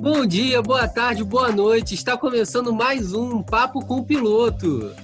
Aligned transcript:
Bom 0.00 0.24
dia, 0.24 0.62
boa 0.62 0.86
tarde, 0.86 1.24
boa 1.24 1.50
noite. 1.50 1.94
Está 1.94 2.16
começando 2.16 2.72
mais 2.72 3.12
um 3.12 3.42
Papo 3.42 3.84
com 3.84 3.96
o 3.96 4.04
Piloto. 4.04 4.94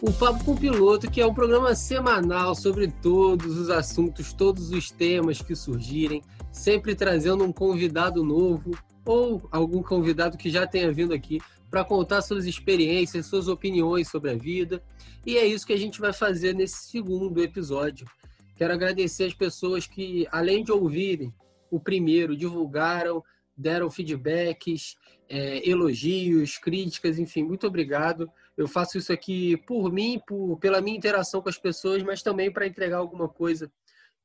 O 0.00 0.12
Papo 0.12 0.44
com 0.44 0.52
o 0.52 0.56
Piloto, 0.56 1.10
que 1.10 1.20
é 1.20 1.26
um 1.26 1.34
programa 1.34 1.74
semanal 1.74 2.54
sobre 2.54 2.86
todos 2.86 3.58
os 3.58 3.68
assuntos, 3.68 4.32
todos 4.32 4.70
os 4.70 4.92
temas 4.92 5.42
que 5.42 5.56
surgirem, 5.56 6.22
sempre 6.52 6.94
trazendo 6.94 7.42
um 7.42 7.52
convidado 7.52 8.22
novo 8.22 8.78
ou 9.04 9.48
algum 9.50 9.82
convidado 9.82 10.38
que 10.38 10.50
já 10.50 10.68
tenha 10.68 10.92
vindo 10.92 11.12
aqui 11.12 11.40
para 11.68 11.84
contar 11.84 12.22
suas 12.22 12.46
experiências, 12.46 13.26
suas 13.26 13.48
opiniões 13.48 14.08
sobre 14.08 14.30
a 14.30 14.36
vida. 14.36 14.80
E 15.26 15.36
é 15.36 15.44
isso 15.44 15.66
que 15.66 15.72
a 15.72 15.78
gente 15.78 16.00
vai 16.00 16.12
fazer 16.12 16.54
nesse 16.54 16.88
segundo 16.88 17.42
episódio. 17.42 18.06
Quero 18.54 18.72
agradecer 18.72 19.24
as 19.24 19.34
pessoas 19.34 19.84
que, 19.84 20.28
além 20.30 20.62
de 20.62 20.70
ouvirem 20.70 21.34
o 21.72 21.80
primeiro, 21.80 22.36
divulgaram, 22.36 23.22
deram 23.60 23.90
feedbacks, 23.90 24.96
é, 25.28 25.68
elogios, 25.68 26.58
críticas, 26.58 27.18
enfim, 27.18 27.42
muito 27.42 27.66
obrigado. 27.66 28.30
Eu 28.56 28.66
faço 28.66 28.98
isso 28.98 29.12
aqui 29.12 29.56
por 29.58 29.92
mim, 29.92 30.20
por, 30.26 30.58
pela 30.58 30.80
minha 30.80 30.96
interação 30.96 31.40
com 31.40 31.48
as 31.48 31.58
pessoas, 31.58 32.02
mas 32.02 32.22
também 32.22 32.50
para 32.50 32.66
entregar 32.66 32.98
alguma 32.98 33.28
coisa 33.28 33.70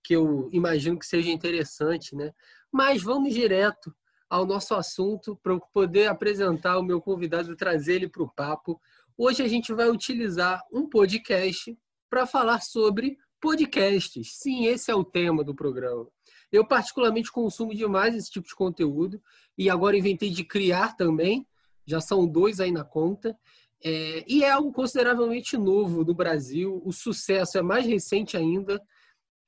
que 0.03 0.15
eu 0.15 0.49
imagino 0.51 0.97
que 0.97 1.05
seja 1.05 1.29
interessante, 1.29 2.15
né? 2.15 2.33
Mas 2.71 3.01
vamos 3.01 3.33
direto 3.33 3.93
ao 4.29 4.45
nosso 4.45 4.73
assunto 4.73 5.35
para 5.41 5.59
poder 5.73 6.07
apresentar 6.07 6.77
o 6.77 6.83
meu 6.83 7.01
convidado 7.01 7.51
e 7.51 7.55
trazer 7.55 7.95
ele 7.95 8.09
para 8.09 8.23
o 8.23 8.29
papo. 8.29 8.79
Hoje 9.17 9.43
a 9.43 9.47
gente 9.47 9.73
vai 9.73 9.89
utilizar 9.89 10.61
um 10.71 10.87
podcast 10.89 11.77
para 12.09 12.25
falar 12.25 12.61
sobre 12.61 13.17
podcasts. 13.39 14.37
Sim, 14.37 14.65
esse 14.65 14.91
é 14.91 14.95
o 14.95 15.03
tema 15.03 15.43
do 15.43 15.55
programa. 15.55 16.07
Eu, 16.51 16.65
particularmente, 16.65 17.31
consumo 17.31 17.73
demais 17.73 18.15
esse 18.15 18.29
tipo 18.29 18.47
de 18.47 18.55
conteúdo 18.55 19.21
e 19.57 19.69
agora 19.69 19.97
inventei 19.97 20.29
de 20.29 20.43
criar 20.43 20.95
também. 20.95 21.45
Já 21.85 22.01
são 22.01 22.27
dois 22.27 22.59
aí 22.59 22.71
na 22.71 22.83
conta. 22.83 23.37
É, 23.83 24.23
e 24.27 24.43
é 24.43 24.49
algo 24.49 24.71
consideravelmente 24.71 25.57
novo 25.57 26.03
no 26.03 26.13
Brasil. 26.13 26.81
O 26.83 26.91
sucesso 26.91 27.57
é 27.57 27.61
mais 27.61 27.85
recente 27.85 28.35
ainda 28.35 28.81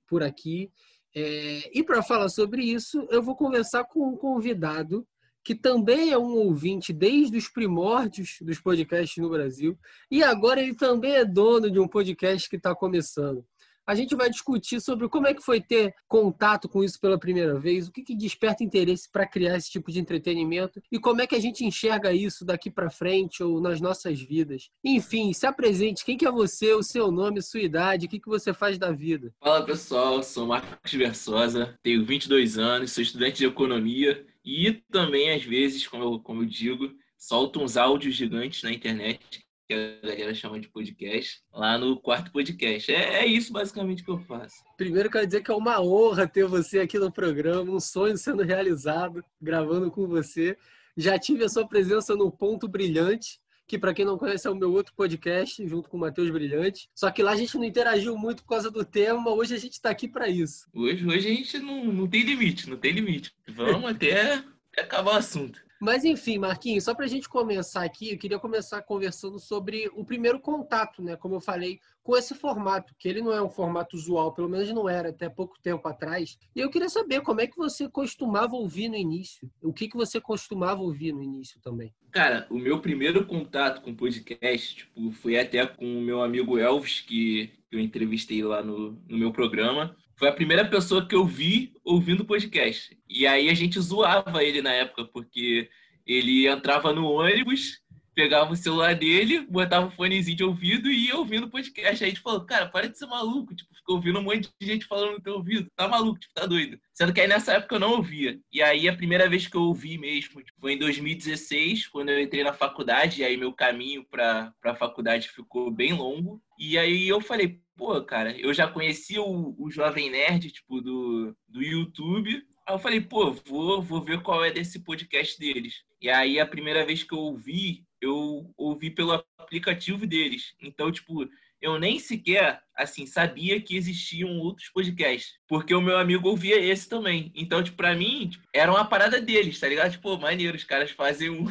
por 0.07 0.21
aqui. 0.21 0.71
É, 1.15 1.71
e 1.73 1.83
para 1.83 2.03
falar 2.03 2.29
sobre 2.29 2.63
isso, 2.63 3.07
eu 3.09 3.23
vou 3.23 3.35
conversar 3.35 3.85
com 3.85 4.07
um 4.07 4.15
convidado 4.15 5.07
que 5.47 5.55
também 5.55 6.11
é 6.11 6.17
um 6.17 6.35
ouvinte 6.35 6.91
desde 6.91 7.37
os 7.37 7.47
primórdios 7.47 8.37
dos 8.41 8.59
podcasts 8.59 9.17
no 9.17 9.29
Brasil. 9.29 9.79
E 10.11 10.21
agora 10.21 10.61
ele 10.61 10.75
também 10.75 11.13
é 11.13 11.23
dono 11.23 11.71
de 11.71 11.79
um 11.79 11.87
podcast 11.87 12.49
que 12.49 12.57
está 12.57 12.75
começando. 12.75 13.45
A 13.87 13.95
gente 13.95 14.13
vai 14.17 14.29
discutir 14.29 14.81
sobre 14.81 15.07
como 15.07 15.27
é 15.27 15.33
que 15.33 15.41
foi 15.41 15.61
ter 15.61 15.95
contato 16.09 16.67
com 16.67 16.83
isso 16.83 16.99
pela 16.99 17.17
primeira 17.17 17.57
vez, 17.57 17.87
o 17.87 17.91
que, 17.91 18.03
que 18.03 18.13
desperta 18.13 18.61
interesse 18.61 19.09
para 19.09 19.25
criar 19.25 19.55
esse 19.55 19.71
tipo 19.71 19.89
de 19.89 19.97
entretenimento 19.97 20.81
e 20.91 20.99
como 20.99 21.21
é 21.21 21.27
que 21.27 21.35
a 21.35 21.39
gente 21.39 21.63
enxerga 21.63 22.11
isso 22.11 22.43
daqui 22.43 22.69
para 22.69 22.89
frente 22.89 23.41
ou 23.41 23.61
nas 23.61 23.79
nossas 23.79 24.21
vidas. 24.21 24.69
Enfim, 24.83 25.31
se 25.31 25.47
apresente. 25.47 26.03
Quem 26.03 26.17
que 26.17 26.27
é 26.27 26.31
você, 26.31 26.73
o 26.73 26.83
seu 26.83 27.09
nome, 27.09 27.41
sua 27.41 27.61
idade, 27.61 28.07
o 28.07 28.09
que, 28.09 28.19
que 28.19 28.27
você 28.27 28.53
faz 28.53 28.77
da 28.77 28.91
vida? 28.91 29.33
Fala 29.39 29.65
pessoal, 29.65 30.21
sou 30.21 30.47
Marcos 30.47 30.91
Versosa, 30.91 31.79
tenho 31.81 32.05
22 32.05 32.57
anos, 32.57 32.91
sou 32.91 33.01
estudante 33.01 33.37
de 33.37 33.45
economia 33.45 34.25
e 34.43 34.73
também, 34.91 35.31
às 35.31 35.43
vezes, 35.43 35.87
como 35.87 36.03
eu, 36.03 36.19
como 36.19 36.41
eu 36.41 36.45
digo, 36.45 36.91
solto 37.17 37.61
uns 37.61 37.77
áudios 37.77 38.15
gigantes 38.15 38.63
na 38.63 38.71
internet 38.73 39.46
que 39.67 39.73
a 39.73 40.07
galera 40.07 40.33
chama 40.33 40.59
de 40.59 40.69
podcast, 40.69 41.41
lá 41.51 41.77
no 41.77 41.99
quarto 41.99 42.31
podcast. 42.31 42.89
É, 42.91 43.19
é, 43.19 43.25
isso 43.25 43.51
basicamente 43.51 44.03
que 44.03 44.09
eu 44.09 44.17
faço. 44.19 44.63
Primeiro, 44.77 45.11
quero 45.11 45.25
dizer 45.25 45.43
que 45.43 45.51
é 45.51 45.53
uma 45.53 45.81
honra 45.81 46.25
ter 46.25 46.45
você 46.45 46.79
aqui 46.79 46.97
no 46.97 47.11
programa, 47.11 47.69
um 47.69 47.79
sonho 47.79 48.17
sendo 48.17 48.43
realizado, 48.43 49.23
gravando 49.41 49.91
com 49.91 50.07
você. 50.07 50.57
Já 50.95 51.19
tive 51.19 51.43
a 51.43 51.49
sua 51.49 51.67
presença 51.67 52.15
no 52.15 52.31
Ponto 52.31 52.67
Brilhante, 52.67 53.41
que 53.67 53.77
para 53.77 53.93
quem 53.93 54.05
não 54.05 54.17
conhece 54.17 54.47
é 54.47 54.49
o 54.49 54.55
meu 54.55 54.71
outro 54.71 54.93
podcast, 54.95 55.67
junto 55.67 55.89
com 55.89 55.97
o 55.97 55.99
Matheus 55.99 56.29
Brilhante. 56.29 56.89
Só 56.95 57.11
que 57.11 57.21
lá 57.21 57.31
a 57.31 57.35
gente 57.35 57.57
não 57.57 57.65
interagiu 57.65 58.17
muito 58.17 58.43
por 58.43 58.49
causa 58.49 58.71
do 58.71 58.85
tema, 58.85 59.31
hoje 59.31 59.53
a 59.53 59.59
gente 59.59 59.73
está 59.73 59.89
aqui 59.89 60.07
para 60.07 60.29
isso. 60.29 60.65
Hoje, 60.73 61.05
hoje 61.05 61.27
a 61.27 61.35
gente 61.35 61.59
não, 61.59 61.83
não 61.83 62.07
tem 62.07 62.21
limite, 62.21 62.69
não 62.69 62.77
tem 62.77 62.93
limite. 62.93 63.35
Vamos 63.49 63.83
até, 63.91 64.35
até 64.71 64.81
acabar 64.81 65.15
o 65.15 65.17
assunto. 65.17 65.66
Mas 65.79 66.03
enfim, 66.03 66.37
Marquinhos, 66.37 66.83
só 66.83 66.95
para 66.95 67.05
a 67.05 67.07
gente 67.07 67.29
começar 67.29 67.83
aqui, 67.83 68.11
eu 68.11 68.17
queria 68.17 68.39
começar 68.39 68.81
conversando 68.81 69.39
sobre 69.39 69.89
o 69.93 70.03
primeiro 70.03 70.39
contato, 70.39 71.03
né? 71.03 71.15
Como 71.15 71.35
eu 71.35 71.41
falei, 71.41 71.79
com 72.03 72.15
esse 72.15 72.33
formato, 72.33 72.95
que 72.97 73.07
ele 73.07 73.21
não 73.21 73.33
é 73.33 73.41
um 73.41 73.49
formato 73.49 73.95
usual, 73.95 74.33
pelo 74.33 74.49
menos 74.49 74.69
não 74.71 74.87
era 74.87 75.09
até 75.09 75.29
pouco 75.29 75.59
tempo 75.61 75.87
atrás. 75.87 76.37
E 76.55 76.59
eu 76.59 76.69
queria 76.69 76.89
saber 76.89 77.21
como 77.21 77.41
é 77.41 77.47
que 77.47 77.57
você 77.57 77.87
costumava 77.89 78.55
ouvir 78.55 78.89
no 78.89 78.95
início. 78.95 79.51
O 79.61 79.73
que, 79.73 79.87
que 79.87 79.97
você 79.97 80.19
costumava 80.19 80.81
ouvir 80.81 81.11
no 81.11 81.21
início 81.21 81.59
também? 81.61 81.93
Cara, 82.11 82.47
o 82.49 82.57
meu 82.57 82.79
primeiro 82.79 83.25
contato 83.25 83.81
com 83.81 83.93
podcast 83.93 84.75
tipo, 84.75 85.11
foi 85.11 85.39
até 85.39 85.65
com 85.65 85.99
o 85.99 86.01
meu 86.01 86.23
amigo 86.23 86.57
Elvis, 86.57 87.01
que 87.01 87.51
eu 87.71 87.79
entrevistei 87.79 88.41
lá 88.41 88.63
no, 88.63 88.91
no 89.07 89.17
meu 89.17 89.31
programa 89.31 89.95
foi 90.17 90.27
a 90.27 90.33
primeira 90.33 90.65
pessoa 90.65 91.07
que 91.07 91.15
eu 91.15 91.25
vi 91.25 91.73
ouvindo 91.85 92.25
podcast. 92.25 92.97
E 93.07 93.27
aí 93.27 93.49
a 93.49 93.53
gente 93.53 93.79
zoava 93.79 94.43
ele 94.43 94.63
na 94.63 94.73
época, 94.73 95.05
porque 95.05 95.69
ele 96.05 96.47
entrava 96.47 96.91
no 96.91 97.05
ônibus, 97.05 97.79
pegava 98.15 98.51
o 98.51 98.55
celular 98.55 98.95
dele, 98.95 99.41
botava 99.41 99.85
o 99.85 99.91
fonezinho 99.91 100.35
de 100.35 100.43
ouvido 100.43 100.89
e 100.89 101.05
ia 101.05 101.15
ouvindo 101.15 101.51
podcast. 101.51 102.03
Aí 102.03 102.09
a 102.09 102.13
gente 102.13 102.23
falou, 102.23 102.43
cara, 102.43 102.65
para 102.65 102.89
de 102.89 102.97
ser 102.97 103.05
maluco, 103.05 103.53
tipo, 103.53 103.71
ficou 103.75 103.97
ouvindo 103.97 104.17
um 104.17 104.23
monte 104.23 104.49
de 104.59 104.65
gente 104.65 104.87
falando 104.87 105.11
no 105.11 105.21
teu 105.21 105.35
ouvido, 105.35 105.69
tá 105.75 105.87
maluco, 105.87 106.19
tipo, 106.19 106.33
tá 106.33 106.47
doido. 106.47 106.79
Sendo 106.95 107.13
que 107.13 107.21
aí 107.21 107.27
nessa 107.27 107.53
época 107.53 107.75
eu 107.75 107.79
não 107.79 107.91
ouvia. 107.91 108.39
E 108.51 108.59
aí 108.59 108.89
a 108.89 108.97
primeira 108.97 109.29
vez 109.29 109.45
que 109.45 109.55
eu 109.55 109.61
ouvi 109.61 109.99
mesmo 109.99 110.41
tipo, 110.41 110.59
foi 110.59 110.73
em 110.73 110.79
2016, 110.79 111.89
quando 111.89 112.09
eu 112.09 112.19
entrei 112.19 112.43
na 112.43 112.53
faculdade, 112.53 113.21
e 113.21 113.23
aí 113.23 113.37
meu 113.37 113.53
caminho 113.53 114.03
para 114.03 114.51
a 114.63 114.75
faculdade 114.75 115.29
ficou 115.29 115.69
bem 115.69 115.93
longo. 115.93 116.41
E 116.57 116.75
aí 116.75 117.07
eu 117.07 117.21
falei, 117.21 117.61
pô, 117.77 118.01
cara, 118.01 118.37
eu 118.37 118.53
já 118.53 118.67
conhecia 118.67 119.21
o, 119.21 119.55
o 119.57 119.69
Jovem 119.69 120.09
Nerd, 120.09 120.51
tipo, 120.51 120.81
do, 120.81 121.37
do 121.47 121.61
YouTube. 121.61 122.43
Aí 122.67 122.75
eu 122.75 122.79
falei, 122.79 122.99
pô, 122.99 123.31
vou, 123.31 123.81
vou 123.81 124.01
ver 124.01 124.21
qual 124.21 124.43
é 124.43 124.51
desse 124.51 124.79
podcast 124.79 125.39
deles. 125.39 125.83
E 126.01 126.09
aí 126.09 126.39
a 126.39 126.45
primeira 126.45 126.85
vez 126.85 127.03
que 127.03 127.13
eu 127.13 127.19
ouvi, 127.19 127.85
eu 128.01 128.51
ouvi 128.57 128.89
pelo 128.89 129.23
aplicativo 129.37 130.05
deles. 130.05 130.53
Então, 130.61 130.91
tipo, 130.91 131.29
eu 131.61 131.79
nem 131.79 131.99
sequer, 131.99 132.61
assim, 132.75 133.05
sabia 133.05 133.61
que 133.61 133.77
existiam 133.77 134.37
outros 134.39 134.69
podcasts. 134.69 135.33
Porque 135.47 135.73
o 135.73 135.81
meu 135.81 135.97
amigo 135.97 136.27
ouvia 136.27 136.59
esse 136.59 136.89
também. 136.89 137.31
Então, 137.35 137.63
tipo, 137.63 137.77
pra 137.77 137.95
mim, 137.95 138.29
tipo, 138.29 138.45
era 138.53 138.71
uma 138.71 138.85
parada 138.85 139.21
deles, 139.21 139.59
tá 139.59 139.67
ligado? 139.67 139.91
Tipo, 139.91 140.17
maneiro, 140.17 140.57
os 140.57 140.63
caras 140.63 140.91
fazem 140.91 141.29
um, 141.29 141.45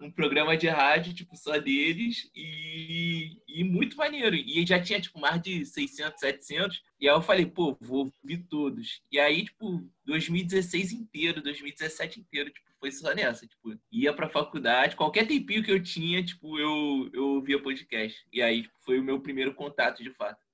um 0.00 0.10
programa 0.10 0.56
de 0.56 0.68
rádio, 0.68 1.14
tipo, 1.14 1.36
só 1.36 1.58
deles 1.58 2.30
e, 2.34 3.40
e 3.46 3.64
muito 3.64 3.96
maneiro. 3.96 4.34
E 4.34 4.64
já 4.66 4.80
tinha, 4.80 5.00
tipo, 5.00 5.18
mais 5.20 5.40
de 5.40 5.64
600, 5.64 6.20
700. 6.20 6.82
E 7.00 7.08
aí 7.08 7.14
eu 7.14 7.22
falei, 7.22 7.46
pô, 7.46 7.76
vou 7.80 8.12
ouvir 8.22 8.38
todos. 8.48 9.02
E 9.10 9.18
aí, 9.18 9.44
tipo, 9.44 9.86
2016 10.04 10.92
inteiro, 10.92 11.42
2017 11.42 12.20
inteiro, 12.20 12.50
tipo, 12.50 12.66
foi 12.78 12.90
só 12.90 13.14
nessa. 13.14 13.46
Tipo, 13.46 13.78
ia 13.90 14.12
pra 14.12 14.28
faculdade, 14.28 14.96
qualquer 14.96 15.26
tempinho 15.26 15.62
que 15.62 15.72
eu 15.72 15.82
tinha, 15.82 16.24
tipo, 16.24 16.58
eu, 16.58 17.10
eu 17.12 17.28
ouvia 17.36 17.62
podcast. 17.62 18.26
E 18.32 18.42
aí, 18.42 18.62
tipo, 18.62 18.74
foi 18.80 18.98
o 18.98 19.04
meu 19.04 19.20
primeiro 19.20 19.54
contato, 19.54 20.02
de 20.02 20.10
fato. 20.10 20.44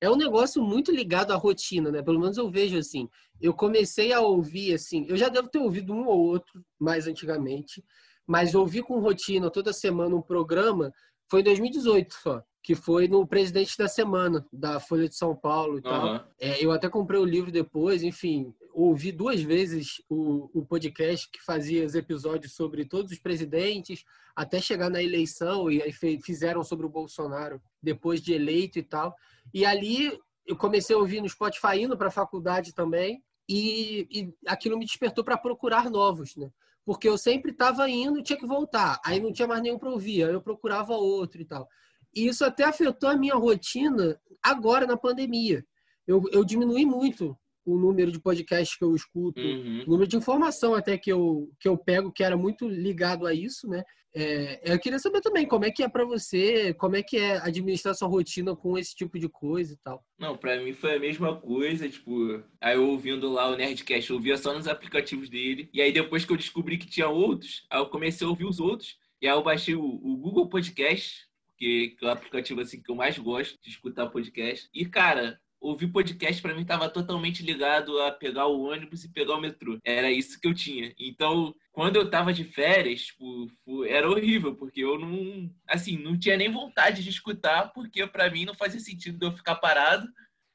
É 0.00 0.10
um 0.10 0.16
negócio 0.16 0.62
muito 0.62 0.90
ligado 0.90 1.32
à 1.32 1.36
rotina, 1.36 1.90
né? 1.90 2.02
Pelo 2.02 2.18
menos 2.18 2.38
eu 2.38 2.50
vejo 2.50 2.78
assim. 2.78 3.08
Eu 3.40 3.52
comecei 3.52 4.12
a 4.12 4.20
ouvir 4.20 4.72
assim, 4.72 5.04
eu 5.08 5.16
já 5.16 5.28
devo 5.28 5.48
ter 5.48 5.58
ouvido 5.58 5.92
um 5.92 6.06
ou 6.06 6.18
outro 6.18 6.64
mais 6.80 7.06
antigamente, 7.06 7.84
mas 8.32 8.54
ouvir 8.54 8.82
com 8.82 8.98
rotina 8.98 9.50
toda 9.50 9.74
semana 9.74 10.16
um 10.16 10.22
programa 10.22 10.90
foi 11.30 11.40
em 11.40 11.44
2018 11.44 12.14
só, 12.14 12.42
que 12.62 12.74
foi 12.74 13.06
no 13.06 13.26
Presidente 13.26 13.76
da 13.76 13.86
Semana, 13.86 14.42
da 14.50 14.80
Folha 14.80 15.06
de 15.06 15.14
São 15.14 15.36
Paulo 15.36 15.76
e 15.76 15.82
tal. 15.82 16.14
Uhum. 16.14 16.20
É, 16.40 16.64
eu 16.64 16.72
até 16.72 16.88
comprei 16.88 17.20
o 17.20 17.26
livro 17.26 17.52
depois, 17.52 18.02
enfim, 18.02 18.54
ouvi 18.72 19.12
duas 19.12 19.42
vezes 19.42 20.02
o, 20.08 20.48
o 20.54 20.64
podcast 20.64 21.30
que 21.30 21.44
fazia 21.44 21.84
os 21.84 21.94
episódios 21.94 22.54
sobre 22.54 22.86
todos 22.86 23.12
os 23.12 23.18
presidentes, 23.18 24.02
até 24.34 24.62
chegar 24.62 24.88
na 24.88 25.02
eleição, 25.02 25.70
e 25.70 25.82
aí 25.82 25.92
fizeram 26.22 26.64
sobre 26.64 26.86
o 26.86 26.90
Bolsonaro 26.90 27.60
depois 27.82 28.22
de 28.22 28.32
eleito 28.32 28.78
e 28.78 28.82
tal. 28.82 29.14
E 29.52 29.66
ali 29.66 30.18
eu 30.46 30.56
comecei 30.56 30.96
a 30.96 30.98
ouvir 30.98 31.20
no 31.20 31.28
Spotify 31.28 31.82
indo 31.82 31.98
para 31.98 32.08
a 32.08 32.10
faculdade 32.10 32.72
também, 32.74 33.22
e, 33.46 34.08
e 34.10 34.34
aquilo 34.46 34.78
me 34.78 34.86
despertou 34.86 35.22
para 35.22 35.36
procurar 35.36 35.90
novos, 35.90 36.34
né? 36.34 36.50
Porque 36.84 37.08
eu 37.08 37.16
sempre 37.16 37.52
estava 37.52 37.88
indo 37.88 38.18
e 38.18 38.22
tinha 38.22 38.38
que 38.38 38.46
voltar. 38.46 39.00
Aí 39.04 39.20
não 39.20 39.32
tinha 39.32 39.46
mais 39.48 39.62
nenhum 39.62 39.78
para 39.78 39.90
ouvir, 39.90 40.24
aí 40.24 40.32
eu 40.32 40.42
procurava 40.42 40.94
outro 40.94 41.40
e 41.40 41.44
tal. 41.44 41.66
E 42.14 42.26
isso 42.26 42.44
até 42.44 42.64
afetou 42.64 43.08
a 43.08 43.16
minha 43.16 43.34
rotina 43.34 44.18
agora 44.42 44.86
na 44.86 44.96
pandemia. 44.96 45.64
Eu, 46.06 46.22
eu 46.32 46.44
diminui 46.44 46.84
muito 46.84 47.36
o 47.64 47.78
número 47.78 48.10
de 48.10 48.20
podcasts 48.20 48.76
que 48.76 48.84
eu 48.84 48.94
escuto, 48.94 49.40
Uhum. 49.40 49.84
o 49.86 49.90
número 49.90 50.08
de 50.08 50.16
informação 50.16 50.74
até 50.74 50.98
que 50.98 51.12
eu, 51.12 51.48
que 51.60 51.68
eu 51.68 51.78
pego, 51.78 52.10
que 52.12 52.24
era 52.24 52.36
muito 52.36 52.68
ligado 52.68 53.24
a 53.26 53.32
isso, 53.32 53.68
né? 53.68 53.84
É, 54.14 54.60
eu 54.72 54.78
queria 54.78 54.98
saber 54.98 55.20
também 55.22 55.46
como 55.46 55.64
é 55.64 55.70
que 55.70 55.82
é 55.82 55.88
para 55.88 56.04
você, 56.04 56.74
como 56.74 56.96
é 56.96 57.02
que 57.02 57.16
é 57.16 57.38
administrar 57.38 57.94
sua 57.94 58.08
rotina 58.08 58.54
com 58.54 58.76
esse 58.76 58.94
tipo 58.94 59.18
de 59.18 59.28
coisa 59.28 59.72
e 59.72 59.76
tal. 59.78 60.04
Não, 60.18 60.36
pra 60.36 60.60
mim 60.60 60.72
foi 60.72 60.96
a 60.96 61.00
mesma 61.00 61.40
coisa, 61.40 61.88
tipo, 61.88 62.42
aí 62.60 62.76
eu 62.76 62.88
ouvindo 62.88 63.30
lá 63.30 63.48
o 63.48 63.56
Nerdcast, 63.56 64.10
eu 64.10 64.16
ouvia 64.16 64.36
só 64.36 64.52
nos 64.52 64.68
aplicativos 64.68 65.30
dele, 65.30 65.70
e 65.72 65.80
aí 65.80 65.90
depois 65.92 66.24
que 66.24 66.32
eu 66.32 66.36
descobri 66.36 66.76
que 66.76 66.86
tinha 66.86 67.08
outros, 67.08 67.66
aí 67.70 67.80
eu 67.80 67.86
comecei 67.86 68.26
a 68.26 68.30
ouvir 68.30 68.44
os 68.44 68.60
outros, 68.60 68.98
e 69.20 69.26
aí 69.26 69.34
eu 69.34 69.42
baixei 69.42 69.74
o, 69.74 69.82
o 69.82 70.16
Google 70.16 70.48
Podcast, 70.48 71.26
que 71.56 71.96
é 72.02 72.06
o 72.06 72.10
aplicativo 72.10 72.60
assim 72.60 72.82
que 72.82 72.90
eu 72.90 72.96
mais 72.96 73.16
gosto 73.18 73.58
de 73.62 73.70
escutar 73.70 74.10
podcast, 74.10 74.68
e 74.74 74.84
cara, 74.84 75.40
ouvir 75.62 75.86
podcast 75.86 76.42
pra 76.42 76.54
mim 76.54 76.64
tava 76.64 76.88
totalmente 76.88 77.42
ligado 77.42 77.98
a 78.02 78.10
pegar 78.10 78.46
o 78.46 78.62
ônibus 78.62 79.04
e 79.04 79.12
pegar 79.12 79.36
o 79.36 79.40
metrô. 79.40 79.78
Era 79.84 80.10
isso 80.10 80.38
que 80.40 80.48
eu 80.48 80.52
tinha. 80.52 80.92
Então, 80.98 81.54
quando 81.70 81.96
eu 81.96 82.10
tava 82.10 82.32
de 82.32 82.44
férias, 82.44 83.02
tipo, 83.02 83.84
era 83.86 84.10
horrível, 84.10 84.56
porque 84.56 84.80
eu 84.80 84.98
não, 84.98 85.48
assim, 85.68 85.96
não 85.96 86.18
tinha 86.18 86.36
nem 86.36 86.50
vontade 86.50 87.02
de 87.02 87.08
escutar, 87.08 87.72
porque 87.72 88.04
pra 88.08 88.28
mim 88.28 88.44
não 88.44 88.56
fazia 88.56 88.80
sentido 88.80 89.24
eu 89.24 89.32
ficar 89.32 89.54
parado 89.54 90.06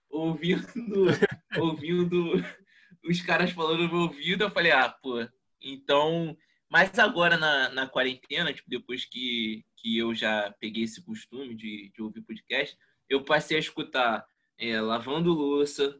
ouvindo, 0.10 0.66
ouvindo 1.58 2.44
os 3.06 3.22
caras 3.22 3.52
falando 3.52 3.84
no 3.84 3.90
meu 3.90 4.02
ouvido. 4.02 4.44
Eu 4.44 4.52
falei, 4.52 4.74
ah, 4.74 4.90
pô, 4.90 5.26
então. 5.62 6.38
Mas 6.70 7.00
agora 7.00 7.38
na, 7.38 7.70
na 7.70 7.88
quarentena, 7.88 8.52
tipo, 8.52 8.70
depois 8.70 9.06
que, 9.06 9.64
que 9.78 9.98
eu 9.98 10.14
já 10.14 10.54
peguei 10.60 10.84
esse 10.84 11.02
costume 11.02 11.56
de, 11.56 11.90
de 11.96 12.02
ouvir 12.02 12.22
podcast, 12.24 12.78
eu 13.10 13.24
passei 13.24 13.56
a 13.56 13.62
escutar 13.62 14.28
é, 14.58 14.80
lavando 14.82 15.34
louça. 15.34 16.00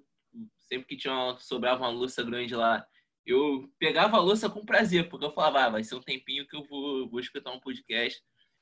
Sempre 0.60 0.88
que 0.88 0.98
tinha 0.98 1.14
uma, 1.14 1.40
sobrava 1.40 1.84
uma 1.84 1.90
louça 1.90 2.22
grande 2.24 2.54
lá, 2.56 2.86
eu 3.26 3.70
pegava 3.80 4.18
a 4.18 4.22
louça 4.22 4.50
com 4.50 4.66
prazer, 4.66 5.10
porque 5.10 5.26
eu 5.26 5.32
falava, 5.32 5.66
ah, 5.66 5.70
vai 5.70 5.84
ser 5.84 5.96
um 5.96 6.02
tempinho 6.02 6.48
que 6.48 6.56
eu 6.56 6.64
vou, 6.64 7.10
vou 7.10 7.20
escutar 7.20 7.52
um 7.52 7.60
podcast. 7.60 8.22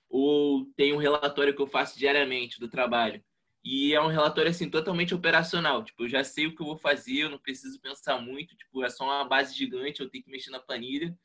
Ou 0.09 0.65
tem 0.75 0.93
um 0.93 0.97
relatório 0.97 1.55
que 1.55 1.61
eu 1.61 1.67
faço 1.67 1.97
diariamente 1.97 2.59
do 2.59 2.69
trabalho. 2.69 3.23
E 3.63 3.93
é 3.95 4.01
um 4.01 4.07
relatório 4.07 4.51
assim 4.51 4.69
totalmente 4.69 5.15
operacional. 5.15 5.83
Tipo, 5.83 6.03
eu 6.03 6.09
já 6.09 6.23
sei 6.23 6.45
o 6.47 6.55
que 6.55 6.61
eu 6.61 6.67
vou 6.67 6.77
fazer, 6.77 7.21
eu 7.21 7.29
não 7.29 7.39
preciso 7.39 7.81
pensar 7.81 8.19
muito. 8.21 8.55
Tipo, 8.55 8.83
é 8.83 8.89
só 8.89 9.03
uma 9.05 9.23
base 9.23 9.55
gigante, 9.55 10.01
eu 10.01 10.09
tenho 10.09 10.23
que 10.23 10.29
mexer 10.31 10.51
na 10.51 10.59
planilha. 10.59 11.17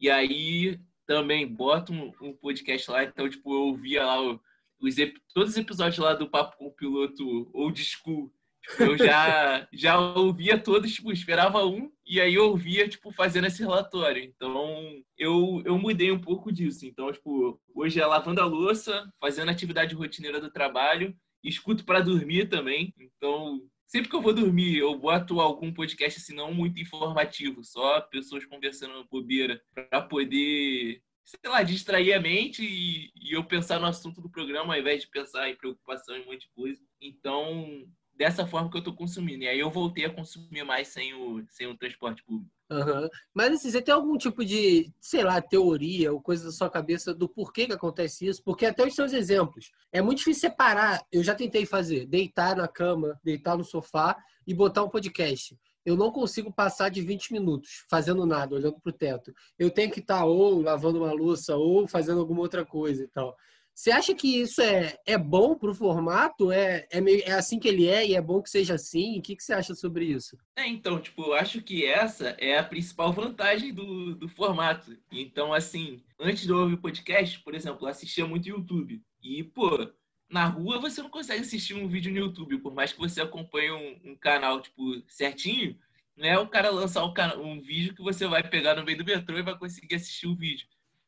E 0.00 0.08
aí 0.08 0.80
também 1.06 1.46
boto 1.46 1.92
um, 1.92 2.12
um 2.20 2.32
podcast 2.36 2.88
lá. 2.90 3.02
Então, 3.02 3.28
tipo, 3.28 3.52
eu 3.52 3.62
ouvia 3.62 4.04
lá 4.06 4.22
o- 4.22 4.40
os, 4.80 4.94
todos 5.34 5.50
os 5.50 5.56
episódios 5.56 5.98
lá 5.98 6.14
do 6.14 6.28
Papo 6.28 6.56
com 6.56 6.66
o 6.66 6.74
Piloto 6.74 7.50
Old 7.52 7.82
School. 7.84 8.32
Tipo, 8.62 8.82
eu 8.82 8.98
já, 8.98 9.68
já 9.72 9.98
ouvia 9.98 10.58
todos, 10.58 10.92
tipo, 10.92 11.12
esperava 11.12 11.64
um 11.64 11.90
e 12.06 12.20
aí 12.20 12.34
eu 12.34 12.48
ouvia, 12.50 12.88
tipo, 12.88 13.12
fazendo 13.12 13.46
esse 13.46 13.62
relatório. 13.62 14.22
Então, 14.22 15.02
eu, 15.16 15.62
eu 15.64 15.78
mudei 15.78 16.10
um 16.10 16.20
pouco 16.20 16.52
disso. 16.52 16.86
Então, 16.86 17.12
tipo, 17.12 17.60
hoje 17.74 18.00
é 18.00 18.06
lavando 18.06 18.40
a 18.40 18.46
louça, 18.46 19.10
fazendo 19.20 19.50
atividade 19.50 19.94
rotineira 19.94 20.40
do 20.40 20.50
trabalho 20.50 21.16
escuto 21.42 21.84
para 21.84 22.00
dormir 22.00 22.48
também. 22.48 22.92
Então, 22.98 23.60
sempre 23.86 24.08
que 24.08 24.16
eu 24.16 24.22
vou 24.22 24.34
dormir, 24.34 24.78
eu 24.78 24.96
boto 24.98 25.40
algum 25.40 25.72
podcast 25.72 26.18
assim 26.18 26.34
não 26.34 26.52
muito 26.52 26.80
informativo, 26.80 27.64
só 27.64 28.00
pessoas 28.00 28.44
conversando 28.44 29.06
bobeira 29.10 29.60
para 29.74 30.02
poder, 30.02 31.02
sei 31.28 31.50
lá, 31.50 31.62
distrair 31.62 32.14
a 32.14 32.20
mente 32.20 32.64
e, 32.64 33.12
e 33.14 33.36
eu 33.36 33.44
pensar 33.44 33.78
no 33.78 33.86
assunto 33.86 34.20
do 34.20 34.30
programa 34.30 34.74
ao 34.74 34.80
invés 34.80 35.02
de 35.02 35.08
pensar 35.08 35.48
em 35.48 35.56
preocupação 35.56 36.16
e 36.16 36.22
um 36.22 36.26
monte 36.26 36.40
de 36.40 36.50
coisa. 36.54 36.80
Então, 37.02 37.86
dessa 38.16 38.46
forma 38.46 38.70
que 38.70 38.78
eu 38.78 38.82
tô 38.82 38.94
consumindo. 38.94 39.44
E 39.44 39.48
aí 39.48 39.60
eu 39.60 39.70
voltei 39.70 40.06
a 40.06 40.12
consumir 40.12 40.64
mais 40.64 40.88
sem 40.88 41.12
o, 41.12 41.44
sem 41.50 41.66
o 41.66 41.76
transporte 41.76 42.24
público. 42.24 42.50
Aham. 42.70 43.08
Mas 43.34 43.52
assim, 43.52 43.70
você 43.70 43.82
tem 43.82 43.92
algum 43.92 44.16
tipo 44.16 44.42
de, 44.42 44.90
sei 45.00 45.22
lá, 45.22 45.40
teoria 45.40 46.12
ou 46.12 46.20
coisa 46.20 46.46
da 46.46 46.50
sua 46.50 46.70
cabeça 46.70 47.14
do 47.14 47.28
porquê 47.28 47.66
que 47.66 47.74
acontece 47.74 48.26
isso? 48.26 48.42
Porque 48.42 48.64
até 48.64 48.86
os 48.86 48.94
seus 48.94 49.12
exemplos, 49.12 49.70
é 49.92 50.00
muito 50.00 50.18
difícil 50.18 50.48
separar. 50.48 51.02
Eu 51.12 51.22
já 51.22 51.34
tentei 51.34 51.66
fazer, 51.66 52.06
deitar 52.06 52.56
na 52.56 52.66
cama, 52.66 53.20
deitar 53.22 53.56
no 53.56 53.64
sofá 53.64 54.16
e 54.46 54.54
botar 54.54 54.82
um 54.82 54.88
podcast. 54.88 55.54
Eu 55.84 55.96
não 55.96 56.10
consigo 56.10 56.52
passar 56.52 56.88
de 56.88 57.00
20 57.00 57.32
minutos 57.32 57.84
fazendo 57.90 58.26
nada, 58.26 58.54
olhando 58.54 58.80
para 58.80 58.90
o 58.90 58.96
teto. 58.96 59.32
Eu 59.58 59.70
tenho 59.70 59.90
que 59.90 60.00
estar 60.00 60.24
ou 60.24 60.60
lavando 60.60 60.98
uma 60.98 61.12
louça 61.12 61.56
ou 61.56 61.86
fazendo 61.88 62.20
alguma 62.20 62.40
outra 62.40 62.64
coisa 62.64 63.04
e 63.04 63.08
tal. 63.08 63.36
Você 63.78 63.92
acha 63.92 64.12
que 64.12 64.40
isso 64.40 64.60
é, 64.60 64.98
é 65.06 65.16
bom 65.16 65.54
para 65.54 65.70
o 65.70 65.74
formato? 65.74 66.50
É, 66.50 66.84
é, 66.90 67.00
meio, 67.00 67.22
é 67.24 67.30
assim 67.30 67.60
que 67.60 67.68
ele 67.68 67.86
é 67.86 68.04
e 68.04 68.16
é 68.16 68.20
bom 68.20 68.42
que 68.42 68.50
seja 68.50 68.74
assim? 68.74 69.20
O 69.20 69.22
que, 69.22 69.36
que 69.36 69.42
você 69.44 69.52
acha 69.52 69.72
sobre 69.72 70.04
isso? 70.04 70.36
É, 70.56 70.66
então, 70.66 71.00
tipo, 71.00 71.22
eu 71.22 71.34
acho 71.34 71.62
que 71.62 71.86
essa 71.86 72.30
é 72.40 72.58
a 72.58 72.64
principal 72.64 73.12
vantagem 73.12 73.72
do, 73.72 74.16
do 74.16 74.28
formato. 74.28 74.98
Então, 75.12 75.54
assim, 75.54 76.02
antes 76.18 76.42
de 76.42 76.50
eu 76.50 76.58
ouvir 76.58 76.78
podcast, 76.78 77.38
por 77.44 77.54
exemplo, 77.54 77.86
eu 77.86 77.90
assistia 77.90 78.26
muito 78.26 78.48
YouTube. 78.48 79.00
E, 79.22 79.44
pô, 79.44 79.88
na 80.28 80.46
rua 80.46 80.78
você 80.78 81.02
não 81.02 81.10
consegue 81.10 81.40
assistir 81.40 81.74
um 81.74 81.88
vídeo 81.88 82.12
no 82.12 82.18
YouTube, 82.18 82.58
por 82.58 82.74
mais 82.74 82.92
que 82.92 82.98
você 82.98 83.20
acompanhe 83.20 83.70
um, 83.70 84.12
um 84.12 84.16
canal, 84.16 84.60
tipo, 84.60 85.02
certinho, 85.08 85.78
não 86.16 86.28
é 86.28 86.38
o 86.38 86.48
cara 86.48 86.70
lançar 86.70 87.04
um, 87.04 87.12
um 87.40 87.60
vídeo 87.60 87.94
que 87.94 88.02
você 88.02 88.26
vai 88.26 88.42
pegar 88.42 88.74
no 88.74 88.84
meio 88.84 88.98
do 88.98 89.04
metrô 89.04 89.38
e 89.38 89.42
vai 89.42 89.56
conseguir 89.56 89.94
assistir 89.94 90.26
o 90.26 90.36
vídeo. 90.36 90.66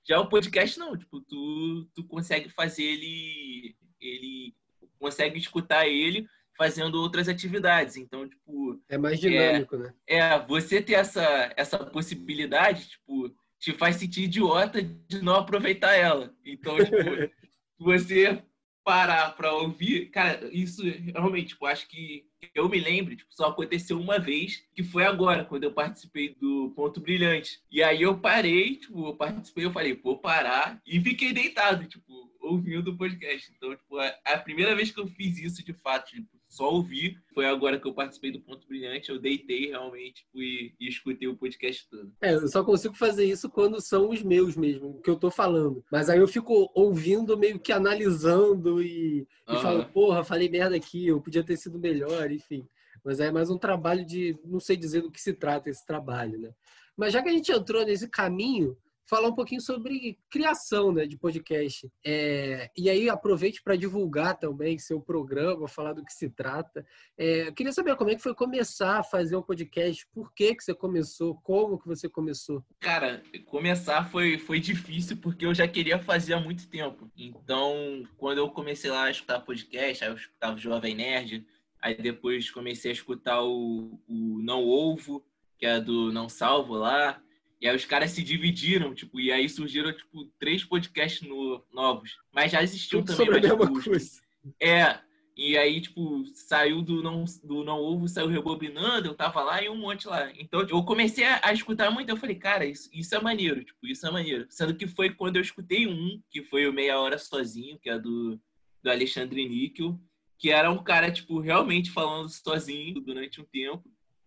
Já 0.09 0.19
o 0.21 0.29
podcast, 0.29 0.79
não. 0.79 0.97
Tipo, 0.97 1.21
tu, 1.21 1.89
tu 1.95 2.05
consegue 2.05 2.49
fazer 2.49 2.85
ele... 2.85 3.77
Ele... 4.01 4.55
Consegue 4.99 5.39
escutar 5.39 5.87
ele 5.89 6.27
fazendo 6.57 7.01
outras 7.01 7.29
atividades. 7.29 7.97
Então, 7.97 8.29
tipo, 8.29 8.81
É 8.89 8.99
mais 8.99 9.19
dinâmico, 9.19 9.79
né? 9.79 9.95
é, 10.07 10.39
você 10.39 10.83
ter 10.83 10.93
essa, 10.93 11.53
essa 11.57 11.79
possibilidade, 11.79 12.91
tipo, 12.91 13.35
te 13.59 13.73
faz 13.73 13.97
sentir 13.97 14.25
idiota 14.25 14.83
de 14.83 15.23
não 15.23 15.37
aproveitar 15.37 15.95
ela. 15.95 16.35
Então, 16.45 16.77
tipo, 16.77 16.95
você 17.81 18.43
parar 18.85 19.37
pra 19.37 19.53
ouvir, 19.53 20.11
cara, 20.11 20.49
isso 20.53 20.83
realmente, 20.83 21.49
tipo, 21.49 21.67
acho 21.67 21.87
que 21.89 22.27
eu 22.55 22.69
me 22.69 22.81
lembro, 22.81 23.15
tipo, 23.15 23.33
só 23.33 23.49
aconteceu 23.49 24.01
uma 24.01 24.19
vez, 24.19 24.65
que 24.75 24.83
foi 24.83 25.05
agora, 25.05 25.45
quando 25.45 25.65
eu 25.65 25.73
participei 25.73 26.35
do 26.35 26.73
Ponto 26.75 27.01
Brilhante. 27.01 27.61
E 27.71 27.83
aí 27.83 28.03
eu 28.03 28.19
parei, 28.19 28.77
tipo, 28.77 29.09
eu 29.09 29.15
participei, 29.15 29.65
eu 29.65 29.73
falei, 29.73 29.95
vou 29.95 30.19
parar, 30.19 30.81
e 30.87 31.01
fiquei 31.01 31.33
deitado, 31.33 31.87
tipo, 31.87 32.31
ouvindo 32.41 32.91
o 32.91 32.97
podcast. 32.97 33.53
Então, 33.55 33.77
tipo, 33.77 33.99
a, 33.99 34.15
a 34.25 34.39
primeira 34.39 34.75
vez 34.75 34.91
que 34.91 35.01
eu 35.01 35.07
fiz 35.07 35.39
isso, 35.39 35.65
de 35.65 35.73
fato, 35.75 36.11
tipo, 36.11 36.40
só 36.51 36.69
ouvi, 36.69 37.17
foi 37.33 37.47
agora 37.47 37.79
que 37.79 37.87
eu 37.87 37.95
participei 37.95 38.33
do 38.33 38.41
Ponto 38.41 38.67
Brilhante, 38.67 39.09
eu 39.09 39.21
deitei 39.21 39.69
realmente 39.69 40.25
tipo, 40.25 40.43
e, 40.43 40.75
escutei 40.81 41.29
o 41.29 41.37
podcast 41.37 41.89
todo. 41.89 42.13
É, 42.21 42.35
eu 42.35 42.49
só 42.49 42.65
consigo 42.65 42.95
fazer 42.95 43.25
isso 43.25 43.49
quando 43.49 43.81
são 43.81 44.11
os 44.11 44.21
meus 44.21 44.57
mesmo, 44.57 44.89
o 44.89 45.01
que 45.01 45.09
eu 45.09 45.17
tô 45.17 45.31
falando. 45.31 45.85
Mas 45.93 46.11
aí 46.11 46.19
eu 46.19 46.27
fico 46.27 46.69
ouvindo, 46.75 47.39
meio 47.39 47.61
que 47.61 47.73
analisando 47.73 48.83
e, 48.83 49.29
e 49.49 49.57
falo, 49.63 49.87
porra, 49.87 50.25
falei 50.25 50.49
merda 50.49 50.75
aqui, 50.75 51.07
eu 51.07 51.21
podia 51.21 51.45
ter 51.45 51.57
sido 51.57 51.79
melhor, 51.79 52.33
enfim. 52.33 52.67
Mas 53.05 53.21
aí 53.21 53.29
é 53.29 53.33
mais 53.33 53.49
um 53.49 53.57
trabalho 53.57 54.05
de, 54.05 54.37
não 54.45 54.59
sei 54.59 54.77
dizer 54.77 55.03
do 55.03 55.11
que 55.11 55.21
se 55.21 55.33
trata 55.33 55.71
esse 55.71 55.87
trabalho, 55.87 56.37
né? 56.37 56.51
Mas 56.97 57.13
já 57.13 57.23
que 57.23 57.29
a 57.29 57.33
gente 57.33 57.51
entrou 57.53 57.85
nesse 57.87 58.09
caminho, 58.09 58.77
falar 59.11 59.29
um 59.29 59.35
pouquinho 59.35 59.61
sobre 59.61 60.17
criação 60.31 60.93
né, 60.93 61.05
de 61.05 61.19
podcast. 61.19 61.91
É, 62.07 62.71
e 62.79 62.89
aí 62.89 63.11
aproveite 63.11 63.61
para 63.61 63.75
divulgar 63.75 64.39
também 64.39 64.79
seu 64.79 65.01
programa, 65.01 65.67
falar 65.67 65.95
do 65.95 66.05
que 66.05 66.13
se 66.13 66.31
trata. 66.31 66.87
É, 67.19 67.49
eu 67.49 67.53
queria 67.53 67.73
saber 67.73 67.97
como 67.97 68.11
é 68.11 68.15
que 68.15 68.23
foi 68.23 68.33
começar 68.33 69.01
a 69.01 69.03
fazer 69.03 69.35
um 69.35 69.43
podcast, 69.43 70.07
por 70.15 70.33
que, 70.33 70.55
que 70.55 70.63
você 70.63 70.73
começou, 70.73 71.35
como 71.43 71.77
que 71.77 71.89
você 71.89 72.09
começou. 72.09 72.65
Cara, 72.79 73.21
começar 73.47 74.09
foi, 74.09 74.39
foi 74.39 74.61
difícil 74.61 75.17
porque 75.17 75.45
eu 75.45 75.53
já 75.53 75.67
queria 75.67 75.99
fazer 75.99 76.35
há 76.35 76.41
muito 76.41 76.69
tempo. 76.69 77.11
Então, 77.19 78.05
quando 78.17 78.39
eu 78.39 78.49
comecei 78.49 78.93
lá 78.93 79.05
a 79.05 79.11
escutar 79.11 79.41
podcast, 79.41 80.05
aí 80.05 80.11
eu 80.11 80.15
escutava 80.15 80.55
o 80.55 80.61
Jovem 80.61 80.95
Nerd, 80.95 81.45
aí 81.83 81.97
depois 81.97 82.49
comecei 82.49 82.93
a 82.93 82.95
escutar 82.95 83.43
o, 83.43 84.01
o 84.07 84.39
Não 84.41 84.65
Ovo, 84.65 85.25
que 85.59 85.67
é 85.67 85.81
do 85.81 86.13
Não 86.13 86.29
Salvo 86.29 86.75
lá. 86.75 87.21
E 87.61 87.69
aí 87.69 87.77
os 87.77 87.85
caras 87.85 88.11
se 88.13 88.23
dividiram, 88.23 88.95
tipo, 88.95 89.21
e 89.21 89.31
aí 89.31 89.49
surgiram, 89.49 89.93
tipo, 89.93 90.25
três 90.39 90.65
podcasts 90.65 91.29
no- 91.29 91.63
novos. 91.73 92.17
Mas 92.33 92.53
já 92.53 92.63
existiam 92.63 93.01
Tudo 93.03 93.17
também, 93.17 93.27
sobre 93.27 93.39
a 93.39 93.57
mesma 93.57 93.67
tipo, 93.67 93.85
coisa. 93.91 94.23
É, 94.59 94.99
e 95.37 95.57
aí, 95.57 95.81
tipo, 95.81 96.25
saiu 96.35 96.81
do 96.81 97.03
não, 97.03 97.25
do 97.45 97.63
não 97.63 97.79
ovo, 97.79 98.09
saiu 98.09 98.29
rebobinando, 98.29 99.09
eu 99.09 99.15
tava 99.15 99.43
lá 99.43 99.63
e 99.63 99.69
um 99.69 99.77
monte 99.77 100.09
lá. 100.09 100.31
Então, 100.39 100.63
eu 100.69 100.83
comecei 100.85 101.25
a, 101.25 101.41
a 101.45 101.53
escutar 101.53 101.91
muito, 101.91 102.09
eu 102.09 102.17
falei, 102.17 102.37
cara, 102.37 102.65
isso, 102.65 102.89
isso 102.93 103.15
é 103.15 103.21
maneiro, 103.21 103.63
tipo, 103.63 103.87
isso 103.87 104.07
é 104.07 104.11
maneiro. 104.11 104.47
Sendo 104.49 104.75
que 104.75 104.87
foi 104.87 105.11
quando 105.11 105.37
eu 105.37 105.43
escutei 105.43 105.87
um, 105.87 106.21
que 106.31 106.43
foi 106.43 106.67
o 106.67 106.73
Meia 106.73 106.99
Hora 106.99 107.19
Sozinho, 107.19 107.79
que 107.79 107.91
é 107.91 107.99
do, 107.99 108.41
do 108.83 108.91
Alexandre 108.91 109.47
Níquel, 109.47 110.01
que 110.39 110.51
era 110.51 110.71
um 110.71 110.83
cara, 110.83 111.11
tipo, 111.11 111.39
realmente 111.41 111.91
falando 111.91 112.31
sozinho 112.31 113.01
durante 113.03 113.41
um 113.41 113.45
tempo. 113.45 113.85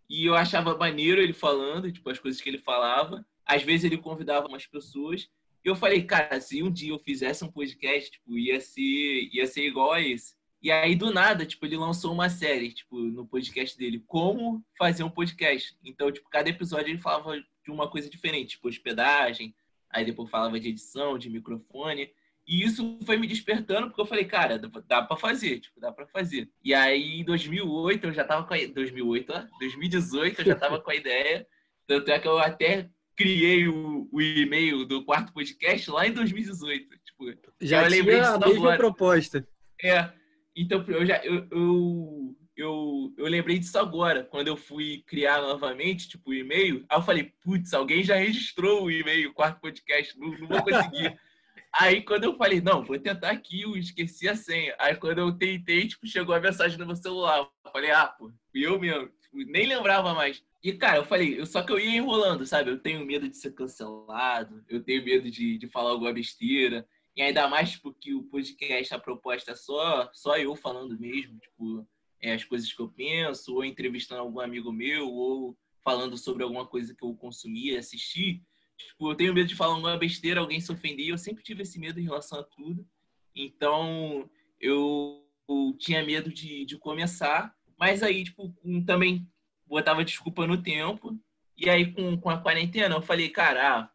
E 0.10 0.26
eu 0.26 0.36
achava 0.36 0.78
maneiro 0.78 1.22
ele 1.22 1.34
falando, 1.34 1.92
tipo, 1.92 2.10
as 2.10 2.20
coisas 2.20 2.42
que 2.42 2.50
ele 2.50 2.58
falava. 2.58 3.26
Às 3.46 3.64
vezes 3.64 3.86
ele 3.86 3.98
convidava 3.98 4.48
umas 4.48 4.66
pessoas. 4.66 5.30
E 5.64 5.68
eu 5.68 5.76
falei, 5.76 6.04
cara, 6.04 6.40
se 6.42 6.62
um 6.62 6.72
dia 6.72 6.92
eu 6.92 7.00
fizesse 7.00 7.44
um 7.44 7.52
podcast, 7.52 8.12
tipo, 8.12 8.38
ia 8.38 8.60
ser, 8.60 9.30
ia 9.32 9.48
ser 9.48 9.66
igual 9.66 9.94
a 9.94 10.02
esse. 10.02 10.36
E 10.62 10.72
aí, 10.72 10.96
do 10.96 11.12
nada, 11.12 11.46
tipo, 11.46 11.66
ele 11.66 11.76
lançou 11.76 12.14
uma 12.14 12.30
série, 12.30 12.72
tipo, 12.72 12.98
no 12.98 13.28
podcast 13.28 13.78
dele, 13.78 14.02
como 14.08 14.64
fazer 14.78 15.04
um 15.04 15.10
podcast. 15.10 15.78
Então, 15.84 16.10
tipo, 16.12 16.30
cada 16.30 16.50
episódio 16.50 16.90
ele 16.90 17.00
falava 17.00 17.38
de 17.38 17.70
uma 17.72 17.90
coisa 17.90 18.10
diferente, 18.10 18.52
tipo, 18.52 18.70
hospedagem, 18.70 19.54
aí 19.90 20.06
depois 20.06 20.30
falava 20.30 20.58
de 20.60 20.70
edição, 20.70 21.18
de 21.18 21.30
microfone. 21.30 22.10
E 22.46 22.64
isso 22.64 23.00
foi 23.06 23.18
me 23.18 23.28
despertando, 23.28 23.88
porque 23.88 24.02
eu 24.02 24.06
falei, 24.06 24.26
cara, 24.26 24.60
dá 24.60 25.02
para 25.02 25.18
fazer, 25.18 25.60
tipo, 25.60 25.80
dá 25.80 25.92
para 25.92 26.06
fazer. 26.08 26.50
E 26.64 26.74
aí, 26.74 27.22
em 27.22 27.24
2008, 27.24 28.08
eu 28.08 28.14
já 28.14 28.24
tava 28.26 28.46
com 28.46 28.54
a... 28.54 28.58
2008, 28.58 29.34
ó, 29.34 29.46
2018, 29.60 30.42
eu 30.42 30.46
já 30.46 30.56
tava 30.56 30.82
com 30.82 30.92
a 30.92 30.96
ideia. 30.96 31.48
Tanto 31.88 32.12
é 32.12 32.20
que 32.20 32.28
eu 32.28 32.38
até 32.38 32.90
criei 33.16 33.68
o, 33.68 34.10
o 34.12 34.22
e-mail 34.22 34.86
do 34.86 35.06
quarto 35.06 35.34
podcast 35.34 35.90
lá 35.90 36.08
em 36.08 36.12
2018. 36.12 36.90
Tipo, 37.06 37.34
já 37.62 37.88
tinha 37.88 38.02
a 38.02 38.06
mesma 38.06 38.46
agora. 38.46 38.78
proposta. 38.78 39.48
É, 39.82 40.10
então, 40.56 40.84
eu 40.88 41.06
já 41.06 41.18
eu, 41.24 41.48
eu, 41.52 42.36
eu, 42.56 43.14
eu, 43.18 43.26
lembrei 43.26 43.60
disso 43.60 43.78
agora, 43.78 44.24
quando 44.24 44.48
eu 44.48 44.58
fui 44.58 45.04
criar 45.08 45.42
novamente, 45.42 46.10
tipo, 46.10 46.32
o 46.32 46.34
e-mail. 46.34 46.86
Aí 46.90 46.98
eu 46.98 47.04
falei, 47.04 47.34
putz, 47.42 47.74
alguém 47.74 48.04
já 48.04 48.16
registrou 48.16 48.84
o 48.84 48.92
e-mail, 48.92 49.34
quarto 49.34 49.60
podcast, 49.62 50.18
não, 50.20 50.30
não 50.38 50.48
vou 50.48 50.62
conseguir. 50.62 51.18
aí 51.74 52.02
quando 52.02 52.26
eu 52.26 52.38
falei, 52.38 52.62
não, 52.62 52.84
vou 52.84 53.00
tentar 53.00 53.32
aqui, 53.32 53.62
eu 53.62 53.76
esqueci 53.76 54.28
a 54.28 54.36
senha. 54.36 54.76
Aí 54.80 54.96
quando 54.96 55.20
eu 55.20 55.32
tentei, 55.32 55.88
tipo, 55.88 56.08
chegou 56.08 56.34
a 56.36 56.40
mensagem 56.40 56.78
no 56.78 56.86
meu 56.86 56.96
celular. 56.96 57.40
Eu 57.40 57.72
falei, 57.72 57.92
ah, 57.92 58.08
pô, 58.08 58.32
eu 58.54 58.80
mesmo. 58.80 59.08
Tipo, 59.22 59.52
nem 59.52 59.68
lembrava 59.68 60.14
mais. 60.14 60.44
E, 60.64 60.72
cara, 60.74 60.98
eu 60.98 61.06
falei, 61.06 61.40
eu, 61.40 61.46
só 61.46 61.62
que 61.62 61.72
eu 61.72 61.80
ia 61.80 61.98
enrolando, 61.98 62.46
sabe? 62.46 62.72
Eu 62.72 62.80
tenho 62.80 63.06
medo 63.06 63.28
de 63.28 63.36
ser 63.36 63.54
cancelado, 63.54 64.64
eu 64.70 64.82
tenho 64.82 65.04
medo 65.04 65.30
de, 65.30 65.58
de 65.58 65.68
falar 65.68 65.92
alguma 65.92 66.14
besteira. 66.14 66.88
E 67.16 67.22
ainda 67.22 67.48
mais 67.48 67.72
tipo, 67.72 67.90
o 67.90 68.24
podcast, 68.24 68.94
a 68.94 69.00
proposta 69.00 69.52
é 69.52 69.56
só, 69.56 70.10
só 70.14 70.38
eu 70.38 70.56
falando 70.56 70.98
mesmo, 70.98 71.38
tipo, 71.38 71.88
é, 72.20 72.34
as 72.34 72.44
coisas 72.44 72.72
que 72.72 72.82
eu 72.82 72.88
penso, 72.88 73.54
ou 73.54 73.66
entrevistando 73.66 74.22
algum 74.22 74.40
amigo 74.40 74.72
meu, 74.72 75.12
ou 75.12 75.58
falando 75.84 76.18
sobre 76.18 76.44
alguma 76.44 76.66
coisa 76.66 76.96
que 76.96 77.04
eu 77.04 77.14
consumi, 77.16 77.76
assisti. 77.76 78.42
Tipo, 78.78 79.12
eu 79.12 79.16
tenho 79.16 79.34
medo 79.34 79.48
de 79.48 79.56
falar 79.56 79.74
alguma 79.74 79.98
besteira, 79.98 80.40
alguém 80.40 80.60
se 80.60 80.72
ofender. 80.72 81.08
Eu 81.08 81.18
sempre 81.18 81.44
tive 81.44 81.64
esse 81.64 81.80
medo 81.80 82.00
em 82.00 82.04
relação 82.04 82.40
a 82.40 82.44
tudo. 82.44 82.88
Então, 83.36 84.30
eu, 84.60 85.26
eu 85.48 85.76
tinha 85.78 86.04
medo 86.04 86.32
de, 86.32 86.66
de 86.66 86.78
começar. 86.78 87.56
Mas 87.78 88.04
aí, 88.04 88.24
tipo, 88.24 88.54
também 88.86 89.28
botava 89.66 90.06
desculpa 90.06 90.46
no 90.48 90.62
tempo. 90.62 91.18
E 91.58 91.70
aí, 91.70 91.92
com, 91.92 92.18
com 92.18 92.30
a 92.30 92.38
quarentena, 92.38 92.96
eu 92.96 93.02
falei, 93.02 93.30
cara, 93.30 93.78
ah, 93.78 93.92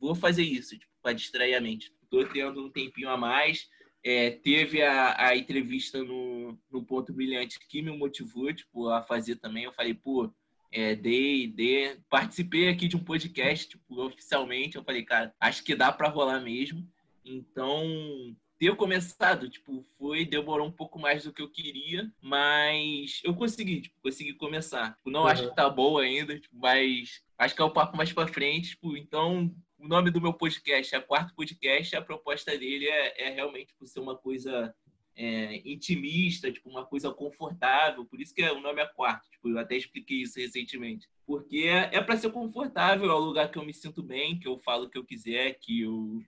vou 0.00 0.14
fazer 0.14 0.42
isso, 0.42 0.78
tipo, 0.78 0.92
para 1.02 1.12
distrair 1.12 1.54
a 1.54 1.60
mente 1.60 1.92
tô 2.10 2.26
tendo 2.26 2.60
um 2.66 2.70
tempinho 2.70 3.08
a 3.08 3.16
mais. 3.16 3.68
É, 4.04 4.30
teve 4.30 4.82
a, 4.82 5.28
a 5.28 5.36
entrevista 5.36 6.02
no, 6.02 6.58
no 6.70 6.84
Ponto 6.84 7.12
Brilhante 7.12 7.58
que 7.60 7.80
me 7.80 7.96
motivou 7.96 8.52
tipo, 8.52 8.88
a 8.88 9.02
fazer 9.02 9.36
também. 9.36 9.64
Eu 9.64 9.72
falei, 9.72 9.94
pô, 9.94 10.30
é, 10.72 10.94
dei, 10.94 11.46
dei, 11.46 11.96
participei 12.08 12.68
aqui 12.68 12.88
de 12.88 12.96
um 12.96 13.04
podcast 13.04 13.68
tipo, 13.68 14.02
oficialmente. 14.02 14.76
Eu 14.76 14.84
falei, 14.84 15.04
cara, 15.04 15.34
acho 15.40 15.64
que 15.64 15.74
dá 15.74 15.92
para 15.92 16.08
rolar 16.08 16.40
mesmo. 16.40 16.86
Então, 17.24 18.34
ter 18.58 18.76
começado, 18.76 19.48
tipo, 19.48 19.84
foi, 19.98 20.26
demorou 20.26 20.66
um 20.66 20.72
pouco 20.72 20.98
mais 20.98 21.24
do 21.24 21.32
que 21.32 21.40
eu 21.40 21.50
queria, 21.50 22.12
mas 22.20 23.20
eu 23.24 23.34
consegui, 23.34 23.80
tipo, 23.80 23.96
consegui 24.02 24.34
começar. 24.34 24.94
Tipo, 24.96 25.10
não 25.10 25.22
uhum. 25.22 25.26
acho 25.26 25.48
que 25.48 25.56
tá 25.56 25.68
bom 25.68 25.98
ainda, 25.98 26.38
tipo, 26.38 26.54
mas 26.56 27.22
acho 27.38 27.54
que 27.54 27.62
é 27.62 27.64
o 27.64 27.70
papo 27.70 27.96
mais 27.96 28.12
para 28.12 28.28
frente, 28.28 28.70
tipo, 28.70 28.96
então 28.98 29.50
o 29.78 29.88
nome 29.88 30.10
do 30.10 30.20
meu 30.20 30.34
podcast 30.34 30.94
é 30.94 31.00
Quarto 31.00 31.34
Podcast, 31.34 31.96
a 31.96 32.02
proposta 32.02 32.56
dele 32.56 32.86
é, 32.86 33.28
é 33.28 33.30
realmente 33.30 33.68
tipo, 33.68 33.86
ser 33.86 34.00
uma 34.00 34.14
coisa 34.14 34.74
é, 35.22 35.60
intimista, 35.66 36.50
tipo, 36.50 36.70
uma 36.70 36.86
coisa 36.86 37.12
confortável, 37.12 38.06
por 38.06 38.18
isso 38.18 38.34
que 38.34 38.42
o 38.42 38.60
nome 38.60 38.80
é 38.80 38.86
Quarto, 38.86 39.28
tipo, 39.30 39.50
eu 39.50 39.58
até 39.58 39.76
expliquei 39.76 40.22
isso 40.22 40.38
recentemente. 40.38 41.06
Porque 41.26 41.58
é, 41.66 41.90
é 41.92 42.00
para 42.00 42.16
ser 42.16 42.30
confortável, 42.30 43.10
é 43.10 43.14
o 43.14 43.18
lugar 43.18 43.50
que 43.50 43.58
eu 43.58 43.64
me 43.64 43.74
sinto 43.74 44.02
bem, 44.02 44.38
que 44.38 44.48
eu 44.48 44.56
falo 44.56 44.86
o 44.86 44.88
que 44.88 44.96
eu 44.96 45.04
quiser, 45.04 45.58
que 45.60 45.82
eu 45.82 46.22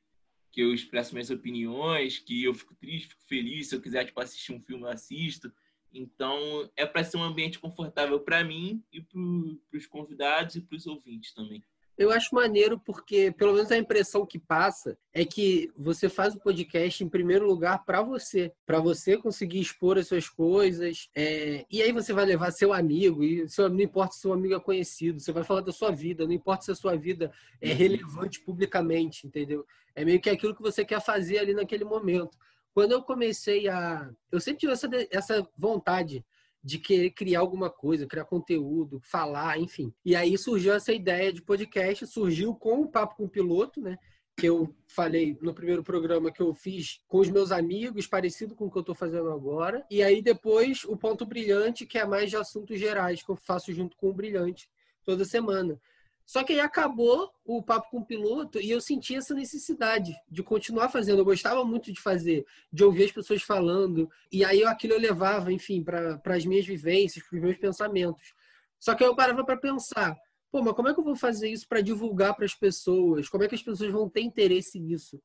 que 0.50 0.60
eu 0.60 0.74
expresso 0.74 1.14
minhas 1.14 1.30
opiniões, 1.30 2.18
que 2.18 2.44
eu 2.44 2.52
fico 2.52 2.74
triste, 2.74 3.08
fico 3.08 3.22
feliz, 3.26 3.68
se 3.68 3.74
eu 3.74 3.80
quiser 3.80 4.04
tipo 4.04 4.20
assistir 4.20 4.52
um 4.52 4.60
filme 4.60 4.82
eu 4.82 4.90
assisto. 4.90 5.50
Então, 5.94 6.70
é 6.76 6.84
para 6.84 7.02
ser 7.02 7.16
um 7.16 7.22
ambiente 7.22 7.58
confortável 7.58 8.20
para 8.20 8.44
mim 8.44 8.84
e 8.92 9.00
para 9.00 9.78
os 9.78 9.86
convidados 9.86 10.56
e 10.56 10.60
para 10.60 10.76
os 10.76 10.86
ouvintes 10.86 11.32
também. 11.32 11.64
Eu 12.02 12.10
acho 12.10 12.34
maneiro 12.34 12.80
porque, 12.80 13.30
pelo 13.30 13.52
menos 13.54 13.70
a 13.70 13.78
impressão 13.78 14.26
que 14.26 14.38
passa 14.38 14.98
é 15.14 15.24
que 15.24 15.70
você 15.76 16.08
faz 16.08 16.34
o 16.34 16.40
podcast 16.40 17.04
em 17.04 17.08
primeiro 17.08 17.46
lugar 17.46 17.84
para 17.84 18.02
você, 18.02 18.52
para 18.66 18.80
você 18.80 19.16
conseguir 19.16 19.60
expor 19.60 19.96
as 19.98 20.08
suas 20.08 20.28
coisas. 20.28 21.08
É... 21.14 21.64
E 21.70 21.80
aí 21.80 21.92
você 21.92 22.12
vai 22.12 22.24
levar 22.24 22.50
seu 22.50 22.72
amigo, 22.72 23.22
e 23.22 23.48
seu, 23.48 23.68
não 23.68 23.80
importa 23.80 24.14
se 24.14 24.20
seu 24.20 24.32
amigo 24.32 24.54
é 24.54 24.60
conhecido, 24.60 25.20
você 25.20 25.30
vai 25.30 25.44
falar 25.44 25.60
da 25.60 25.70
sua 25.70 25.92
vida, 25.92 26.24
não 26.24 26.32
importa 26.32 26.64
se 26.64 26.72
a 26.72 26.74
sua 26.74 26.96
vida 26.96 27.30
é 27.60 27.70
uhum. 27.70 27.76
relevante 27.76 28.40
publicamente, 28.40 29.26
entendeu? 29.26 29.64
É 29.94 30.04
meio 30.04 30.20
que 30.20 30.28
aquilo 30.30 30.56
que 30.56 30.62
você 30.62 30.84
quer 30.84 31.00
fazer 31.00 31.38
ali 31.38 31.54
naquele 31.54 31.84
momento. 31.84 32.36
Quando 32.74 32.92
eu 32.92 33.02
comecei 33.02 33.68
a. 33.68 34.10
Eu 34.30 34.40
sempre 34.40 34.60
tive 34.60 34.72
essa, 34.72 34.88
essa 35.10 35.48
vontade 35.56 36.24
de 36.62 36.78
querer 36.78 37.10
criar 37.10 37.40
alguma 37.40 37.68
coisa, 37.68 38.06
criar 38.06 38.24
conteúdo, 38.24 39.00
falar, 39.02 39.58
enfim. 39.58 39.92
E 40.04 40.14
aí 40.14 40.36
surgiu 40.38 40.74
essa 40.74 40.92
ideia 40.92 41.32
de 41.32 41.42
podcast, 41.42 42.06
surgiu 42.06 42.54
com 42.54 42.82
o 42.82 42.88
Papo 42.88 43.16
com 43.16 43.24
o 43.24 43.28
Piloto, 43.28 43.80
né? 43.80 43.98
Que 44.36 44.46
eu 44.48 44.74
falei 44.86 45.36
no 45.42 45.52
primeiro 45.52 45.82
programa 45.82 46.32
que 46.32 46.40
eu 46.40 46.54
fiz 46.54 47.00
com 47.08 47.18
os 47.18 47.28
meus 47.28 47.50
amigos, 47.50 48.06
parecido 48.06 48.54
com 48.54 48.66
o 48.66 48.70
que 48.70 48.78
eu 48.78 48.80
estou 48.80 48.94
fazendo 48.94 49.30
agora. 49.30 49.84
E 49.90 50.02
aí 50.02 50.22
depois 50.22 50.84
o 50.84 50.96
Ponto 50.96 51.26
Brilhante, 51.26 51.84
que 51.84 51.98
é 51.98 52.06
mais 52.06 52.30
de 52.30 52.36
assuntos 52.36 52.78
gerais, 52.78 53.22
que 53.22 53.30
eu 53.30 53.36
faço 53.36 53.72
junto 53.72 53.96
com 53.96 54.08
o 54.08 54.14
Brilhante 54.14 54.70
toda 55.04 55.24
semana. 55.24 55.80
Só 56.26 56.44
que 56.44 56.52
aí 56.52 56.60
acabou 56.60 57.30
o 57.44 57.62
papo 57.62 57.90
com 57.90 57.98
o 57.98 58.04
piloto 58.04 58.60
e 58.60 58.70
eu 58.70 58.80
senti 58.80 59.14
essa 59.14 59.34
necessidade 59.34 60.14
de 60.28 60.42
continuar 60.42 60.88
fazendo. 60.88 61.18
Eu 61.18 61.24
gostava 61.24 61.64
muito 61.64 61.92
de 61.92 62.00
fazer, 62.00 62.46
de 62.72 62.84
ouvir 62.84 63.04
as 63.04 63.12
pessoas 63.12 63.42
falando. 63.42 64.10
E 64.30 64.44
aí 64.44 64.64
aquilo 64.64 64.94
eu 64.94 65.00
levava, 65.00 65.52
enfim, 65.52 65.82
para 65.82 66.20
as 66.24 66.44
minhas 66.44 66.66
vivências, 66.66 67.24
para 67.26 67.36
os 67.36 67.42
meus 67.42 67.56
pensamentos. 67.56 68.34
Só 68.78 68.94
que 68.94 69.04
aí 69.04 69.10
eu 69.10 69.16
parava 69.16 69.44
para 69.44 69.56
pensar: 69.56 70.16
pô, 70.50 70.62
mas 70.62 70.74
como 70.74 70.88
é 70.88 70.94
que 70.94 71.00
eu 71.00 71.04
vou 71.04 71.16
fazer 71.16 71.48
isso 71.48 71.68
para 71.68 71.80
divulgar 71.80 72.34
para 72.34 72.44
as 72.44 72.54
pessoas? 72.54 73.28
Como 73.28 73.44
é 73.44 73.48
que 73.48 73.54
as 73.54 73.62
pessoas 73.62 73.90
vão 73.90 74.08
ter 74.08 74.20
interesse 74.22 74.78
nisso? 74.80 75.20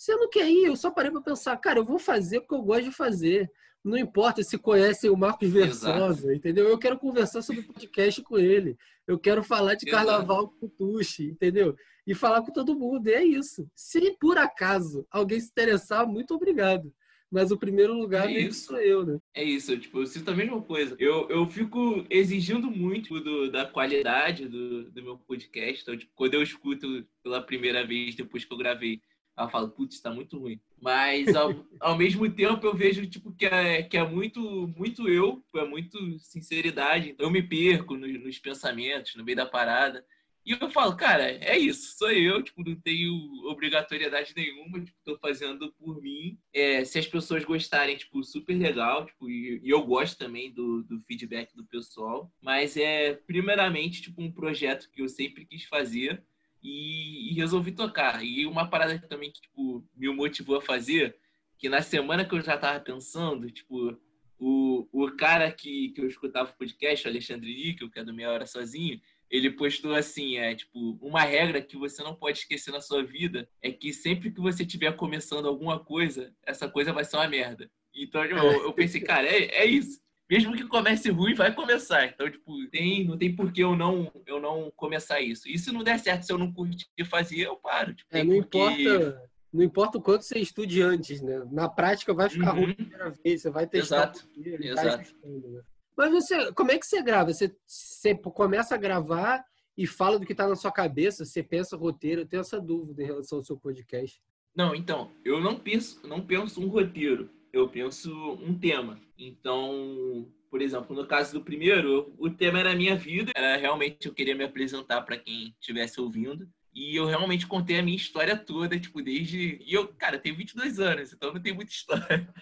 Sendo 0.00 0.30
que 0.30 0.38
aí 0.38 0.64
eu 0.64 0.74
só 0.76 0.90
parei 0.90 1.10
para 1.10 1.20
pensar: 1.20 1.54
cara, 1.58 1.78
eu 1.78 1.84
vou 1.84 1.98
fazer 1.98 2.40
porque 2.40 2.54
eu 2.54 2.62
gosto 2.62 2.84
de 2.84 2.90
fazer. 2.90 3.50
Não 3.84 3.98
importa 3.98 4.42
se 4.42 4.56
conhecem 4.56 5.10
o 5.10 5.16
Marcos 5.16 5.50
Versosa, 5.50 6.34
entendeu? 6.34 6.68
Eu 6.68 6.78
quero 6.78 6.98
conversar 6.98 7.42
sobre 7.42 7.62
podcast 7.62 8.22
com 8.22 8.38
ele. 8.38 8.78
Eu 9.06 9.18
quero 9.18 9.42
falar 9.42 9.74
de 9.74 9.86
Exato. 9.86 10.06
carnaval 10.06 10.48
com 10.48 10.66
o 10.66 10.70
Tuxi, 10.70 11.26
entendeu? 11.26 11.76
E 12.06 12.14
falar 12.14 12.40
com 12.40 12.50
todo 12.50 12.78
mundo. 12.78 13.08
E 13.08 13.12
é 13.12 13.22
isso. 13.22 13.68
Se 13.74 14.16
por 14.18 14.38
acaso 14.38 15.06
alguém 15.10 15.38
se 15.38 15.50
interessar, 15.50 16.06
muito 16.06 16.34
obrigado. 16.34 16.90
Mas 17.30 17.50
o 17.50 17.58
primeiro 17.58 17.92
lugar 17.92 18.26
é 18.26 18.40
isso. 18.40 18.68
sou 18.68 18.80
eu, 18.80 19.04
né? 19.04 19.18
É 19.34 19.44
isso, 19.44 19.78
tipo, 19.78 20.00
eu 20.00 20.06
sinto 20.06 20.30
a 20.30 20.34
mesma 20.34 20.62
coisa. 20.62 20.96
Eu, 20.98 21.28
eu 21.28 21.46
fico 21.46 22.04
exigindo 22.08 22.70
muito 22.70 23.20
do, 23.20 23.50
da 23.52 23.66
qualidade 23.66 24.48
do, 24.48 24.90
do 24.90 25.02
meu 25.02 25.18
podcast. 25.18 25.82
Então, 25.82 25.96
tipo, 25.96 26.10
quando 26.14 26.34
eu 26.34 26.42
escuto 26.42 27.06
pela 27.22 27.42
primeira 27.42 27.86
vez, 27.86 28.16
depois 28.16 28.44
que 28.44 28.52
eu 28.52 28.58
gravei, 28.58 29.00
ela 29.36 29.48
fala, 29.48 29.68
putz, 29.68 29.96
está 29.96 30.10
muito 30.10 30.38
ruim. 30.38 30.60
Mas 30.80 31.34
ao, 31.34 31.54
ao 31.80 31.96
mesmo 31.96 32.30
tempo 32.30 32.66
eu 32.66 32.74
vejo 32.74 33.06
tipo 33.06 33.32
que 33.32 33.46
é, 33.46 33.82
que 33.82 33.96
é 33.96 34.06
muito 34.06 34.68
muito 34.76 35.08
eu, 35.08 35.42
é 35.56 35.64
muito 35.64 36.18
sinceridade. 36.18 37.10
Então 37.10 37.26
eu 37.26 37.30
me 37.30 37.42
perco 37.42 37.96
nos, 37.96 38.22
nos 38.22 38.38
pensamentos, 38.38 39.14
no 39.14 39.24
meio 39.24 39.36
da 39.36 39.46
parada. 39.46 40.04
E 40.44 40.52
eu 40.52 40.70
falo, 40.70 40.96
cara, 40.96 41.30
é 41.30 41.58
isso, 41.58 41.98
sou 41.98 42.10
eu, 42.10 42.42
tipo, 42.42 42.64
não 42.64 42.74
tenho 42.74 43.12
obrigatoriedade 43.44 44.32
nenhuma, 44.34 44.80
tipo, 44.80 44.96
tô 45.04 45.18
fazendo 45.18 45.70
por 45.74 46.00
mim. 46.00 46.38
É, 46.52 46.82
se 46.84 46.98
as 46.98 47.06
pessoas 47.06 47.44
gostarem, 47.44 47.96
tipo, 47.96 48.24
super 48.24 48.56
legal, 48.56 49.04
tipo, 49.04 49.28
e, 49.28 49.60
e, 49.62 49.68
eu 49.68 49.82
gosto 49.84 50.16
também 50.16 50.50
do, 50.50 50.82
do 50.82 50.98
feedback 51.02 51.54
do 51.54 51.64
pessoal. 51.66 52.32
Mas 52.40 52.76
é, 52.76 53.14
primeiramente, 53.26 54.00
tipo, 54.00 54.22
um 54.22 54.32
projeto 54.32 54.90
que 54.90 55.02
eu 55.02 55.08
sempre 55.08 55.44
quis 55.44 55.64
fazer 55.64 56.24
e, 56.62 57.30
e, 57.30 57.34
resolvi 57.34 57.72
tocar. 57.72 58.24
E 58.24 58.46
uma 58.46 58.68
parada 58.68 58.98
também 59.08 59.30
que 59.30 59.40
tipo, 59.40 59.84
me 59.96 60.08
motivou 60.08 60.56
a 60.56 60.62
fazer, 60.62 61.16
que 61.58 61.68
na 61.68 61.82
semana 61.82 62.24
que 62.24 62.34
eu 62.34 62.40
já 62.40 62.56
tava 62.56 62.80
pensando, 62.80 63.50
tipo, 63.50 63.98
o, 64.38 64.88
o 64.92 65.10
cara 65.16 65.50
que, 65.52 65.90
que 65.90 66.00
eu 66.00 66.06
escutava 66.06 66.50
o 66.50 66.56
podcast, 66.56 67.06
o 67.06 67.10
Alexandre 67.10 67.54
Níquel, 67.54 67.90
que 67.90 67.98
é 67.98 68.04
do 68.04 68.14
Meia 68.14 68.30
Hora 68.30 68.46
Sozinho, 68.46 69.00
ele 69.30 69.50
postou 69.50 69.94
assim, 69.94 70.38
é 70.38 70.54
tipo, 70.54 70.98
uma 71.00 71.22
regra 71.22 71.62
que 71.62 71.76
você 71.76 72.02
não 72.02 72.16
pode 72.16 72.38
esquecer 72.38 72.72
na 72.72 72.80
sua 72.80 73.04
vida 73.04 73.48
é 73.62 73.70
que 73.70 73.92
sempre 73.92 74.32
que 74.32 74.40
você 74.40 74.64
estiver 74.64 74.96
começando 74.96 75.46
alguma 75.46 75.78
coisa, 75.78 76.34
essa 76.44 76.68
coisa 76.68 76.92
vai 76.92 77.04
ser 77.04 77.16
uma 77.16 77.28
merda. 77.28 77.70
Então 77.94 78.24
eu, 78.24 78.64
eu 78.64 78.72
pensei, 78.72 79.00
cara, 79.02 79.28
é, 79.28 79.44
é 79.62 79.64
isso 79.64 80.00
mesmo 80.30 80.56
que 80.56 80.64
comece 80.64 81.10
ruim, 81.10 81.34
vai 81.34 81.52
começar. 81.52 82.06
Então, 82.06 82.30
tipo, 82.30 82.52
tem, 82.70 83.04
não 83.04 83.18
tem 83.18 83.34
por 83.34 83.52
que 83.52 83.62
eu 83.62 83.74
não, 83.74 84.12
eu 84.24 84.40
não 84.40 84.70
começar 84.76 85.20
isso. 85.20 85.48
E 85.48 85.58
se 85.58 85.72
não 85.72 85.82
der 85.82 85.98
certo, 85.98 86.22
se 86.22 86.32
eu 86.32 86.38
não 86.38 86.52
curtir 86.52 86.86
fazer, 87.04 87.40
eu 87.40 87.56
paro. 87.56 87.92
Tipo, 87.92 88.16
é, 88.16 88.22
não, 88.22 88.36
importa, 88.36 89.28
Não 89.52 89.64
importa 89.64 89.98
o 89.98 90.00
quanto 90.00 90.22
você 90.22 90.38
estude 90.38 90.80
antes, 90.80 91.20
né? 91.20 91.42
Na 91.50 91.68
prática 91.68 92.14
vai 92.14 92.30
ficar 92.30 92.54
uhum. 92.54 92.60
ruim 92.60 92.70
a 92.70 92.74
primeira 92.76 93.10
vez, 93.10 93.42
você 93.42 93.50
vai 93.50 93.66
testar. 93.66 94.12
Exato. 94.12 94.28
Exato. 94.38 95.14
Né? 95.24 95.62
Mas 95.96 96.12
você, 96.12 96.52
como 96.52 96.70
é 96.70 96.78
que 96.78 96.86
você 96.86 97.02
grava? 97.02 97.32
Você, 97.32 97.52
você 97.66 98.14
começa 98.14 98.76
a 98.76 98.78
gravar 98.78 99.44
e 99.76 99.84
fala 99.84 100.18
do 100.18 100.24
que 100.26 100.32
está 100.32 100.46
na 100.46 100.54
sua 100.54 100.70
cabeça, 100.70 101.24
você 101.24 101.42
pensa 101.42 101.76
roteiro, 101.76 102.20
eu 102.20 102.26
tenho 102.26 102.40
essa 102.40 102.60
dúvida 102.60 103.02
em 103.02 103.06
relação 103.06 103.38
ao 103.38 103.44
seu 103.44 103.56
podcast. 103.56 104.22
Não, 104.54 104.74
então, 104.74 105.10
eu 105.24 105.40
não 105.40 105.58
penso, 105.58 106.06
não 106.06 106.24
penso 106.24 106.60
um 106.60 106.68
roteiro, 106.68 107.30
eu 107.52 107.68
penso 107.68 108.12
um 108.34 108.56
tema. 108.56 109.00
Então, 109.20 110.32
por 110.50 110.62
exemplo, 110.62 110.96
no 110.96 111.06
caso 111.06 111.34
do 111.34 111.44
primeiro, 111.44 112.14
o 112.18 112.30
tema 112.30 112.58
era 112.58 112.72
a 112.72 112.76
minha 112.76 112.96
vida, 112.96 113.30
era 113.36 113.56
realmente 113.56 114.08
eu 114.08 114.14
queria 114.14 114.34
me 114.34 114.44
apresentar 114.44 115.02
para 115.02 115.18
quem 115.18 115.54
estivesse 115.60 116.00
ouvindo. 116.00 116.48
E 116.72 116.96
eu 116.96 117.04
realmente 117.04 117.46
contei 117.46 117.78
a 117.78 117.82
minha 117.82 117.96
história 117.96 118.36
toda, 118.36 118.78
tipo, 118.78 119.02
desde. 119.02 119.58
E 119.60 119.74
eu, 119.74 119.88
cara, 119.88 120.18
tenho 120.18 120.36
22 120.36 120.80
anos, 120.80 121.12
então 121.12 121.34
não 121.34 121.40
tem 121.40 121.52
muita 121.52 121.70
história. 121.72 122.32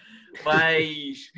Mas 0.45 1.31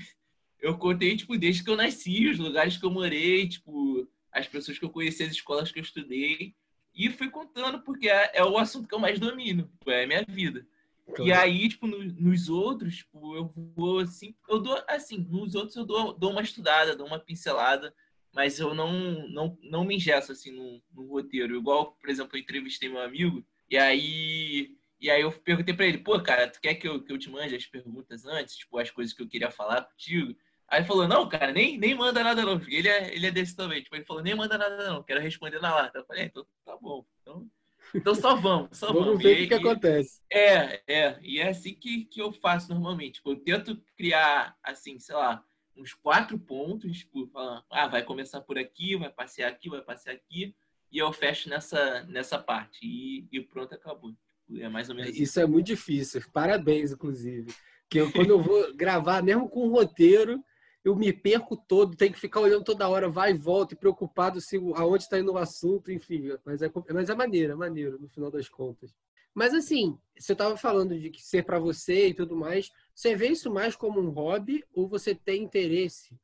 eu 0.60 0.77
contei, 0.77 1.17
tipo, 1.17 1.36
desde 1.38 1.63
que 1.63 1.69
eu 1.69 1.75
nasci, 1.75 2.27
os 2.27 2.38
lugares 2.38 2.77
que 2.77 2.86
eu 2.86 2.91
morei, 2.91 3.48
tipo, 3.48 4.07
as 4.31 4.48
pessoas 4.48 4.77
que 4.77 4.86
eu 4.86 4.89
conheci, 4.89 5.24
as 5.24 5.31
escolas 5.31 5.71
que 5.71 5.79
eu 5.79 5.83
estudei. 5.83 6.53
E 6.93 7.10
fui 7.10 7.29
contando, 7.29 7.81
porque 7.81 8.10
é, 8.10 8.31
é 8.36 8.43
o 8.43 8.57
assunto 8.57 8.88
que 8.88 8.93
eu 8.93 9.00
mais 9.00 9.17
domino, 9.19 9.63
tipo, 9.79 9.89
é 9.89 10.03
a 10.03 10.07
minha 10.07 10.25
vida. 10.27 10.67
Claro. 11.08 11.25
E 11.25 11.34
aí, 11.34 11.67
tipo, 11.70 11.88
no, 11.88 12.03
nos 12.03 12.50
outros, 12.50 12.98
tipo, 12.98 13.36
eu 13.36 13.51
vou 13.75 14.00
assim, 14.00 14.36
eu 14.48 14.60
dou 14.60 14.81
assim, 14.88 15.17
nos 15.17 15.55
outros 15.55 15.75
eu 15.75 15.86
dou, 15.86 16.13
dou 16.13 16.31
uma 16.31 16.41
estudada, 16.41 16.96
dou 16.96 17.08
uma 17.08 17.20
pincelada, 17.20 17.93
mas 18.34 18.60
eu 18.60 18.74
não 18.74 19.27
não, 19.29 19.58
não 19.62 19.84
me 19.84 19.96
engesso 19.96 20.31
assim 20.31 20.51
no, 20.51 20.81
no 20.93 21.08
roteiro. 21.08 21.55
Igual, 21.55 21.93
por 21.93 22.10
exemplo, 22.10 22.38
eu 22.38 22.41
entrevistei 22.41 22.88
meu 22.88 23.01
amigo, 23.01 23.46
e 23.70 23.77
aí 23.77 24.75
e 25.01 25.10
aí 25.10 25.22
eu 25.22 25.31
perguntei 25.31 25.74
para 25.74 25.88
ele, 25.88 25.98
pô, 25.98 26.22
cara, 26.22 26.48
tu 26.48 26.62
quer 26.62 26.75
que 26.75 26.88
eu, 26.88 27.03
que 27.03 27.12
eu 27.12 27.17
te 27.17 27.29
mande 27.29 27.55
as 27.55 27.65
perguntas 27.65 28.24
antes, 28.25 28.55
tipo, 28.55 28.77
as 28.77 28.91
coisas 28.91 29.13
que 29.13 29.24
eu 29.24 29.27
queria 29.27 29.50
falar 29.50 29.81
contigo? 29.84 30.36
Aí 30.67 30.79
ele 30.79 30.88
falou, 30.88 31.08
não, 31.08 31.27
cara, 31.27 31.51
nem, 31.51 31.77
nem 31.77 31.96
manda 31.96 32.24
nada 32.24 32.46
não. 32.46 32.62
Ele 32.67 32.88
é, 32.88 33.13
ele 33.13 33.25
é 33.25 33.31
desse 33.31 33.55
também. 33.55 33.81
Tipo, 33.84 33.96
ele 33.96 34.05
falou, 34.05 34.22
nem 34.22 34.36
manda 34.36 34.58
nada 34.58 34.89
não, 34.89 35.03
quero 35.03 35.20
responder 35.20 35.60
na 35.60 35.74
lata. 35.74 35.98
Eu 35.98 36.05
falei, 36.05 36.24
é, 36.24 36.25
então 36.27 36.46
tá 36.63 36.77
bom. 36.77 37.03
Então, 37.22 37.50
então 37.93 38.15
só 38.15 38.36
vamos, 38.36 38.77
só 38.77 38.88
vamos. 38.88 39.05
Vamos 39.05 39.24
ver 39.24 39.45
o 39.45 39.48
que, 39.48 39.53
acontece. 39.53 40.21
É, 40.31 40.81
é. 40.88 41.19
E 41.21 41.39
é 41.39 41.50
assim 41.50 41.74
que, 41.74 42.05
que 42.05 42.21
eu 42.21 42.31
faço 42.31 42.74
normalmente. 42.74 43.15
Tipo, 43.15 43.31
eu 43.31 43.39
tento 43.39 43.81
criar, 43.95 44.57
assim, 44.63 45.00
sei 45.00 45.15
lá, 45.15 45.43
uns 45.75 45.93
quatro 45.93 46.38
pontos, 46.38 47.00
tipo, 47.00 47.27
falando, 47.27 47.63
ah, 47.69 47.88
vai 47.88 48.03
começar 48.03 48.41
por 48.41 48.57
aqui, 48.57 48.95
vai 48.95 49.10
passear 49.10 49.50
aqui, 49.50 49.69
vai 49.69 49.81
passear 49.81 50.13
aqui, 50.13 50.55
e 50.91 50.98
eu 50.98 51.12
fecho 51.12 51.50
nessa, 51.50 52.03
nessa 52.03 52.38
parte. 52.38 52.79
E, 52.83 53.27
e 53.31 53.41
pronto, 53.41 53.74
acabou. 53.74 54.12
Tipo, 54.12 54.62
é 54.62 54.69
mais 54.69 54.89
ou 54.89 54.95
menos 54.95 55.12
isso. 55.12 55.24
Isso 55.24 55.39
é 55.39 55.45
muito 55.45 55.67
difícil. 55.67 56.21
Parabéns, 56.33 56.91
inclusive. 56.91 57.53
Que 57.89 58.00
eu, 58.00 58.12
quando 58.12 58.29
eu 58.29 58.41
vou 58.41 58.74
gravar, 58.75 59.24
mesmo 59.24 59.50
com 59.50 59.69
roteiro, 59.69 60.43
eu 60.83 60.95
me 60.95 61.13
perco 61.13 61.55
todo, 61.55 61.95
tenho 61.95 62.13
que 62.13 62.19
ficar 62.19 62.39
olhando 62.39 62.63
toda 62.63 62.89
hora, 62.89 63.09
vai 63.09 63.31
e 63.31 63.38
volta, 63.38 63.73
e 63.73 63.77
preocupado 63.77 64.41
se 64.41 64.57
aonde 64.75 65.03
está 65.03 65.19
indo 65.19 65.31
o 65.31 65.38
assunto, 65.38 65.91
enfim. 65.91 66.29
Mas 66.43 66.61
é, 66.61 66.71
mas 66.91 67.09
é 67.09 67.15
maneiro, 67.15 67.53
é 67.53 67.55
maneiro, 67.55 68.00
no 68.00 68.09
final 68.09 68.31
das 68.31 68.50
contas. 68.50 68.93
Mas 69.33 69.53
assim, 69.53 69.97
você 70.17 70.33
estava 70.33 70.57
falando 70.57 71.00
de 71.00 71.09
que 71.09 71.21
ser 71.21 71.45
para 71.45 71.59
você 71.59 72.07
e 72.07 72.13
tudo 72.13 72.35
mais, 72.35 72.69
você 72.93 73.15
vê 73.15 73.29
isso 73.29 73.51
mais 73.51 73.75
como 73.75 74.01
um 74.01 74.09
hobby 74.09 74.63
ou 74.73 74.88
você 74.88 75.15
tem 75.15 75.43
interesse? 75.43 76.15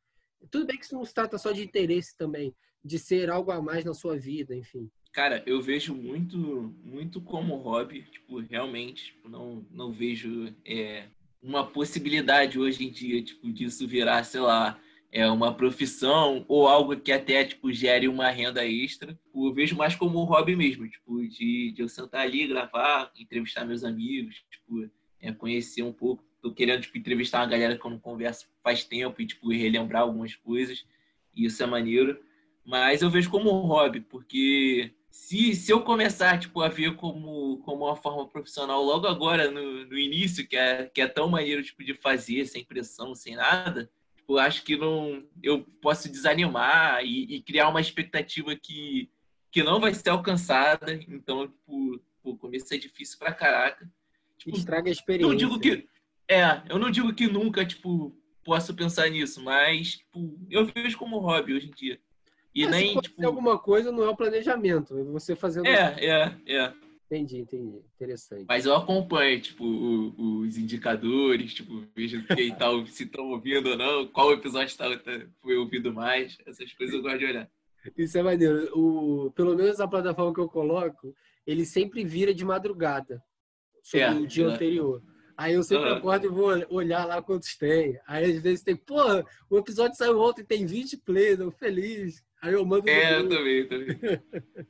Tudo 0.51 0.65
bem 0.65 0.77
que 0.77 0.85
isso 0.85 0.95
não 0.95 1.05
se 1.05 1.13
trata 1.13 1.37
só 1.37 1.51
de 1.51 1.63
interesse 1.63 2.17
também, 2.17 2.53
de 2.83 2.99
ser 2.99 3.29
algo 3.29 3.51
a 3.51 3.61
mais 3.61 3.85
na 3.85 3.93
sua 3.93 4.17
vida, 4.17 4.55
enfim. 4.55 4.89
Cara, 5.13 5.41
eu 5.47 5.61
vejo 5.61 5.95
muito, 5.95 6.37
muito 6.83 7.21
como 7.21 7.55
hobby, 7.55 8.03
tipo, 8.03 8.39
realmente, 8.39 9.05
tipo, 9.05 9.29
não, 9.29 9.65
não 9.71 9.91
vejo 9.91 10.53
é, 10.63 11.07
uma 11.47 11.65
possibilidade 11.65 12.59
hoje 12.59 12.85
em 12.85 12.91
dia, 12.91 13.21
tipo, 13.21 13.51
disso 13.51 13.87
virar, 13.87 14.23
sei 14.23 14.41
lá, 14.41 14.77
é 15.09 15.25
uma 15.29 15.53
profissão 15.53 16.43
ou 16.47 16.67
algo 16.67 16.95
que 16.97 17.11
até, 17.11 17.45
tipo, 17.45 17.71
gere 17.71 18.07
uma 18.07 18.29
renda 18.29 18.65
extra. 18.65 19.13
Tipo, 19.13 19.47
eu 19.47 19.53
vejo 19.53 19.75
mais 19.75 19.95
como 19.95 20.21
um 20.21 20.25
hobby 20.25 20.55
mesmo, 20.55 20.87
tipo, 20.89 21.25
de, 21.27 21.71
de 21.71 21.81
eu 21.81 21.87
sentar 21.87 22.21
ali, 22.21 22.47
gravar, 22.47 23.11
entrevistar 23.17 23.65
meus 23.65 23.83
amigos, 23.85 24.43
tipo, 24.51 24.89
é, 25.21 25.31
conhecer 25.31 25.83
um 25.83 25.93
pouco. 25.93 26.23
Tô 26.41 26.53
querendo, 26.53 26.81
tipo, 26.81 26.97
entrevistar 26.97 27.39
uma 27.39 27.47
galera 27.47 27.77
que 27.77 27.85
eu 27.85 27.91
não 27.91 27.99
converso 27.99 28.47
faz 28.61 28.83
tempo 28.83 29.21
e, 29.21 29.25
tipo, 29.25 29.49
relembrar 29.49 30.01
algumas 30.01 30.35
coisas. 30.35 30.85
E 31.33 31.45
isso 31.45 31.63
é 31.63 31.65
maneiro. 31.65 32.19
Mas 32.65 33.01
eu 33.01 33.09
vejo 33.09 33.29
como 33.29 33.49
um 33.49 33.65
hobby, 33.65 34.01
porque 34.01 34.91
se, 35.09 35.55
se 35.55 35.71
eu 35.71 35.81
começar 35.81 36.39
tipo, 36.39 36.61
a 36.61 36.69
ver 36.69 36.95
como, 36.95 37.57
como 37.59 37.85
uma 37.85 37.95
forma 37.95 38.27
profissional 38.27 38.83
logo 38.83 39.07
agora, 39.07 39.49
no, 39.49 39.85
no 39.85 39.97
início, 39.97 40.47
que 40.47 40.55
é, 40.55 40.85
que 40.85 41.01
é 41.01 41.07
tão 41.07 41.29
maneiro 41.29 41.63
tipo, 41.63 41.83
de 41.83 41.93
fazer, 41.93 42.45
sem 42.45 42.63
pressão, 42.63 43.15
sem 43.15 43.35
nada, 43.35 43.89
tipo, 44.15 44.37
acho 44.37 44.63
que 44.63 44.77
não 44.77 45.23
eu 45.41 45.63
posso 45.81 46.09
desanimar 46.09 47.03
e, 47.03 47.35
e, 47.35 47.41
criar 47.41 47.69
uma 47.69 47.81
expectativa 47.81 48.55
que, 48.55 49.09
que 49.51 49.63
não 49.63 49.79
vai 49.79 49.93
ser 49.93 50.09
alcançada. 50.09 50.93
Então, 51.07 51.47
tipo, 51.47 52.01
o 52.23 52.37
começo 52.37 52.73
é 52.73 52.77
difícil 52.77 53.17
pra 53.17 53.33
caraca. 53.33 53.89
Tipo, 54.37 54.57
Estraga 54.57 54.89
a 54.89 54.91
experiência. 54.91 55.29
Não 55.29 55.35
digo 55.35 55.59
que. 55.59 55.87
É, 56.29 56.61
eu 56.69 56.77
não 56.77 56.91
digo 56.91 57.13
que 57.13 57.25
nunca, 57.27 57.65
tipo, 57.65 58.13
posso 58.43 58.73
pensar 58.73 59.09
nisso, 59.09 59.41
mas, 59.41 59.97
tipo, 59.97 60.37
eu 60.49 60.65
vejo 60.65 60.97
como 60.97 61.19
hobby 61.19 61.53
hoje 61.53 61.67
em 61.67 61.71
dia. 61.71 61.99
E 62.57 62.65
Mas 62.65 62.71
nem, 62.71 62.99
tipo... 62.99 63.23
alguma 63.23 63.59
coisa 63.59 63.91
não 63.91 64.03
é 64.03 64.09
o 64.09 64.15
planejamento, 64.15 64.97
é 64.97 65.03
você 65.03 65.35
fazendo... 65.35 65.67
É, 65.67 65.95
é, 66.03 66.35
é. 66.47 66.73
Entendi, 67.05 67.37
entendi. 67.37 67.83
Interessante. 67.95 68.45
Mas 68.47 68.65
eu 68.65 68.75
acompanho, 68.75 69.39
tipo, 69.39 69.63
os 69.63 70.57
indicadores, 70.57 71.53
tipo, 71.53 71.83
vejo 71.95 72.25
quem 72.25 72.55
tá, 72.55 72.65
se 72.87 73.03
estão 73.03 73.29
ouvindo 73.29 73.69
ou 73.69 73.77
não, 73.77 74.07
qual 74.07 74.33
episódio 74.33 74.75
tá, 74.75 74.89
tá, 74.97 75.21
foi 75.39 75.55
ouvido 75.55 75.93
mais, 75.93 76.35
essas 76.47 76.73
coisas 76.73 76.95
eu 76.95 77.03
gosto 77.03 77.19
de 77.19 77.25
olhar. 77.25 77.47
Isso 77.95 78.17
é 78.17 78.23
maneiro. 78.23 78.71
O, 78.75 79.31
pelo 79.35 79.55
menos 79.55 79.79
a 79.79 79.87
plataforma 79.87 80.33
que 80.33 80.41
eu 80.41 80.49
coloco, 80.49 81.15
ele 81.45 81.63
sempre 81.63 82.03
vira 82.03 82.33
de 82.33 82.43
madrugada, 82.43 83.23
sobre 83.83 84.01
é, 84.01 84.11
o 84.13 84.25
dia 84.25 84.47
é. 84.47 84.49
anterior. 84.49 85.03
Aí 85.37 85.53
eu 85.53 85.61
sempre 85.61 85.91
uhum. 85.91 85.97
acordo 85.97 86.25
e 86.25 86.29
vou 86.29 86.49
olhar 86.75 87.05
lá 87.05 87.21
quantos 87.21 87.55
tem. 87.55 87.99
Aí 88.07 88.25
às 88.25 88.41
vezes 88.41 88.63
tem, 88.63 88.75
porra, 88.75 89.23
o 89.47 89.59
episódio 89.59 89.95
saiu 89.95 90.19
ontem, 90.19 90.43
tem 90.43 90.65
20 90.65 90.97
plays, 90.97 91.39
eu 91.39 91.51
feliz. 91.51 92.25
Aí 92.41 92.53
eu 92.53 92.65
mando. 92.65 92.89
É, 92.89 93.19
eu 93.19 93.27
também, 93.27 93.67
também. 93.67 93.97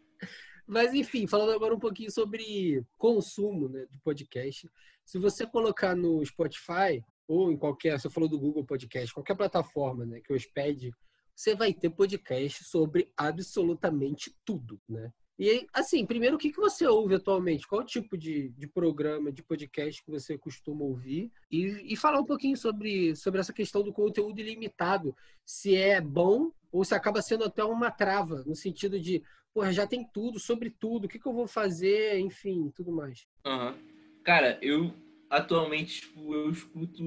Mas 0.68 0.94
enfim, 0.94 1.26
falando 1.28 1.54
agora 1.54 1.74
um 1.74 1.80
pouquinho 1.80 2.12
sobre 2.12 2.84
consumo 2.98 3.70
né, 3.70 3.86
de 3.90 4.00
podcast. 4.02 4.70
Se 5.06 5.18
você 5.18 5.48
colocar 5.48 5.96
no 5.96 6.24
Spotify 6.26 7.02
ou 7.28 7.52
em 7.52 7.58
qualquer, 7.58 7.98
você 7.98 8.10
falou 8.10 8.28
do 8.28 8.40
Google 8.40 8.66
Podcast, 8.66 9.14
qualquer 9.14 9.36
plataforma 9.36 10.06
né, 10.06 10.20
que 10.20 10.34
hospede, 10.34 10.92
você 11.34 11.56
vai 11.56 11.74
ter 11.74 11.90
podcast 11.90 12.64
sobre 12.66 13.12
absolutamente 13.16 14.36
tudo, 14.44 14.82
né? 14.90 15.12
E 15.40 15.68
assim, 15.72 16.06
primeiro, 16.06 16.36
o 16.36 16.40
que, 16.40 16.52
que 16.52 16.60
você 16.60 16.88
ouve 16.88 17.14
atualmente? 17.14 17.68
Qual 17.68 17.84
tipo 17.84 18.18
de, 18.18 18.50
de 18.50 18.68
programa, 18.68 19.32
de 19.32 19.44
podcast 19.44 20.04
que 20.04 20.10
você 20.10 20.36
costuma 20.38 20.84
ouvir? 20.84 21.32
E, 21.52 21.94
e 21.94 21.96
falar 21.96 22.20
um 22.20 22.26
pouquinho 22.26 22.58
sobre, 22.58 23.16
sobre 23.16 23.40
essa 23.40 23.54
questão 23.54 23.84
do 23.84 23.94
conteúdo 23.94 24.40
ilimitado. 24.40 25.16
Se 25.46 25.76
é 25.76 26.02
bom 26.02 26.52
ou 26.72 26.84
se 26.84 26.96
acaba 26.96 27.22
sendo 27.22 27.44
até 27.44 27.64
uma 27.64 27.92
trava, 27.92 28.44
no 28.48 28.56
sentido 28.56 29.00
de, 29.00 29.22
porra, 29.54 29.72
já 29.72 29.86
tem 29.86 30.04
tudo, 30.12 30.40
sobre 30.40 30.72
tudo, 30.72 31.06
o 31.06 31.08
que, 31.08 31.20
que 31.20 31.28
eu 31.28 31.34
vou 31.34 31.48
fazer, 31.48 32.20
enfim, 32.20 32.72
tudo 32.76 32.92
mais. 32.92 33.28
Uhum. 33.46 33.76
Cara, 34.24 34.58
eu 34.62 34.92
atualmente, 35.30 36.02
tipo, 36.02 36.34
eu 36.34 36.50
escuto 36.50 37.04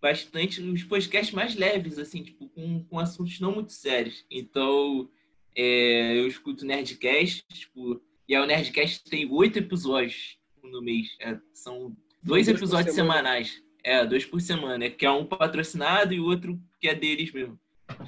bastante 0.00 0.60
os 0.60 0.84
podcasts 0.84 1.34
mais 1.34 1.54
leves, 1.54 1.98
assim, 1.98 2.22
tipo, 2.22 2.48
com, 2.50 2.84
com 2.84 2.98
assuntos 2.98 3.40
não 3.40 3.52
muito 3.54 3.72
sérios. 3.72 4.24
Então, 4.30 5.08
é, 5.54 6.18
eu 6.18 6.26
escuto 6.26 6.64
Nerdcast, 6.64 7.44
tipo, 7.52 8.00
e 8.28 8.34
aí 8.34 8.42
o 8.42 8.46
Nerdcast 8.46 9.04
tem 9.04 9.30
oito 9.30 9.58
episódios 9.58 10.38
no 10.62 10.82
mês. 10.82 11.16
É, 11.20 11.38
são 11.52 11.96
dois, 12.22 12.46
dois 12.46 12.48
episódios 12.48 12.94
semanais. 12.94 13.62
É, 13.82 14.04
dois 14.04 14.24
por 14.26 14.40
semana. 14.40 14.90
Que 14.90 15.06
é 15.06 15.10
um 15.10 15.24
patrocinado 15.24 16.12
e 16.12 16.20
o 16.20 16.26
outro 16.26 16.60
que 16.80 16.88
é 16.88 16.94
deles 16.94 17.32
mesmo. 17.32 17.58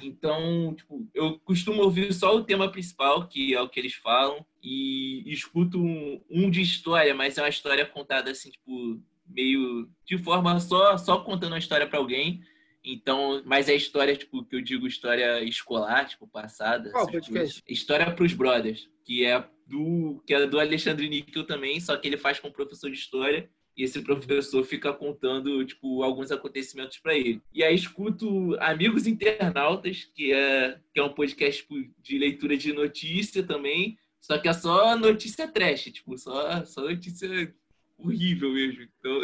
Então, 0.01 0.75
tipo, 0.75 1.09
eu 1.13 1.39
costumo 1.39 1.81
ouvir 1.81 2.13
só 2.13 2.35
o 2.35 2.43
tema 2.43 2.71
principal, 2.71 3.27
que 3.27 3.55
é 3.55 3.61
o 3.61 3.67
que 3.67 3.79
eles 3.79 3.95
falam, 3.95 4.45
e 4.63 5.23
escuto 5.25 5.81
um, 5.81 6.21
um 6.29 6.51
de 6.51 6.61
história, 6.61 7.15
mas 7.15 7.37
é 7.37 7.41
uma 7.41 7.49
história 7.49 7.85
contada 7.85 8.29
assim, 8.29 8.51
tipo, 8.51 9.01
meio 9.25 9.89
de 10.05 10.17
forma 10.19 10.59
só, 10.59 10.97
só 10.97 11.19
contando 11.19 11.53
uma 11.53 11.59
história 11.59 11.87
para 11.87 11.97
alguém. 11.97 12.41
Então, 12.83 13.41
mas 13.45 13.69
é 13.69 13.75
história, 13.75 14.15
tipo, 14.15 14.43
que 14.43 14.55
eu 14.55 14.61
digo 14.61 14.87
história 14.87 15.43
escolar, 15.43 16.07
tipo, 16.07 16.27
passada. 16.27 16.89
Qual 16.91 17.09
podcast? 17.09 17.61
História 17.67 18.11
pros 18.11 18.33
brothers, 18.33 18.89
que 19.05 19.25
é 19.25 19.43
do 19.67 20.21
que 20.25 20.33
é 20.33 20.45
do 20.45 20.59
Alexandre 20.59 21.07
Níquel 21.07 21.45
também, 21.45 21.79
só 21.79 21.95
que 21.95 22.07
ele 22.07 22.17
faz 22.17 22.39
com 22.39 22.51
professor 22.51 22.89
de 22.89 22.97
história 22.97 23.49
e 23.77 23.83
esse 23.83 24.01
professor 24.01 24.63
fica 24.65 24.91
contando 24.91 25.63
tipo 25.65 26.03
alguns 26.03 26.31
acontecimentos 26.31 26.97
para 26.97 27.15
ele. 27.15 27.41
E 27.53 27.63
aí 27.63 27.73
escuto 27.73 28.55
Amigos 28.59 29.07
Internautas, 29.07 30.09
que 30.13 30.33
é 30.33 30.77
que 30.93 30.99
é 30.99 31.03
um 31.03 31.13
podcast 31.13 31.61
tipo, 31.61 31.75
de 32.01 32.17
leitura 32.17 32.57
de 32.57 32.73
notícia 32.73 33.41
também, 33.43 33.97
só 34.19 34.37
que 34.37 34.49
é 34.49 34.53
só 34.53 34.97
notícia 34.97 35.47
trash, 35.47 35.83
tipo, 35.85 36.17
só 36.17 36.65
só 36.65 36.81
notícia 36.81 37.53
horrível 37.97 38.51
mesmo. 38.51 38.83
Então, 38.99 39.21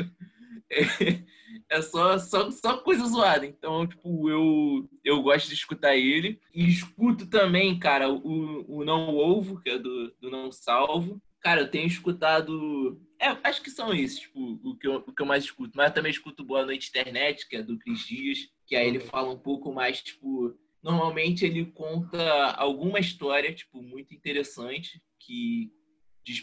é 1.70 1.82
só, 1.82 2.18
só, 2.18 2.52
só 2.52 2.78
coisa 2.78 3.06
zoada. 3.06 3.46
Então, 3.46 3.88
tipo, 3.88 4.30
eu, 4.30 4.90
eu 5.04 5.22
gosto 5.22 5.48
de 5.48 5.54
escutar 5.54 5.96
ele. 5.96 6.40
E 6.54 6.68
escuto 6.68 7.28
também, 7.28 7.78
cara, 7.78 8.10
o, 8.10 8.80
o 8.80 8.84
Não 8.84 9.16
Ovo, 9.16 9.62
que 9.62 9.70
é 9.70 9.78
do, 9.78 10.14
do 10.20 10.30
Não 10.30 10.52
Salvo. 10.52 11.22
Cara, 11.40 11.62
eu 11.62 11.72
tenho 11.72 11.88
escutado. 11.88 13.00
É, 13.20 13.28
acho 13.44 13.62
que 13.62 13.72
são 13.72 13.94
esses, 13.94 14.20
tipo, 14.20 14.60
o 14.64 14.76
que, 14.76 14.88
eu, 14.88 14.96
o 14.96 15.14
que 15.14 15.22
eu 15.22 15.26
mais 15.26 15.44
escuto. 15.44 15.74
Mas 15.76 15.88
eu 15.88 15.94
também 15.94 16.12
escuto 16.12 16.44
Boa 16.44 16.66
Noite 16.66 16.90
Internet, 16.90 17.48
que 17.48 17.56
é 17.56 17.64
do 17.64 17.78
Cris 17.78 18.06
Dias, 18.06 18.40
que 18.66 18.76
aí 18.76 18.88
ele 18.88 19.00
fala 19.00 19.32
um 19.32 19.40
pouco 19.40 19.74
mais, 19.74 20.02
tipo. 20.02 20.56
Normalmente 20.84 21.44
ele 21.44 21.66
conta 21.66 22.52
alguma 22.52 23.00
história, 23.00 23.54
tipo, 23.54 23.82
muito 23.82 24.14
interessante, 24.14 25.02
que 25.20 25.72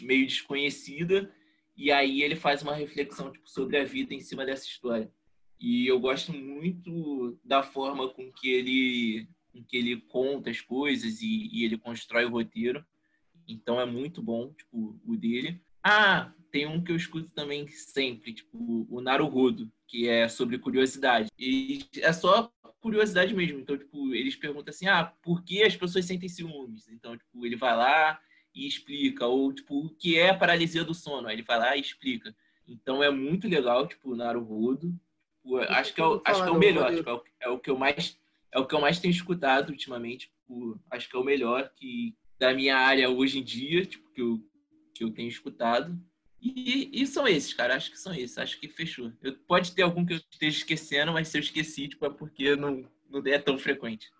meio 0.01 0.25
desconhecida, 0.25 1.31
e 1.75 1.91
aí 1.91 2.21
ele 2.21 2.35
faz 2.35 2.61
uma 2.61 2.73
reflexão 2.73 3.31
tipo, 3.31 3.49
sobre 3.49 3.77
a 3.77 3.83
vida 3.83 4.13
em 4.13 4.19
cima 4.19 4.45
dessa 4.45 4.65
história. 4.65 5.11
E 5.59 5.87
eu 5.87 5.99
gosto 5.99 6.33
muito 6.33 7.37
da 7.43 7.63
forma 7.63 8.09
com 8.09 8.31
que 8.31 8.49
ele, 8.49 9.27
com 9.51 9.63
que 9.63 9.77
ele 9.77 10.01
conta 10.01 10.49
as 10.49 10.61
coisas 10.61 11.21
e, 11.21 11.49
e 11.51 11.63
ele 11.63 11.77
constrói 11.77 12.25
o 12.25 12.29
roteiro. 12.29 12.85
Então 13.47 13.79
é 13.79 13.85
muito 13.85 14.21
bom, 14.21 14.51
tipo, 14.53 14.99
o 15.05 15.15
dele. 15.15 15.61
Ah, 15.83 16.33
tem 16.51 16.65
um 16.65 16.83
que 16.83 16.91
eu 16.91 16.95
escuto 16.95 17.29
também 17.29 17.67
sempre, 17.67 18.33
tipo, 18.33 18.87
o 18.89 19.01
Naruhodo, 19.01 19.71
que 19.87 20.07
é 20.07 20.27
sobre 20.27 20.57
curiosidade. 20.57 21.29
E 21.37 21.85
é 21.97 22.11
só 22.11 22.51
curiosidade 22.79 23.33
mesmo. 23.33 23.59
Então, 23.59 23.77
tipo, 23.77 24.13
eles 24.13 24.35
perguntam 24.35 24.71
assim: 24.71 24.87
"Ah, 24.87 25.05
por 25.21 25.43
que 25.43 25.63
as 25.63 25.75
pessoas 25.75 26.05
sentem 26.05 26.29
ciúmes?". 26.29 26.87
Então, 26.87 27.17
tipo, 27.17 27.45
ele 27.45 27.55
vai 27.55 27.75
lá 27.75 28.19
e 28.55 28.67
explica 28.67 29.27
ou 29.27 29.53
tipo 29.53 29.85
o 29.85 29.89
que 29.89 30.17
é 30.17 30.33
paralisia 30.33 30.83
do 30.83 30.93
sono, 30.93 31.27
aí 31.27 31.35
ele 31.35 31.43
vai 31.43 31.59
lá 31.59 31.75
e 31.75 31.81
explica. 31.81 32.35
Então 32.67 33.03
é 33.03 33.11
muito 33.11 33.47
legal, 33.47 33.85
tipo, 33.87 34.15
Naruhodo. 34.15 34.93
Tipo, 35.43 35.57
acho 35.57 35.93
que 35.93 36.01
é 36.01 36.05
o, 36.05 36.21
acho 36.25 36.43
que 36.43 36.49
é 36.49 36.51
o 36.51 36.57
melhor, 36.57 36.95
tipo, 36.95 37.09
é, 37.09 37.13
o, 37.13 37.23
é 37.41 37.49
o 37.49 37.59
que 37.59 37.69
eu 37.69 37.77
mais 37.77 38.17
é 38.51 38.59
o 38.59 38.65
que 38.65 38.73
eu 38.73 38.79
mais 38.79 38.99
tenho 38.99 39.11
escutado 39.11 39.69
ultimamente, 39.69 40.29
tipo, 40.29 40.79
acho 40.89 41.09
que 41.09 41.15
é 41.15 41.19
o 41.19 41.23
melhor 41.23 41.69
que 41.75 42.15
da 42.39 42.53
minha 42.53 42.77
área 42.77 43.09
hoje 43.09 43.39
em 43.39 43.43
dia, 43.43 43.85
tipo, 43.85 44.09
que 44.11 44.21
eu, 44.21 44.39
que 44.93 45.03
eu 45.03 45.11
tenho 45.11 45.27
escutado. 45.27 45.99
E, 46.41 46.89
e 46.93 47.07
são 47.07 47.27
esses, 47.27 47.53
cara. 47.53 47.75
Acho 47.75 47.91
que 47.91 47.99
são 47.99 48.13
esses. 48.13 48.37
Acho 48.37 48.59
que 48.59 48.67
fechou. 48.67 49.11
Eu, 49.21 49.35
pode 49.47 49.73
ter 49.73 49.81
algum 49.81 50.05
que 50.05 50.13
eu 50.13 50.17
esteja 50.17 50.57
esquecendo, 50.57 51.11
mas 51.11 51.27
se 51.27 51.37
eu 51.37 51.41
esqueci, 51.41 51.87
tipo, 51.87 52.05
é 52.05 52.09
porque 52.09 52.55
não, 52.55 52.87
não 53.09 53.21
é 53.25 53.39
tão 53.39 53.57
frequente. 53.57 54.11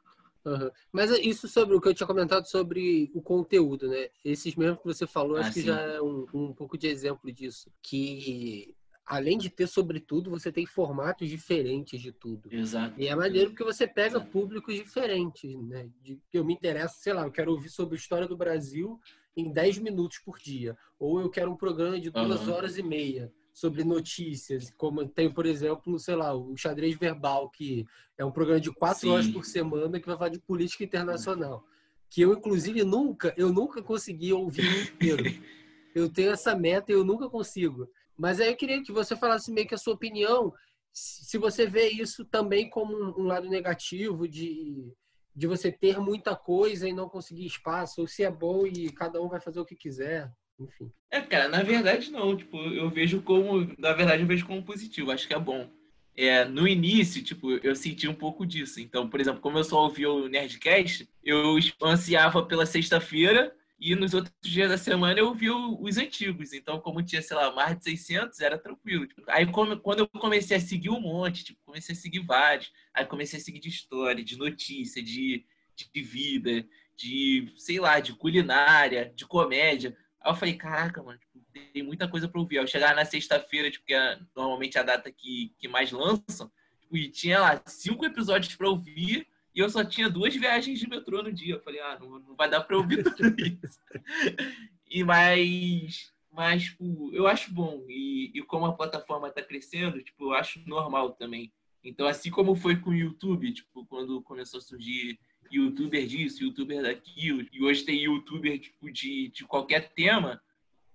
Uhum. 0.46 0.70
Mas 0.92 1.12
é 1.12 1.20
isso 1.20 1.48
sobre 1.48 1.76
o 1.76 1.82
que 1.82 1.88
eu 1.88 1.94
tinha 1.94 2.06
comentado 2.06 2.46
sobre 2.46 3.12
o 3.14 3.22
conteúdo, 3.22 3.88
né? 3.88 4.10
Esses 4.24 4.56
mesmo 4.56 4.78
que 4.78 4.86
você 4.86 5.08
falou, 5.08 5.38
ah, 5.38 5.42
acho 5.42 5.54
sim. 5.54 5.62
que 5.62 5.66
já 5.68 5.82
é 5.82 6.02
um, 6.02 6.26
um 6.34 6.54
pouco 6.54 6.78
de 6.78 6.88
exemplo 6.88 7.32
disso. 7.32 7.72
Que 7.82 8.76
além 9.06 9.38
de 9.38 9.50
ter 9.50 9.68
sobre 9.68 10.00
tudo, 10.00 10.30
você 10.30 10.52
tem 10.52 10.66
formatos 10.66 11.28
diferentes 11.28 12.00
de 12.00 12.12
tudo. 12.12 12.54
Exato. 12.54 13.00
E 13.00 13.08
é 13.08 13.16
maneiro 13.16 13.52
porque 13.52 13.64
você 13.64 13.88
pega 13.88 14.18
Exato. 14.18 14.32
públicos 14.32 14.76
diferentes, 14.76 15.56
né? 15.64 15.90
De, 16.02 16.20
eu 16.32 16.46
me 16.46 16.54
interesso, 16.54 16.98
sei 17.00 17.14
lá, 17.14 17.24
eu 17.24 17.32
quero 17.32 17.52
ouvir 17.52 17.70
sobre 17.70 17.96
a 17.96 18.00
história 18.00 18.28
do 18.28 18.38
Brasil 18.38 19.00
em 19.36 19.52
10 19.52 19.80
minutos 19.80 20.20
por 20.20 20.38
dia. 20.38 20.78
Ou 21.00 21.20
eu 21.20 21.30
quero 21.30 21.52
um 21.52 21.58
programa 21.58 22.00
de 22.00 22.10
duas 22.10 22.48
uhum. 22.48 22.54
horas 22.54 22.78
e 22.78 22.84
meia 22.84 23.34
sobre 23.56 23.86
notícias, 23.86 24.70
como 24.72 25.08
tem, 25.08 25.32
por 25.32 25.46
exemplo, 25.46 25.98
sei 25.98 26.14
lá, 26.14 26.36
o 26.36 26.58
Xadrez 26.58 26.98
Verbal, 26.98 27.50
que 27.50 27.86
é 28.18 28.26
um 28.26 28.32
programa 28.32 28.60
de 28.60 28.70
quatro 28.70 29.08
Sim. 29.08 29.10
horas 29.10 29.28
por 29.30 29.46
semana 29.46 29.98
que 29.98 30.06
vai 30.06 30.18
falar 30.18 30.30
de 30.30 30.42
política 30.42 30.84
internacional. 30.84 31.64
Que 32.10 32.22
eu, 32.22 32.34
inclusive, 32.34 32.84
nunca, 32.84 33.34
eu 33.38 33.54
nunca 33.54 33.82
consegui 33.82 34.34
ouvir 34.34 34.66
inteiro. 34.92 35.24
eu 35.96 36.12
tenho 36.12 36.32
essa 36.32 36.54
meta 36.54 36.92
e 36.92 36.96
eu 36.96 37.06
nunca 37.06 37.30
consigo. 37.30 37.88
Mas 38.18 38.42
aí 38.42 38.50
eu 38.50 38.58
queria 38.58 38.84
que 38.84 38.92
você 38.92 39.16
falasse 39.16 39.50
meio 39.50 39.68
que 39.68 39.76
a 39.76 39.78
sua 39.78 39.94
opinião, 39.94 40.54
se 40.92 41.38
você 41.38 41.66
vê 41.66 41.88
isso 41.88 42.26
também 42.26 42.70
como 42.70 42.94
um 43.18 43.24
lado 43.24 43.48
negativo 43.48 44.28
de, 44.28 44.92
de 45.34 45.48
você 45.48 45.72
ter 45.72 45.98
muita 45.98 46.36
coisa 46.36 46.90
e 46.90 46.94
não 46.94 47.08
conseguir 47.08 47.46
espaço, 47.46 48.02
ou 48.02 48.08
se 48.08 48.22
é 48.22 48.30
bom 48.30 48.68
e 48.68 48.92
cada 48.92 49.22
um 49.22 49.30
vai 49.30 49.40
fazer 49.40 49.62
o 49.62 49.66
que 49.66 49.78
quiser, 49.78 50.30
enfim. 50.60 50.92
É, 51.12 51.22
cara, 51.22 51.48
na 51.48 51.64
verdade 51.64 52.12
não, 52.12 52.36
tipo, 52.36 52.58
eu 52.58 52.90
vejo 52.90 53.22
como, 53.22 53.74
na 53.78 53.94
verdade 53.94 54.24
eu 54.24 54.28
vejo 54.28 54.46
como 54.46 54.64
positivo, 54.64 55.12
acho 55.12 55.28
que 55.28 55.34
é 55.34 55.40
bom. 55.40 55.70
É, 56.18 56.46
no 56.46 56.66
início, 56.68 57.22
tipo, 57.22 57.52
eu 57.52 57.76
senti 57.76 58.08
um 58.08 58.14
pouco 58.14 58.46
disso. 58.46 58.80
Então, 58.80 59.10
por 59.10 59.20
exemplo, 59.20 59.42
como 59.42 59.58
eu 59.58 59.64
só 59.66 59.84
ouvia 59.84 60.10
o 60.10 60.30
Nerdcast, 60.30 61.10
eu 61.22 61.58
ansiava 61.84 62.42
pela 62.46 62.66
sexta-feira 62.66 63.54
e 63.78 63.94
nos 63.96 64.14
outros 64.14 64.34
dias 64.42 64.70
da 64.70 64.78
semana 64.78 65.20
eu 65.20 65.34
vi 65.34 65.50
os 65.52 65.98
antigos. 65.98 66.54
Então, 66.54 66.80
como 66.80 67.04
tinha, 67.04 67.22
sei 67.22 67.36
lá, 67.36 67.54
mais 67.54 67.78
de 67.78 67.84
600, 67.84 68.40
era 68.40 68.58
tranquilo. 68.58 69.06
Tipo, 69.06 69.24
aí, 69.28 69.46
quando 69.46 70.00
eu 70.00 70.08
comecei 70.08 70.56
a 70.56 70.60
seguir 70.62 70.90
um 70.90 71.02
monte, 71.02 71.44
tipo, 71.44 71.60
comecei 71.66 71.94
a 71.94 71.98
seguir 71.98 72.20
vários. 72.20 72.72
Aí, 72.94 73.06
comecei 73.06 73.38
a 73.38 73.42
seguir 73.42 73.60
de 73.60 73.68
história, 73.68 74.24
de 74.24 74.38
notícia, 74.38 75.04
de, 75.04 75.46
de 75.76 76.02
vida, 76.02 76.66
de, 76.96 77.52
sei 77.58 77.80
lá, 77.80 78.00
de 78.00 78.14
culinária, 78.14 79.12
de 79.14 79.26
comédia. 79.26 79.96
Aí 80.26 80.32
eu 80.32 80.36
falei, 80.36 80.56
caraca, 80.56 81.04
mano, 81.04 81.20
tipo, 81.20 81.40
tem 81.72 81.84
muita 81.84 82.08
coisa 82.08 82.28
para 82.28 82.42
ouvir. 82.42 82.56
Eu 82.56 82.66
chegar 82.66 82.96
na 82.96 83.06
sexta-feira, 83.06 83.70
tipo, 83.70 83.86
que 83.86 83.94
é 83.94 84.20
normalmente 84.36 84.80
a 84.80 84.84
data 84.84 85.12
que, 85.12 85.54
que 85.60 85.68
mais 85.68 85.92
lançam, 85.92 86.52
tipo, 86.82 86.98
e 86.98 87.08
tinha 87.10 87.40
lá 87.40 87.62
cinco 87.68 88.04
episódios 88.04 88.56
para 88.56 88.68
ouvir 88.68 89.28
e 89.54 89.60
eu 89.60 89.70
só 89.70 89.86
tinha 89.86 90.10
duas 90.10 90.36
viagens 90.36 90.80
de 90.80 90.90
metrô 90.90 91.22
no 91.22 91.32
dia. 91.32 91.54
Eu 91.54 91.62
falei, 91.62 91.80
ah, 91.80 91.98
não, 92.00 92.20
não 92.20 92.36
vai 92.36 92.50
dar 92.50 92.62
para 92.62 92.76
ouvir 92.76 93.04
tudo 93.04 93.36
isso. 93.40 93.80
e 94.90 95.04
mais, 95.04 96.12
mas 96.32 96.64
tipo, 96.64 97.14
eu 97.14 97.28
acho 97.28 97.54
bom. 97.54 97.86
E, 97.88 98.32
e 98.34 98.42
como 98.42 98.66
a 98.66 98.74
plataforma 98.74 99.28
está 99.28 99.44
crescendo, 99.44 100.02
tipo, 100.02 100.26
eu 100.26 100.34
acho 100.34 100.60
normal 100.68 101.12
também. 101.12 101.54
Então, 101.84 102.08
assim 102.08 102.32
como 102.32 102.56
foi 102.56 102.78
com 102.78 102.90
o 102.90 102.96
YouTube, 102.96 103.54
tipo, 103.54 103.86
quando 103.86 104.20
começou 104.24 104.58
a 104.58 104.62
surgir 104.62 105.20
youtuber 105.52 106.06
disso, 106.06 106.44
youtuber 106.44 106.82
daquilo, 106.82 107.46
e 107.52 107.64
hoje 107.64 107.84
tem 107.84 108.04
youtuber 108.04 108.60
tipo, 108.60 108.92
de, 108.92 109.30
de 109.30 109.44
qualquer 109.46 109.94
tema, 109.94 110.42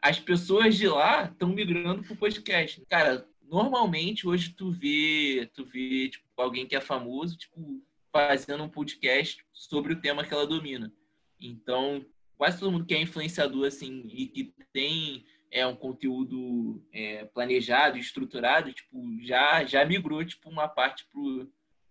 as 0.01 0.19
pessoas 0.19 0.77
de 0.77 0.89
lá 0.89 1.25
estão 1.25 1.49
migrando 1.49 2.03
para 2.03 2.13
o 2.13 2.17
podcast. 2.17 2.83
Cara, 2.89 3.27
normalmente 3.43 4.27
hoje 4.27 4.51
tu 4.51 4.71
vê, 4.71 5.51
tu 5.55 5.65
vê 5.65 6.09
tipo, 6.09 6.25
alguém 6.37 6.67
que 6.67 6.77
é 6.77 6.81
famoso, 6.81 7.37
tipo, 7.37 7.83
fazendo 8.13 8.65
um 8.65 8.69
podcast 8.69 9.45
sobre 9.53 9.93
o 9.93 10.01
tema 10.01 10.25
que 10.25 10.33
ela 10.33 10.47
domina. 10.47 10.93
Então, 11.41 12.05
quase 12.37 12.59
todo 12.59 12.73
mundo 12.73 12.87
que 12.87 12.95
é 12.95 13.01
influenciador 13.01 13.67
assim 13.67 14.05
e 14.09 14.27
que 14.27 14.55
tem 14.73 15.25
é 15.51 15.67
um 15.67 15.75
conteúdo 15.75 16.83
é, 16.93 17.25
planejado, 17.27 17.99
estruturado, 17.99 18.73
tipo, 18.73 19.03
já 19.23 19.65
já 19.65 19.85
migrou 19.85 20.25
tipo 20.25 20.49
uma 20.49 20.69
parte 20.69 21.05
pro 21.11 21.51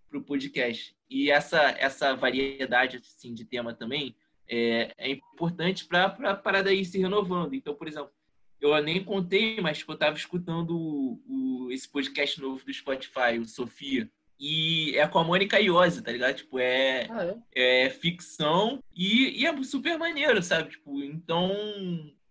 pro 0.10 0.24
podcast. 0.24 0.95
E 1.10 1.30
essa 1.30 1.60
essa 1.78 2.15
variedade 2.15 2.98
assim 2.98 3.34
de 3.34 3.45
tema 3.45 3.74
também 3.74 4.15
é, 4.48 4.93
é 4.98 5.10
importante 5.10 5.86
para 5.86 6.06
a 6.06 6.36
parada 6.36 6.74
ir 6.74 6.84
se 6.86 6.98
renovando. 6.98 7.54
Então, 7.54 7.76
por 7.76 7.88
exemplo, 7.88 8.12
eu 8.60 8.82
nem 8.82 9.04
contei, 9.04 9.62
mas 9.62 9.78
tipo, 9.78 9.91
eu 9.91 9.95
estava 9.95 10.15
escutando 10.15 10.78
o, 10.78 11.22
o, 11.28 11.72
esse 11.72 11.88
podcast 11.88 12.41
novo 12.41 12.65
do 12.65 12.74
Spotify, 12.74 13.39
o 13.39 13.45
Sofia, 13.45 14.10
e 14.39 14.98
é 14.98 15.08
com 15.08 15.19
a 15.19 15.24
Mônica 15.24 15.60
Iose, 15.60 16.02
tá 16.02 16.12
ligado? 16.12 16.36
Tipo, 16.38 16.60
é, 16.60 17.08
ah, 17.10 17.36
é? 17.54 17.86
é 17.86 17.89
ficção 17.89 18.82
e, 18.95 19.41
e, 19.41 19.45
é 19.45 19.63
super 19.63 19.98
maneiro, 19.98 20.41
sabe? 20.41 20.72
Tipo, 20.72 21.04
então 21.04 21.52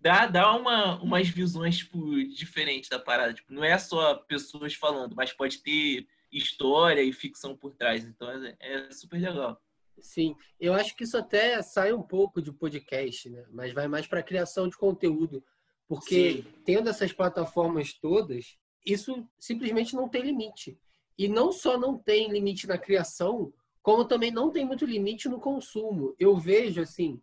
dá, 0.01 0.27
dá 0.27 0.55
uma, 0.57 1.01
umas 1.03 1.29
visões, 1.29 1.79
tipo, 1.79 2.15
diferentes 2.29 2.89
da 2.89 2.99
parada. 2.99 3.35
Tipo, 3.35 3.53
não 3.53 3.63
é 3.63 3.77
só 3.79 4.15
pessoas 4.15 4.75
falando, 4.75 5.15
mas 5.15 5.33
pode 5.33 5.59
ter 5.59 6.07
história 6.31 7.03
e 7.03 7.13
ficção 7.13 7.57
por 7.57 7.75
trás. 7.75 8.05
Então 8.05 8.31
é, 8.31 8.57
é 8.61 8.91
super 8.91 9.21
legal. 9.21 9.61
Sim, 10.01 10.37
eu 10.61 10.75
acho 10.75 10.95
que 10.97 11.05
isso 11.05 11.17
até 11.17 11.61
sai 11.63 11.93
um 11.93 12.03
pouco 12.03 12.41
de 12.41 12.53
podcast, 12.53 13.29
né? 13.29 13.45
Mas 13.51 13.73
vai 13.73 13.89
mais 13.89 14.07
para 14.07 14.23
criação 14.23 14.69
de 14.69 14.77
conteúdo. 14.77 15.43
Porque 15.89 16.35
Sim. 16.35 16.45
tendo 16.65 16.89
essas 16.89 17.13
plataformas 17.13 17.95
todas, 17.95 18.57
isso 18.85 19.27
simplesmente 19.39 19.95
não 19.95 20.09
tem 20.09 20.23
limite. 20.23 20.79
E 21.17 21.29
não 21.29 21.51
só 21.51 21.77
não 21.77 21.99
tem 21.99 22.31
limite 22.31 22.67
na 22.67 22.79
criação, 22.79 23.53
como 23.83 24.05
também 24.05 24.31
não 24.31 24.51
tem 24.51 24.65
muito 24.65 24.85
limite 24.85 25.29
no 25.29 25.41
consumo. 25.41 26.15
Eu 26.19 26.37
vejo, 26.37 26.81
assim, 26.81 27.21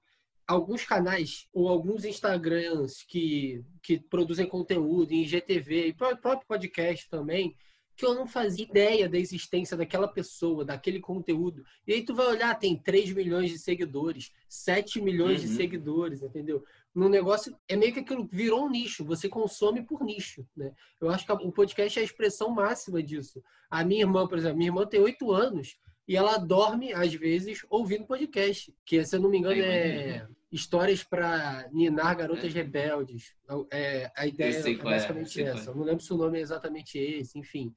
alguns 0.47 0.83
canais 0.83 1.47
ou 1.53 1.69
alguns 1.69 2.05
Instagrams 2.05 3.03
que, 3.07 3.63
que 3.81 3.99
produzem 3.99 4.47
conteúdo 4.47 5.11
em 5.11 5.25
GTV 5.25 5.87
e 5.87 5.93
próprio 5.93 6.47
podcast 6.47 7.09
também, 7.09 7.55
que 7.95 8.05
eu 8.05 8.13
não 8.13 8.27
fazia 8.27 8.65
ideia 8.65 9.07
da 9.07 9.17
existência 9.17 9.77
daquela 9.77 10.07
pessoa, 10.07 10.65
daquele 10.65 10.99
conteúdo. 10.99 11.63
E 11.87 11.93
aí 11.93 12.03
tu 12.03 12.13
vai 12.13 12.27
olhar, 12.27 12.53
tem 12.59 12.75
3 12.77 13.13
milhões 13.13 13.49
de 13.49 13.57
seguidores, 13.57 14.31
7 14.49 15.01
milhões 15.01 15.41
uhum. 15.41 15.47
de 15.47 15.55
seguidores, 15.55 16.21
entendeu? 16.21 16.63
No 16.93 17.07
negócio, 17.07 17.55
é 17.67 17.75
meio 17.75 17.93
que 17.93 17.99
aquilo 17.99 18.27
virou 18.31 18.65
um 18.65 18.69
nicho, 18.69 19.05
você 19.05 19.29
consome 19.29 19.81
por 19.81 20.03
nicho, 20.03 20.45
né? 20.55 20.73
Eu 20.99 21.09
acho 21.09 21.25
que 21.25 21.31
o 21.31 21.51
podcast 21.51 21.97
é 21.97 22.01
a 22.01 22.05
expressão 22.05 22.49
máxima 22.49 23.01
disso. 23.01 23.43
A 23.69 23.83
minha 23.83 24.01
irmã, 24.01 24.27
por 24.27 24.37
exemplo, 24.37 24.57
minha 24.57 24.69
irmã 24.69 24.85
tem 24.85 24.99
8 24.99 25.31
anos 25.31 25.77
e 26.07 26.15
ela 26.15 26.37
dorme, 26.37 26.93
às 26.93 27.13
vezes, 27.13 27.65
ouvindo 27.69 28.05
podcast, 28.05 28.73
que, 28.85 29.03
se 29.03 29.15
eu 29.15 29.21
não 29.21 29.29
me 29.29 29.39
engano, 29.39 29.61
é 29.61 30.27
histórias 30.55 31.03
para 31.03 31.67
ninar 31.73 32.15
garotas 32.15 32.45
é. 32.45 32.47
rebeldes. 32.47 33.33
É, 33.69 34.09
a 34.15 34.25
ideia 34.25 34.55
é, 34.55 34.71
é 34.71 34.75
basicamente 34.77 35.43
é, 35.43 35.47
essa. 35.47 35.73
Não 35.73 35.83
lembro 35.83 36.01
se 36.01 36.13
o 36.13 36.17
nome 36.17 36.39
é 36.39 36.41
exatamente 36.41 36.97
esse, 36.97 37.37
enfim. 37.37 37.75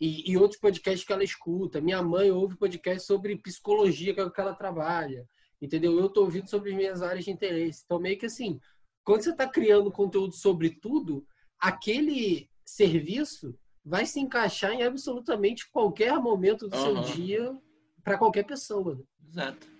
E, 0.00 0.28
e, 0.30 0.36
outros 0.36 0.60
podcasts 0.60 1.06
que 1.06 1.12
ela 1.12 1.22
escuta. 1.22 1.80
Minha 1.80 2.02
mãe 2.02 2.30
ouve 2.32 2.58
podcast 2.58 3.06
sobre 3.06 3.36
psicologia, 3.36 4.12
que 4.12 4.20
é 4.20 4.24
o 4.24 4.30
que 4.30 4.40
ela 4.40 4.56
trabalha. 4.56 5.24
Entendeu? 5.62 5.96
Eu 5.96 6.06
estou 6.06 6.24
ouvindo 6.24 6.50
sobre 6.50 6.70
as 6.70 6.76
minhas 6.76 7.00
áreas 7.00 7.24
de 7.24 7.30
interesse. 7.30 7.82
Então, 7.84 8.00
meio 8.00 8.18
que 8.18 8.26
assim, 8.26 8.60
quando 9.04 9.22
você 9.22 9.30
está 9.30 9.48
criando 9.48 9.92
conteúdo 9.92 10.34
sobre 10.34 10.70
tudo, 10.70 11.24
aquele 11.60 12.50
serviço 12.64 13.56
vai 13.84 14.04
se 14.04 14.18
encaixar 14.18 14.72
em 14.72 14.82
absolutamente 14.82 15.70
qualquer 15.70 16.18
momento 16.18 16.68
do 16.68 16.76
uhum. 16.76 17.04
seu 17.04 17.14
dia 17.14 17.56
para 18.02 18.18
qualquer 18.18 18.44
pessoa. 18.44 18.96
Né? 18.96 19.04
Exato. 19.28 19.75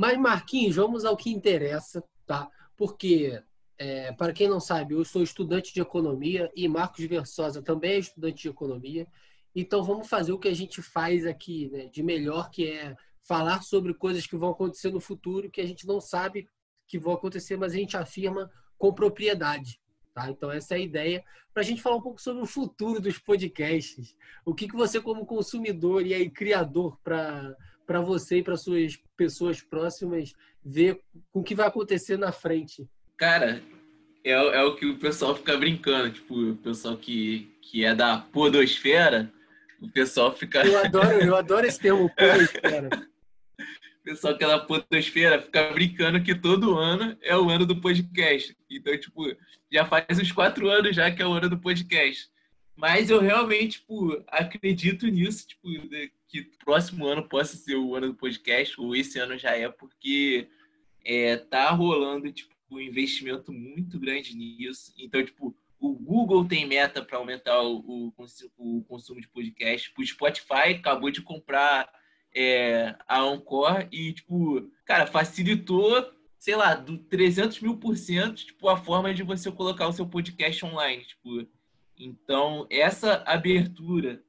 Mas, 0.00 0.16
Marquinhos, 0.16 0.76
vamos 0.76 1.04
ao 1.04 1.14
que 1.14 1.28
interessa, 1.28 2.02
tá? 2.26 2.48
Porque, 2.74 3.38
é, 3.76 4.10
para 4.12 4.32
quem 4.32 4.48
não 4.48 4.58
sabe, 4.58 4.94
eu 4.94 5.04
sou 5.04 5.22
estudante 5.22 5.74
de 5.74 5.80
economia 5.82 6.50
e 6.56 6.66
Marcos 6.66 7.04
Versosa 7.04 7.60
também 7.60 7.92
é 7.92 7.98
estudante 7.98 8.40
de 8.40 8.48
economia. 8.48 9.06
Então, 9.54 9.84
vamos 9.84 10.08
fazer 10.08 10.32
o 10.32 10.38
que 10.38 10.48
a 10.48 10.54
gente 10.54 10.80
faz 10.80 11.26
aqui 11.26 11.68
né, 11.68 11.84
de 11.92 12.02
melhor, 12.02 12.48
que 12.48 12.70
é 12.70 12.96
falar 13.28 13.60
sobre 13.60 13.92
coisas 13.92 14.26
que 14.26 14.38
vão 14.38 14.52
acontecer 14.52 14.90
no 14.90 15.02
futuro, 15.02 15.50
que 15.50 15.60
a 15.60 15.66
gente 15.66 15.86
não 15.86 16.00
sabe 16.00 16.48
que 16.88 16.98
vão 16.98 17.12
acontecer, 17.12 17.58
mas 17.58 17.74
a 17.74 17.76
gente 17.76 17.94
afirma 17.94 18.50
com 18.78 18.94
propriedade. 18.94 19.78
Tá? 20.14 20.30
Então, 20.30 20.50
essa 20.50 20.76
é 20.76 20.78
a 20.78 20.80
ideia 20.80 21.22
para 21.52 21.62
a 21.62 21.66
gente 21.66 21.82
falar 21.82 21.96
um 21.96 22.02
pouco 22.02 22.22
sobre 22.22 22.42
o 22.42 22.46
futuro 22.46 23.02
dos 23.02 23.18
podcasts. 23.18 24.16
O 24.46 24.54
que, 24.54 24.66
que 24.66 24.76
você, 24.76 24.98
como 24.98 25.26
consumidor 25.26 26.06
e 26.06 26.14
aí 26.14 26.30
criador, 26.30 26.98
para 27.04 27.54
você 27.98 28.38
e 28.38 28.42
para 28.42 28.56
suas 28.56 28.96
pessoas 29.16 29.60
próximas, 29.60 30.32
ver 30.64 31.00
com 31.32 31.40
o 31.40 31.42
que 31.42 31.54
vai 31.54 31.66
acontecer 31.66 32.16
na 32.16 32.30
frente? 32.30 32.88
Cara, 33.16 33.60
é, 34.24 34.32
é 34.32 34.62
o 34.62 34.76
que 34.76 34.86
o 34.86 34.98
pessoal 34.98 35.34
fica 35.34 35.56
brincando. 35.56 36.12
Tipo, 36.12 36.50
o 36.50 36.56
pessoal 36.56 36.96
que, 36.96 37.50
que 37.62 37.84
é 37.84 37.94
da 37.94 38.18
podosfera, 38.18 39.32
o 39.80 39.88
pessoal 39.88 40.34
fica. 40.34 40.64
Eu 40.64 40.78
adoro, 40.78 41.20
eu 41.20 41.36
adoro 41.36 41.66
esse 41.66 41.80
termo, 41.80 42.10
podosfera. 42.14 42.88
o 44.00 44.04
pessoal 44.04 44.36
que 44.36 44.44
é 44.44 44.46
da 44.46 44.58
podosfera 44.58 45.40
fica 45.40 45.72
brincando 45.72 46.22
que 46.22 46.34
todo 46.34 46.78
ano 46.78 47.16
é 47.22 47.36
o 47.36 47.48
ano 47.48 47.66
do 47.66 47.80
podcast. 47.80 48.56
Então, 48.70 48.98
tipo, 48.98 49.24
já 49.72 49.84
faz 49.86 50.18
uns 50.18 50.32
quatro 50.32 50.68
anos 50.68 50.94
já 50.94 51.10
que 51.10 51.22
é 51.22 51.26
o 51.26 51.32
ano 51.32 51.48
do 51.48 51.58
podcast. 51.58 52.28
Mas 52.76 53.10
eu 53.10 53.20
realmente, 53.20 53.80
tipo, 53.80 54.22
acredito 54.28 55.06
nisso, 55.06 55.46
tipo, 55.46 55.68
que 56.30 56.40
o 56.40 56.64
próximo 56.64 57.06
ano 57.06 57.28
possa 57.28 57.56
ser 57.56 57.74
o 57.74 57.94
ano 57.96 58.08
do 58.08 58.14
podcast, 58.14 58.80
ou 58.80 58.94
esse 58.94 59.18
ano 59.18 59.36
já 59.36 59.50
é, 59.50 59.68
porque 59.68 60.48
é, 61.04 61.36
tá 61.36 61.70
rolando, 61.70 62.30
tipo, 62.32 62.54
um 62.70 62.80
investimento 62.80 63.52
muito 63.52 63.98
grande 63.98 64.36
nisso. 64.36 64.94
Então, 64.96 65.24
tipo, 65.24 65.56
o 65.80 65.92
Google 65.92 66.46
tem 66.46 66.66
meta 66.66 67.02
para 67.02 67.18
aumentar 67.18 67.60
o, 67.62 67.78
o, 67.78 68.12
o, 68.58 68.84
consumo 68.84 69.20
de 69.20 69.28
podcast. 69.28 69.92
O 69.98 70.06
Spotify 70.06 70.74
acabou 70.74 71.10
de 71.10 71.20
comprar 71.20 71.90
é, 72.32 72.94
a 73.08 73.20
Anchor 73.20 73.88
e, 73.90 74.12
tipo, 74.12 74.70
cara, 74.84 75.06
facilitou, 75.06 76.12
sei 76.38 76.54
lá, 76.54 76.74
do 76.74 76.96
300 76.98 77.60
mil 77.60 77.76
por 77.76 77.96
cento, 77.96 78.46
tipo, 78.46 78.68
a 78.68 78.76
forma 78.76 79.12
de 79.12 79.24
você 79.24 79.50
colocar 79.50 79.88
o 79.88 79.92
seu 79.92 80.06
podcast 80.06 80.64
online, 80.64 81.04
tipo. 81.04 81.48
Então, 81.98 82.66
essa 82.70 83.22
abertura, 83.26 84.22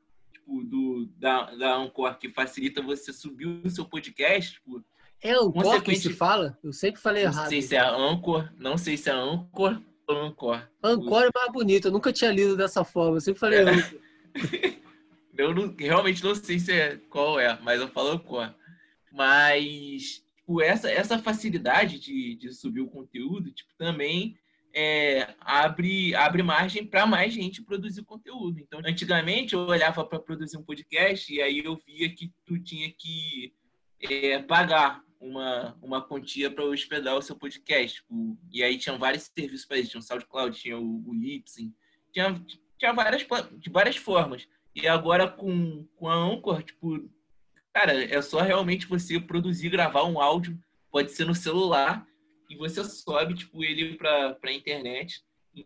tipo, 0.51 0.63
do, 0.63 1.05
da, 1.17 1.55
da 1.55 1.75
Anchor, 1.75 2.17
que 2.17 2.29
facilita 2.29 2.81
você 2.81 3.13
subir 3.13 3.45
o 3.45 3.69
seu 3.69 3.85
podcast, 3.85 4.53
tipo... 4.53 4.83
É 5.23 5.33
Anchor 5.33 5.81
que 5.81 5.95
se 5.95 6.13
fala? 6.13 6.57
Eu 6.63 6.73
sempre 6.73 6.99
falei 6.99 7.23
errado. 7.23 7.43
Não 7.43 7.49
sei 7.49 7.61
se 7.61 7.75
é 7.75 7.79
a 7.79 7.95
Anchor, 7.95 8.49
não 8.57 8.77
sei 8.77 8.97
se 8.97 9.09
é 9.09 9.13
a 9.13 9.17
Anchor 9.17 9.81
ou 10.07 10.17
Anchor. 10.17 10.67
Anchor 10.83 11.23
é 11.23 11.29
mais 11.33 11.51
bonito, 11.51 11.87
eu 11.87 11.91
nunca 11.91 12.11
tinha 12.11 12.31
lido 12.31 12.57
dessa 12.57 12.83
forma, 12.83 13.17
eu 13.17 13.21
sempre 13.21 13.39
falei 13.39 13.59
é. 13.59 13.69
Anchor. 13.69 13.99
Eu 15.37 15.55
não, 15.55 15.73
realmente 15.75 16.23
não 16.23 16.35
sei 16.35 16.59
se 16.59 16.71
é 16.71 16.97
qual 17.09 17.39
é, 17.39 17.57
mas 17.63 17.79
eu 17.79 17.87
falo 17.87 18.19
qual. 18.19 18.53
Mas 19.11 20.21
tipo, 20.35 20.61
essa, 20.61 20.91
essa 20.91 21.17
facilidade 21.17 21.99
de, 21.99 22.35
de 22.35 22.53
subir 22.53 22.81
o 22.81 22.89
conteúdo 22.89 23.49
tipo, 23.51 23.71
também 23.77 24.37
é, 24.73 25.35
abre, 25.39 26.15
abre 26.15 26.43
margem 26.43 26.85
para 26.85 27.05
mais 27.05 27.33
gente 27.33 27.61
produzir 27.61 28.03
conteúdo. 28.03 28.59
Então, 28.59 28.81
antigamente 28.85 29.53
eu 29.53 29.61
olhava 29.61 30.05
para 30.05 30.19
produzir 30.19 30.57
um 30.57 30.63
podcast 30.63 31.33
e 31.33 31.41
aí 31.41 31.59
eu 31.59 31.79
via 31.85 32.13
que 32.13 32.31
tu 32.45 32.59
tinha 32.59 32.91
que 32.91 33.53
é, 34.01 34.39
pagar 34.39 35.03
uma, 35.19 35.77
uma 35.81 36.01
quantia 36.01 36.49
para 36.49 36.63
hospedar 36.63 37.15
o 37.15 37.21
seu 37.21 37.35
podcast. 37.35 38.01
Tipo, 38.01 38.37
e 38.51 38.63
aí 38.63 38.77
tinham 38.77 38.97
vários 38.97 39.23
serviços 39.23 39.65
para 39.65 39.77
isso. 39.77 39.91
Tinha 39.91 39.99
o 39.99 40.03
SoundCloud, 40.03 40.59
tinha 40.59 40.77
o, 40.77 41.03
o 41.07 41.13
Lipsyn, 41.13 41.73
tinha, 42.11 42.43
tinha 42.77 42.93
várias, 42.93 43.25
de 43.57 43.69
várias 43.69 43.95
formas. 43.97 44.47
E 44.73 44.87
agora 44.87 45.27
com, 45.27 45.85
com 45.95 46.09
a 46.09 46.15
Anchor, 46.15 46.63
tipo, 46.63 47.09
cara, 47.73 48.03
é 48.03 48.21
só 48.21 48.41
realmente 48.41 48.87
você 48.87 49.19
produzir, 49.19 49.69
gravar 49.69 50.05
um 50.05 50.19
áudio, 50.19 50.57
pode 50.89 51.11
ser 51.11 51.25
no 51.25 51.35
celular, 51.35 52.05
e 52.51 52.55
você 52.57 52.83
sobe, 52.83 53.33
tipo, 53.33 53.63
ele 53.63 53.95
para 53.95 54.37
a 54.43 54.51
internet. 54.51 55.23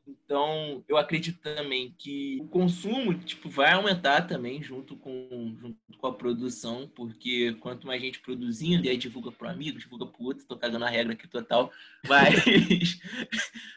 Então, 0.07 0.83
eu 0.87 0.97
acredito 0.97 1.39
também 1.41 1.93
que 1.97 2.39
o 2.41 2.47
consumo 2.47 3.13
tipo, 3.13 3.49
vai 3.49 3.71
aumentar 3.71 4.23
também 4.23 4.61
junto 4.61 4.95
com, 4.95 5.55
junto 5.59 5.77
com 5.97 6.07
a 6.07 6.13
produção, 6.13 6.91
porque 6.95 7.53
quanto 7.59 7.85
mais 7.85 8.01
gente 8.01 8.19
produzindo, 8.19 8.85
e 8.85 8.89
aí 8.89 8.97
divulga 8.97 9.31
para 9.31 9.47
o 9.47 9.51
amigo, 9.51 9.77
divulga 9.77 10.07
para 10.07 10.23
outro, 10.23 10.41
estou 10.41 10.57
cagando 10.57 10.85
a 10.85 10.89
regra 10.89 11.13
aqui 11.13 11.27
total, 11.27 11.71
mas, 12.07 12.99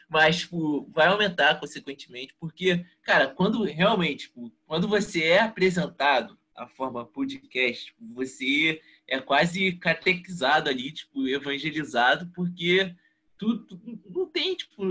mas 0.09 0.39
tipo, 0.39 0.89
vai 0.91 1.07
aumentar 1.07 1.59
consequentemente, 1.59 2.35
porque, 2.39 2.83
cara, 3.03 3.27
quando 3.27 3.63
realmente, 3.63 4.27
tipo, 4.27 4.51
quando 4.65 4.87
você 4.87 5.23
é 5.25 5.41
apresentado 5.41 6.39
a 6.55 6.67
forma 6.67 7.05
podcast, 7.05 7.85
tipo, 7.85 8.13
você 8.15 8.81
é 9.09 9.19
quase 9.19 9.73
catequizado 9.73 10.69
ali, 10.69 10.91
tipo, 10.91 11.27
evangelizado, 11.27 12.29
porque 12.33 12.93
tu, 13.37 13.59
tu 13.59 13.79
não 14.09 14.27
tem, 14.27 14.55
tipo 14.55 14.83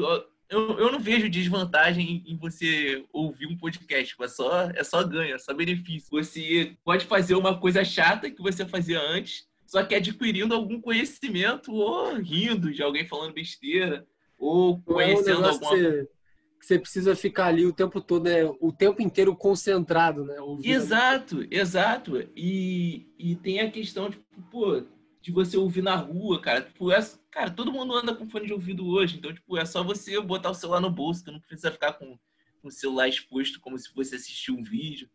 eu, 0.49 0.79
eu 0.79 0.91
não 0.93 0.99
vejo 0.99 1.29
desvantagem 1.29 2.25
em 2.27 2.37
você 2.37 3.05
ouvir 3.13 3.47
um 3.47 3.57
podcast. 3.57 4.17
É 4.19 4.29
só, 4.29 4.71
é 4.71 4.83
só 4.83 5.05
ganho, 5.05 5.35
é 5.35 5.39
só 5.39 5.53
benefício. 5.53 6.09
Você 6.11 6.75
pode 6.83 7.05
fazer 7.05 7.35
uma 7.35 7.59
coisa 7.59 7.85
chata 7.85 8.31
que 8.31 8.41
você 8.41 8.67
fazia 8.67 9.01
antes, 9.01 9.47
só 9.67 9.83
que 9.85 9.95
adquirindo 9.95 10.55
algum 10.55 10.81
conhecimento 10.81 11.73
ou 11.73 12.15
rindo 12.15 12.73
de 12.73 12.83
alguém 12.83 13.07
falando 13.07 13.35
besteira 13.35 14.07
ou 14.39 14.81
conhecendo 14.81 15.45
é 15.45 15.49
um 15.49 15.51
alguma 15.51 15.69
coisa. 15.69 16.09
Que 16.59 16.67
você 16.67 16.79
precisa 16.79 17.15
ficar 17.15 17.47
ali 17.47 17.65
o 17.65 17.73
tempo 17.73 18.01
todo, 18.01 18.25
né? 18.25 18.45
o 18.61 18.73
tempo 18.73 19.01
inteiro 19.01 19.35
concentrado, 19.37 20.25
né? 20.25 20.41
Ouvindo. 20.41 20.75
Exato, 20.75 21.47
exato. 21.51 22.29
E, 22.37 23.07
e 23.19 23.37
tem 23.37 23.61
a 23.61 23.71
questão, 23.71 24.11
tipo, 24.11 24.25
pô, 24.51 24.83
de 25.21 25.33
você 25.33 25.57
ouvir 25.57 25.83
na 25.83 25.95
rua, 25.95 26.41
cara. 26.41 26.63
Tipo, 26.63 26.91
é, 26.91 26.99
cara, 27.31 27.51
todo 27.51 27.73
mundo 27.73 27.95
anda 27.95 28.15
com 28.15 28.29
fone 28.29 28.47
de 28.47 28.53
ouvido 28.53 28.87
hoje, 28.89 29.19
então, 29.19 29.33
tipo, 29.33 29.57
é 29.57 29.65
só 29.65 29.83
você 29.83 30.21
botar 30.21 30.51
o 30.51 30.55
celular 30.55 30.81
no 30.81 30.91
bolso, 30.91 31.25
tu 31.25 31.33
não 31.33 31.41
precisa 31.41 31.71
ficar 31.71 31.93
com, 31.93 32.19
com 32.61 32.69
o 32.69 32.73
celular 32.73 33.09
exposto 33.09 33.61
como 33.61 33.79
se 33.79 33.93
fosse 33.93 34.15
assistir 34.15 34.53
um 34.53 34.63
vídeo. 34.63 35.09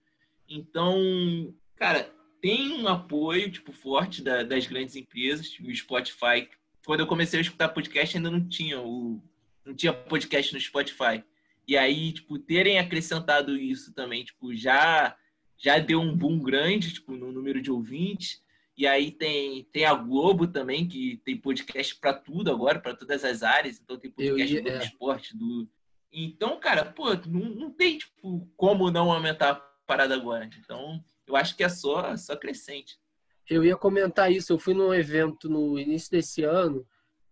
Então, 0.47 1.53
cara, 1.75 2.09
tem 2.41 2.73
um 2.73 2.87
apoio, 2.87 3.51
tipo, 3.51 3.71
forte 3.71 4.21
da, 4.21 4.43
das 4.43 4.67
grandes 4.67 4.95
empresas, 4.95 5.57
o 5.59 5.73
Spotify. 5.73 6.47
Quando 6.85 6.99
eu 6.99 7.07
comecei 7.07 7.39
a 7.39 7.41
escutar 7.41 7.69
podcast, 7.69 8.17
ainda 8.17 8.29
não 8.29 8.47
tinha 8.47 8.81
o 8.81 9.21
não 9.65 9.73
tinha 9.73 9.93
podcast 9.93 10.53
no 10.53 10.59
Spotify. 10.59 11.23
E 11.67 11.77
aí, 11.77 12.11
tipo, 12.11 12.37
terem 12.37 12.77
acrescentado 12.77 13.55
isso 13.57 13.93
também, 13.93 14.23
tipo, 14.23 14.53
já 14.53 15.15
já 15.57 15.79
deu 15.79 16.01
um 16.01 16.15
boom 16.15 16.39
grande, 16.39 16.93
tipo, 16.93 17.15
no 17.15 17.31
número 17.31 17.61
de 17.61 17.71
ouvintes. 17.71 18.43
E 18.75 18.85
aí 18.85 19.11
tem, 19.11 19.63
tem 19.71 19.85
a 19.85 19.93
Globo 19.93 20.47
também, 20.47 20.87
que 20.87 21.21
tem 21.23 21.37
podcast 21.37 21.95
para 21.95 22.13
tudo 22.13 22.51
agora, 22.51 22.79
para 22.79 22.95
todas 22.95 23.23
as 23.23 23.43
áreas. 23.43 23.79
Então 23.79 23.97
tem 23.97 24.11
podcast 24.11 24.53
ia, 24.53 24.61
do 24.61 24.69
é. 24.69 24.83
esporte, 24.83 25.37
do. 25.37 25.69
Então, 26.11 26.59
cara, 26.59 26.83
pô, 26.83 27.13
não, 27.27 27.49
não 27.49 27.71
tem, 27.71 27.97
tipo, 27.97 28.47
como 28.57 28.91
não 28.91 29.11
aumentar 29.11 29.51
a 29.51 29.55
parada 29.87 30.15
agora. 30.15 30.49
Então, 30.59 31.03
eu 31.25 31.35
acho 31.35 31.55
que 31.55 31.63
é 31.63 31.69
só, 31.69 32.15
só 32.17 32.35
crescente. 32.35 32.97
Eu 33.49 33.63
ia 33.63 33.77
comentar 33.77 34.31
isso. 34.31 34.51
Eu 34.51 34.59
fui 34.59 34.73
num 34.73 34.93
evento 34.93 35.49
no 35.49 35.79
início 35.79 36.11
desse 36.11 36.43
ano 36.43 36.85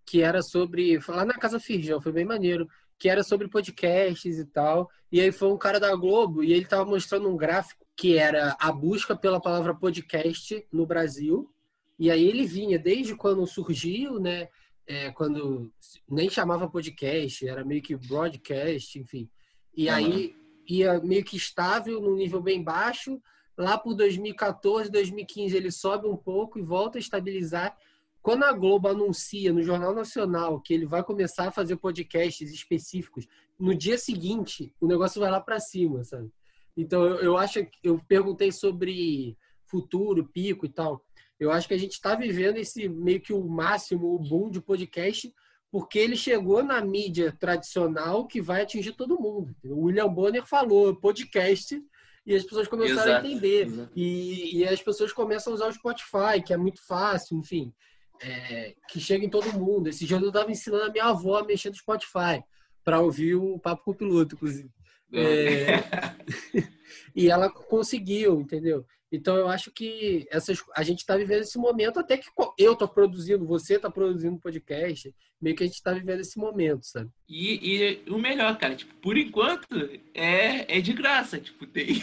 que 0.05 0.21
era 0.21 0.41
sobre. 0.41 0.99
Lá 1.07 1.25
na 1.25 1.33
Casa 1.33 1.59
Firjão, 1.59 2.01
foi 2.01 2.11
bem 2.11 2.25
maneiro. 2.25 2.67
Que 3.01 3.09
era 3.09 3.23
sobre 3.23 3.47
podcasts 3.47 4.37
e 4.37 4.45
tal. 4.45 4.87
E 5.11 5.19
aí 5.19 5.31
foi 5.31 5.51
um 5.51 5.57
cara 5.57 5.79
da 5.79 5.95
Globo 5.95 6.43
e 6.43 6.53
ele 6.53 6.65
tava 6.65 6.85
mostrando 6.85 7.27
um 7.27 7.35
gráfico 7.35 7.83
que 7.97 8.15
era 8.15 8.55
a 8.59 8.71
busca 8.71 9.15
pela 9.15 9.41
palavra 9.41 9.73
podcast 9.73 10.63
no 10.71 10.85
Brasil. 10.85 11.49
E 11.97 12.11
aí 12.11 12.23
ele 12.23 12.45
vinha 12.45 12.77
desde 12.77 13.15
quando 13.15 13.45
surgiu, 13.47 14.19
né? 14.19 14.49
É, 14.85 15.09
quando 15.09 15.73
nem 16.07 16.29
chamava 16.29 16.69
podcast, 16.69 17.47
era 17.47 17.65
meio 17.65 17.81
que 17.81 17.95
broadcast, 17.95 18.99
enfim. 18.99 19.27
E 19.75 19.87
uhum. 19.87 19.95
aí 19.95 20.35
ia 20.69 20.99
meio 20.99 21.23
que 21.23 21.35
estável, 21.35 21.99
num 21.99 22.15
nível 22.15 22.39
bem 22.39 22.63
baixo. 22.63 23.19
Lá 23.57 23.79
por 23.79 23.95
2014, 23.95 24.91
2015 24.91 25.57
ele 25.57 25.71
sobe 25.71 26.07
um 26.07 26.15
pouco 26.15 26.59
e 26.59 26.61
volta 26.61 26.99
a 26.99 27.01
estabilizar. 27.01 27.75
Quando 28.21 28.43
a 28.43 28.53
Globo 28.53 28.87
anuncia 28.87 29.51
no 29.51 29.63
Jornal 29.63 29.93
Nacional 29.93 30.61
que 30.61 30.73
ele 30.73 30.85
vai 30.85 31.03
começar 31.03 31.47
a 31.47 31.51
fazer 31.51 31.75
podcasts 31.77 32.51
específicos, 32.51 33.27
no 33.59 33.75
dia 33.75 33.97
seguinte 33.97 34.73
o 34.79 34.87
negócio 34.87 35.19
vai 35.19 35.31
lá 35.31 35.41
para 35.41 35.59
cima, 35.59 36.03
sabe? 36.03 36.29
Então 36.75 37.03
eu, 37.03 37.15
eu 37.17 37.37
acho 37.37 37.65
que 37.65 37.79
eu 37.83 37.99
perguntei 38.07 38.51
sobre 38.51 39.37
futuro, 39.65 40.27
pico 40.27 40.65
e 40.65 40.69
tal. 40.69 41.03
Eu 41.39 41.51
acho 41.51 41.67
que 41.67 41.73
a 41.73 41.79
gente 41.79 41.93
está 41.93 42.13
vivendo 42.13 42.57
esse 42.57 42.87
meio 42.87 43.19
que 43.19 43.33
o 43.33 43.43
máximo, 43.43 44.13
o 44.13 44.19
boom 44.19 44.49
de 44.49 44.61
podcast, 44.61 45.33
porque 45.71 45.97
ele 45.97 46.15
chegou 46.15 46.61
na 46.61 46.81
mídia 46.81 47.31
tradicional 47.31 48.27
que 48.27 48.41
vai 48.41 48.61
atingir 48.61 48.91
todo 48.91 49.19
mundo. 49.19 49.55
O 49.63 49.85
William 49.85 50.07
Bonner 50.07 50.45
falou 50.45 50.95
podcast 50.95 51.81
e 52.25 52.35
as 52.35 52.43
pessoas 52.43 52.67
começaram 52.67 53.01
exato, 53.01 53.25
a 53.25 53.29
entender. 53.29 53.89
E, 53.95 54.59
e, 54.59 54.67
as 54.67 54.81
pessoas 54.81 55.11
começam 55.11 55.51
a 55.51 55.55
usar 55.55 55.67
o 55.67 55.73
Spotify, 55.73 56.43
que 56.45 56.53
é 56.53 56.57
muito 56.57 56.85
fácil, 56.85 57.37
enfim, 57.37 57.73
é, 58.21 58.75
que 58.89 58.99
chega 58.99 59.25
em 59.25 59.29
todo 59.29 59.53
mundo. 59.53 59.87
Esse 59.87 60.05
dia 60.05 60.17
eu 60.17 60.27
estava 60.27 60.51
ensinando 60.51 60.85
a 60.85 60.91
minha 60.91 61.05
avó 61.05 61.39
a 61.39 61.45
mexer 61.45 61.69
no 61.69 61.75
Spotify 61.75 62.43
para 62.83 62.99
ouvir 62.99 63.35
o 63.35 63.59
Papo 63.59 63.83
com 63.83 63.91
o 63.91 63.95
Piloto, 63.95 64.35
inclusive. 64.35 64.69
É, 65.13 65.75
e 67.15 67.29
ela 67.29 67.49
conseguiu, 67.49 68.39
entendeu? 68.41 68.85
Então 69.11 69.35
eu 69.35 69.49
acho 69.49 69.71
que 69.71 70.25
essas, 70.31 70.63
a 70.73 70.83
gente 70.83 70.99
está 70.99 71.17
vivendo 71.17 71.41
esse 71.41 71.57
momento, 71.57 71.99
até 71.99 72.17
que 72.17 72.29
eu 72.57 72.73
estou 72.73 72.87
produzindo, 72.87 73.45
você 73.45 73.75
está 73.75 73.91
produzindo 73.91 74.39
podcast, 74.39 75.13
meio 75.41 75.55
que 75.55 75.63
a 75.63 75.65
gente 75.65 75.75
está 75.75 75.91
vivendo 75.91 76.21
esse 76.21 76.37
momento, 76.37 76.85
sabe? 76.85 77.09
E, 77.27 78.05
e, 78.07 78.09
o 78.09 78.17
melhor, 78.17 78.57
cara, 78.57 78.73
tipo, 78.73 78.95
por 78.95 79.17
enquanto 79.17 79.67
é, 80.13 80.77
é 80.77 80.79
de 80.79 80.93
graça, 80.93 81.39
tipo, 81.39 81.67
tem, 81.67 82.01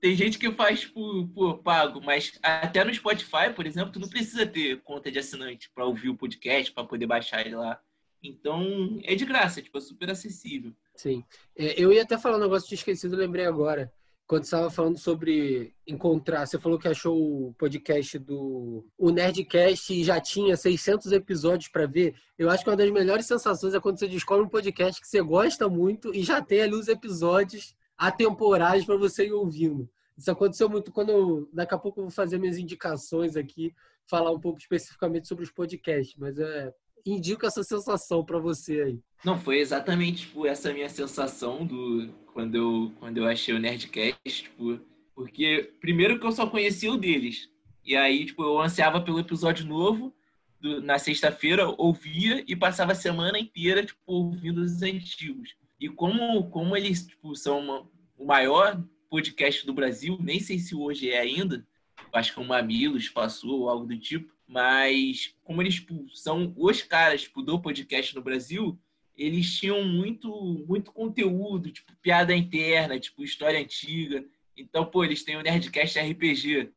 tem 0.00 0.14
gente 0.14 0.38
que 0.38 0.50
faz 0.52 0.84
por, 0.84 1.28
por 1.28 1.58
pago, 1.58 2.00
mas 2.00 2.38
até 2.42 2.84
no 2.84 2.94
Spotify, 2.94 3.52
por 3.54 3.66
exemplo, 3.66 3.92
tu 3.92 4.00
não 4.00 4.08
precisa 4.08 4.46
ter 4.46 4.80
conta 4.82 5.10
de 5.10 5.18
assinante 5.18 5.70
para 5.74 5.84
ouvir 5.84 6.10
o 6.10 6.16
podcast, 6.16 6.72
para 6.72 6.84
poder 6.84 7.06
baixar 7.06 7.44
ele 7.44 7.56
lá. 7.56 7.80
Então 8.22 8.98
é 9.04 9.14
de 9.14 9.24
graça, 9.24 9.62
tipo, 9.62 9.78
é 9.78 9.80
super 9.80 10.10
acessível. 10.10 10.72
Sim. 10.94 11.24
É, 11.56 11.80
eu 11.80 11.92
ia 11.92 12.02
até 12.02 12.18
falar 12.18 12.36
um 12.36 12.40
negócio 12.40 12.62
que 12.62 12.68
tinha 12.70 12.78
esquecido, 12.78 13.16
lembrei 13.16 13.46
agora 13.46 13.92
quando 14.26 14.42
você 14.42 14.56
estava 14.56 14.70
falando 14.70 14.98
sobre 14.98 15.72
encontrar, 15.86 16.46
você 16.46 16.58
falou 16.58 16.78
que 16.78 16.88
achou 16.88 17.16
o 17.16 17.54
podcast 17.54 18.18
do 18.18 18.84
o 18.98 19.10
Nerdcast 19.10 19.94
e 19.94 20.02
já 20.02 20.20
tinha 20.20 20.56
600 20.56 21.12
episódios 21.12 21.68
para 21.68 21.86
ver. 21.86 22.14
Eu 22.36 22.50
acho 22.50 22.64
que 22.64 22.70
uma 22.70 22.76
das 22.76 22.90
melhores 22.90 23.26
sensações 23.26 23.72
é 23.72 23.80
quando 23.80 23.98
você 23.98 24.08
descobre 24.08 24.44
um 24.44 24.48
podcast 24.48 25.00
que 25.00 25.06
você 25.06 25.22
gosta 25.22 25.68
muito 25.68 26.12
e 26.12 26.24
já 26.24 26.42
tem 26.42 26.62
ali 26.62 26.74
os 26.74 26.88
episódios 26.88 27.75
atemporais 27.96 28.84
para 28.84 28.96
você 28.96 29.26
ir 29.26 29.32
ouvindo. 29.32 29.88
Isso 30.16 30.30
aconteceu 30.30 30.68
muito 30.68 30.92
quando 30.92 31.10
eu, 31.10 31.48
daqui 31.52 31.74
a 31.74 31.78
pouco 31.78 32.00
eu 32.00 32.04
vou 32.04 32.10
fazer 32.10 32.38
minhas 32.38 32.56
indicações 32.56 33.36
aqui, 33.36 33.74
falar 34.08 34.30
um 34.30 34.40
pouco 34.40 34.58
especificamente 34.58 35.28
sobre 35.28 35.44
os 35.44 35.50
podcasts, 35.50 36.16
mas 36.18 36.38
é 36.38 36.72
indico 37.04 37.46
essa 37.46 37.62
sensação 37.62 38.24
para 38.24 38.38
você 38.38 38.82
aí. 38.82 39.00
Não, 39.24 39.38
foi 39.38 39.58
exatamente 39.58 40.26
tipo, 40.26 40.46
essa 40.46 40.72
minha 40.72 40.88
sensação 40.88 41.64
do 41.64 42.08
quando 42.32 42.54
eu, 42.56 42.92
quando 42.98 43.18
eu 43.18 43.26
achei 43.26 43.54
o 43.54 43.58
Nerdcast, 43.58 44.18
tipo, 44.24 44.80
porque 45.14 45.72
primeiro 45.80 46.18
que 46.18 46.26
eu 46.26 46.32
só 46.32 46.46
conhecia 46.46 46.92
o 46.92 46.98
deles. 46.98 47.48
E 47.84 47.94
aí, 47.94 48.26
tipo, 48.26 48.42
eu 48.42 48.60
ansiava 48.60 49.00
pelo 49.00 49.20
episódio 49.20 49.64
novo 49.64 50.12
do, 50.60 50.82
na 50.82 50.98
sexta-feira, 50.98 51.72
ouvia 51.78 52.44
e 52.46 52.56
passava 52.56 52.92
a 52.92 52.96
semana 52.96 53.38
inteira, 53.38 53.84
tipo, 53.84 54.00
ouvindo 54.04 54.60
os 54.60 54.82
antigos. 54.82 55.54
E 55.80 55.88
como, 55.88 56.48
como 56.50 56.76
eles, 56.76 57.06
tipo, 57.06 57.34
são 57.36 57.60
uma, 57.60 57.90
o 58.16 58.24
maior 58.24 58.82
podcast 59.10 59.66
do 59.66 59.74
Brasil, 59.74 60.18
nem 60.20 60.40
sei 60.40 60.58
se 60.58 60.74
hoje 60.74 61.10
é 61.10 61.20
ainda, 61.20 61.66
acho 62.12 62.32
que 62.32 62.40
o 62.40 62.44
Mamilos 62.44 63.08
passou 63.08 63.60
ou 63.60 63.68
algo 63.68 63.86
do 63.86 63.98
tipo, 63.98 64.34
mas 64.46 65.34
como 65.42 65.60
eles 65.60 65.74
tipo, 65.76 66.06
são 66.14 66.54
os 66.56 66.82
caras 66.82 67.22
tipo, 67.22 67.42
do 67.42 67.60
podcast 67.60 68.14
no 68.14 68.22
Brasil, 68.22 68.78
eles 69.16 69.58
tinham 69.58 69.82
muito, 69.84 70.64
muito 70.68 70.92
conteúdo, 70.92 71.70
tipo, 71.70 71.92
piada 72.02 72.34
interna, 72.34 73.00
tipo, 73.00 73.24
história 73.24 73.58
antiga. 73.58 74.24
Então, 74.56 74.84
pô, 74.84 75.04
eles 75.04 75.24
têm 75.24 75.36
o 75.36 75.42
Nerdcast 75.42 75.98
RPG, 75.98 76.70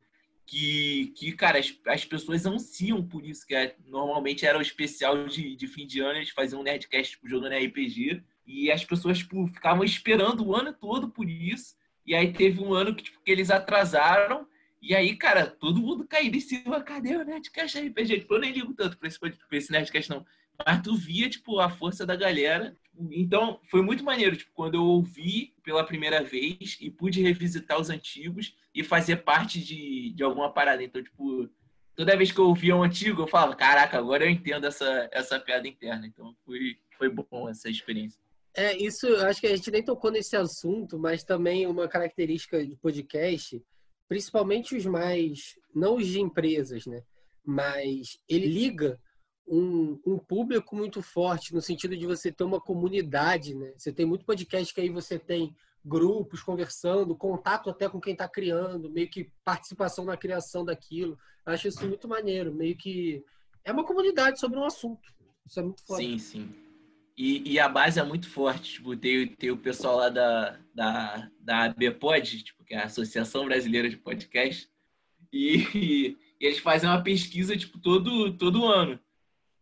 que, 0.46 1.12
que 1.16 1.32
cara, 1.32 1.58
as, 1.58 1.72
as 1.86 2.04
pessoas 2.04 2.46
ansiam 2.46 3.06
por 3.06 3.24
isso, 3.24 3.46
que 3.46 3.54
é, 3.54 3.76
normalmente 3.86 4.46
era 4.46 4.58
o 4.58 4.62
especial 4.62 5.26
de, 5.26 5.54
de 5.54 5.66
fim 5.66 5.86
de 5.86 6.00
ano, 6.00 6.18
eles 6.18 6.30
faziam 6.30 6.60
um 6.60 6.64
Nerdcast, 6.64 7.12
tipo, 7.12 7.28
jogando 7.28 7.54
RPG, 7.54 8.22
e 8.50 8.70
as 8.70 8.84
pessoas, 8.84 9.18
tipo, 9.18 9.46
ficavam 9.46 9.84
esperando 9.84 10.44
o 10.44 10.56
ano 10.56 10.72
todo 10.72 11.08
por 11.08 11.30
isso, 11.30 11.76
e 12.04 12.14
aí 12.16 12.32
teve 12.32 12.60
um 12.60 12.74
ano 12.74 12.94
que, 12.94 13.04
tipo, 13.04 13.22
que 13.22 13.30
eles 13.30 13.48
atrasaram, 13.48 14.46
e 14.82 14.94
aí, 14.94 15.14
cara, 15.14 15.46
todo 15.46 15.80
mundo 15.80 16.06
caiu 16.06 16.34
em 16.34 16.40
cima, 16.40 16.82
cadê 16.82 17.16
o 17.16 17.24
Nerdcast 17.24 17.78
RPG? 17.78 18.20
Tipo, 18.20 18.34
eu 18.34 18.40
nem 18.40 18.52
ligo 18.52 18.74
tanto 18.74 18.98
pra 18.98 19.06
esse, 19.06 19.20
pra 19.20 19.30
esse 19.52 19.70
Nerdcast, 19.70 20.10
não. 20.10 20.26
Mas 20.66 20.82
tu 20.82 20.96
via, 20.96 21.28
tipo, 21.28 21.60
a 21.60 21.70
força 21.70 22.04
da 22.04 22.16
galera. 22.16 22.76
Então, 23.12 23.60
foi 23.70 23.82
muito 23.82 24.02
maneiro, 24.02 24.36
tipo, 24.36 24.50
quando 24.52 24.74
eu 24.74 24.82
ouvi 24.82 25.54
pela 25.62 25.84
primeira 25.84 26.22
vez 26.24 26.76
e 26.80 26.90
pude 26.90 27.22
revisitar 27.22 27.78
os 27.78 27.88
antigos 27.88 28.56
e 28.74 28.82
fazer 28.82 29.16
parte 29.18 29.60
de, 29.60 30.12
de 30.12 30.22
alguma 30.24 30.52
parada. 30.52 30.82
Então, 30.82 31.02
tipo, 31.02 31.48
toda 31.94 32.16
vez 32.16 32.32
que 32.32 32.38
eu 32.38 32.46
ouvia 32.46 32.74
um 32.74 32.82
antigo, 32.82 33.22
eu 33.22 33.28
falava, 33.28 33.54
caraca, 33.54 33.96
agora 33.96 34.24
eu 34.24 34.30
entendo 34.30 34.66
essa, 34.66 35.08
essa 35.12 35.38
piada 35.38 35.68
interna. 35.68 36.06
Então, 36.06 36.34
foi, 36.44 36.78
foi 36.96 37.08
bom 37.08 37.48
essa 37.48 37.70
experiência. 37.70 38.20
É, 38.54 38.76
isso, 38.76 39.06
acho 39.16 39.40
que 39.40 39.46
a 39.46 39.54
gente 39.54 39.70
nem 39.70 39.82
tocou 39.82 40.10
nesse 40.10 40.36
assunto, 40.36 40.98
mas 40.98 41.22
também 41.22 41.66
uma 41.66 41.86
característica 41.86 42.64
de 42.64 42.76
podcast, 42.76 43.62
principalmente 44.08 44.76
os 44.76 44.84
mais, 44.84 45.56
não 45.74 45.96
os 45.96 46.06
de 46.06 46.20
empresas, 46.20 46.84
né? 46.86 47.02
Mas 47.44 48.18
ele 48.28 48.46
liga 48.46 48.98
um, 49.46 50.00
um, 50.04 50.18
público 50.18 50.74
muito 50.74 51.00
forte, 51.00 51.54
no 51.54 51.60
sentido 51.60 51.96
de 51.96 52.06
você 52.06 52.32
ter 52.32 52.44
uma 52.44 52.60
comunidade, 52.60 53.54
né? 53.54 53.72
Você 53.76 53.92
tem 53.92 54.04
muito 54.04 54.24
podcast 54.24 54.74
que 54.74 54.80
aí 54.80 54.88
você 54.88 55.18
tem 55.18 55.54
grupos 55.84 56.42
conversando, 56.42 57.16
contato 57.16 57.70
até 57.70 57.88
com 57.88 58.00
quem 58.00 58.12
está 58.12 58.28
criando, 58.28 58.90
meio 58.90 59.08
que 59.08 59.32
participação 59.44 60.04
na 60.04 60.16
criação 60.16 60.64
daquilo. 60.64 61.18
Acho 61.46 61.68
isso 61.68 61.86
muito 61.86 62.06
maneiro, 62.06 62.52
meio 62.52 62.76
que 62.76 63.24
é 63.64 63.72
uma 63.72 63.84
comunidade 63.84 64.38
sobre 64.38 64.58
um 64.58 64.64
assunto. 64.64 65.08
Isso 65.46 65.58
é 65.58 65.62
muito 65.62 65.84
forte. 65.86 66.04
Sim, 66.04 66.18
sim. 66.18 66.69
E, 67.22 67.52
e, 67.52 67.60
a 67.60 67.68
base 67.68 68.00
é 68.00 68.02
muito 68.02 68.30
forte. 68.30 68.72
Tipo, 68.72 68.96
tem, 68.96 69.26
tem 69.26 69.50
o 69.50 69.56
pessoal 69.58 69.98
lá 69.98 70.08
da, 70.08 70.58
da, 70.74 71.30
da 71.38 71.64
ABPOD, 71.64 72.42
tipo, 72.42 72.64
que 72.64 72.72
é 72.72 72.78
a 72.78 72.86
Associação 72.86 73.44
Brasileira 73.44 73.90
de 73.90 73.98
Podcast, 73.98 74.66
e, 75.30 75.66
e, 75.74 76.18
eles 76.40 76.60
fazem 76.60 76.88
uma 76.88 77.02
pesquisa 77.02 77.54
tipo, 77.54 77.78
todo, 77.78 78.32
todo 78.38 78.64
ano. 78.64 78.98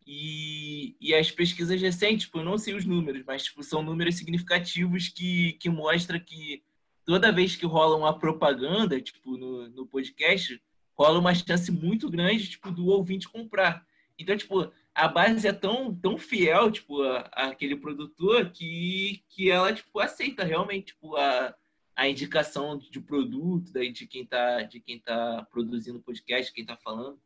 E, 0.07 0.94
e 1.01 1.12
as 1.12 1.33
pesquisas 1.33 1.83
recentes, 1.83 2.27
tipo, 2.27 2.38
eu 2.38 2.44
não 2.44 2.57
sei 2.57 2.75
os 2.75 2.85
números, 2.85 3.25
mas 3.27 3.42
tipo, 3.42 3.61
são 3.64 3.83
números 3.83 4.14
significativos 4.14 5.09
que, 5.09 5.55
que 5.55 5.68
mostram 5.68 6.21
que 6.21 6.62
toda 7.05 7.33
vez 7.33 7.57
que 7.57 7.66
rola 7.66 7.97
uma 7.97 8.16
propaganda 8.16 9.01
tipo, 9.01 9.37
no, 9.37 9.68
no 9.68 9.85
podcast, 9.85 10.62
rola 10.97 11.18
uma 11.18 11.35
chance 11.35 11.73
muito 11.73 12.09
grande 12.09 12.51
tipo, 12.51 12.71
do 12.71 12.87
ouvinte 12.87 13.29
comprar. 13.29 13.85
Então, 14.16 14.37
tipo, 14.37 14.73
a 14.99 15.07
base 15.07 15.47
é 15.47 15.53
tão, 15.53 15.95
tão 15.95 16.19
fiel, 16.19 16.73
tipo, 16.73 17.01
àquele 17.31 17.77
produtor 17.77 18.51
que, 18.51 19.23
que 19.29 19.49
ela, 19.49 19.73
tipo, 19.73 20.01
aceita 20.01 20.43
realmente, 20.43 20.87
tipo, 20.87 21.15
a, 21.15 21.55
a 21.95 22.09
indicação 22.09 22.77
de 22.77 23.01
produto, 23.01 23.73
daí 23.73 23.93
de 23.93 24.09
quem 24.09 24.27
tá, 24.27 24.63
de 24.65 24.81
quem 24.81 24.99
tá 24.99 25.47
produzindo 25.53 26.03
podcast, 26.03 26.53
quem 26.53 26.67
tá 26.67 26.77
falando. 26.77 27.21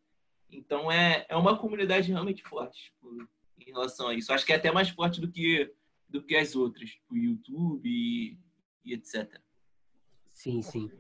Então 0.50 0.92
é, 0.92 1.24
é 1.30 1.34
uma 1.34 1.56
comunidade 1.56 2.12
realmente 2.12 2.42
forte 2.42 2.92
tipo, 2.92 3.26
em 3.58 3.64
relação 3.64 4.08
a 4.08 4.14
isso. 4.14 4.34
Acho 4.34 4.44
que 4.44 4.52
é 4.52 4.56
até 4.56 4.70
mais 4.70 4.90
forte 4.90 5.18
do 5.18 5.32
que, 5.32 5.72
do 6.06 6.22
que 6.22 6.36
as 6.36 6.54
outras, 6.54 6.90
tipo 6.90 7.16
YouTube 7.16 7.88
e, 7.88 8.38
e 8.84 8.92
etc. 8.92 9.40
Sim, 10.28 10.60
sim. 10.60 10.90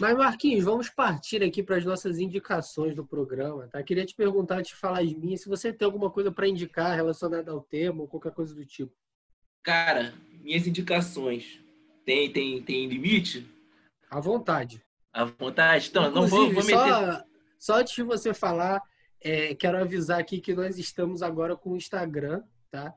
Mas, 0.00 0.16
Marquinhos, 0.16 0.64
vamos 0.64 0.88
partir 0.88 1.42
aqui 1.42 1.62
para 1.62 1.76
as 1.76 1.84
nossas 1.84 2.18
indicações 2.18 2.94
do 2.94 3.06
programa. 3.06 3.68
Tá? 3.68 3.82
Queria 3.82 4.04
te 4.04 4.14
perguntar, 4.14 4.62
te 4.62 4.74
falar 4.74 5.00
as 5.00 5.12
minhas, 5.12 5.42
se 5.42 5.48
você 5.48 5.72
tem 5.72 5.86
alguma 5.86 6.10
coisa 6.10 6.32
para 6.32 6.48
indicar 6.48 6.96
relacionada 6.96 7.50
ao 7.50 7.60
tema 7.60 8.02
ou 8.02 8.08
qualquer 8.08 8.32
coisa 8.32 8.54
do 8.54 8.64
tipo. 8.64 8.92
Cara, 9.62 10.14
minhas 10.40 10.66
indicações. 10.66 11.60
Tem, 12.04 12.32
tem, 12.32 12.62
tem 12.62 12.88
limite? 12.88 13.46
À 14.10 14.18
vontade. 14.18 14.82
À 15.12 15.24
vontade? 15.24 15.88
Então, 15.90 16.08
Inclusive, 16.08 16.36
não 16.36 16.52
vou, 16.52 16.54
vou 16.54 16.64
meter. 16.64 16.78
Só, 16.78 17.24
só 17.58 17.80
antes 17.80 17.94
de 17.94 18.02
você 18.02 18.34
falar, 18.34 18.82
é, 19.20 19.54
quero 19.54 19.78
avisar 19.78 20.18
aqui 20.18 20.40
que 20.40 20.54
nós 20.54 20.78
estamos 20.78 21.22
agora 21.22 21.54
com 21.54 21.70
o 21.70 21.76
Instagram, 21.76 22.42
tá? 22.70 22.92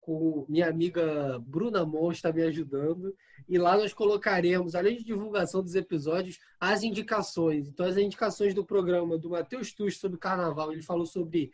Com 0.00 0.46
minha 0.48 0.68
amiga 0.68 1.38
Bruna 1.40 1.84
Mon 1.84 2.10
está 2.10 2.32
me 2.32 2.42
ajudando. 2.42 3.14
E 3.48 3.58
lá 3.58 3.76
nós 3.76 3.92
colocaremos, 3.92 4.74
além 4.74 4.96
de 4.96 5.04
divulgação 5.04 5.62
dos 5.62 5.74
episódios, 5.74 6.38
as 6.58 6.82
indicações. 6.82 7.68
Então, 7.68 7.86
as 7.86 7.96
indicações 7.96 8.54
do 8.54 8.64
programa 8.64 9.18
do 9.18 9.30
Matheus 9.30 9.72
Tuch 9.72 9.96
sobre 9.96 10.18
carnaval, 10.18 10.72
ele 10.72 10.82
falou 10.82 11.06
sobre 11.06 11.52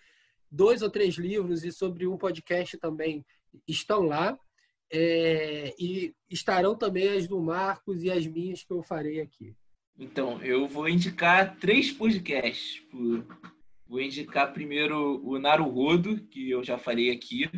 dois 0.50 0.82
ou 0.82 0.90
três 0.90 1.16
livros 1.16 1.64
e 1.64 1.72
sobre 1.72 2.06
um 2.06 2.16
podcast 2.16 2.76
também 2.78 3.24
estão 3.66 4.02
lá. 4.02 4.38
É, 4.92 5.74
e 5.80 6.14
estarão 6.30 6.76
também 6.76 7.08
as 7.08 7.26
do 7.26 7.40
Marcos 7.40 8.04
e 8.04 8.10
as 8.10 8.24
minhas 8.24 8.62
que 8.62 8.72
eu 8.72 8.84
farei 8.84 9.20
aqui. 9.20 9.52
Então, 9.98 10.40
eu 10.42 10.68
vou 10.68 10.88
indicar 10.88 11.56
três 11.58 11.90
podcasts 11.90 12.80
Vou 13.88 14.00
indicar 14.00 14.52
primeiro 14.52 15.24
o 15.24 15.38
Naruhodo, 15.38 16.18
que 16.26 16.50
eu 16.50 16.64
já 16.64 16.76
falei 16.76 17.10
aqui, 17.10 17.48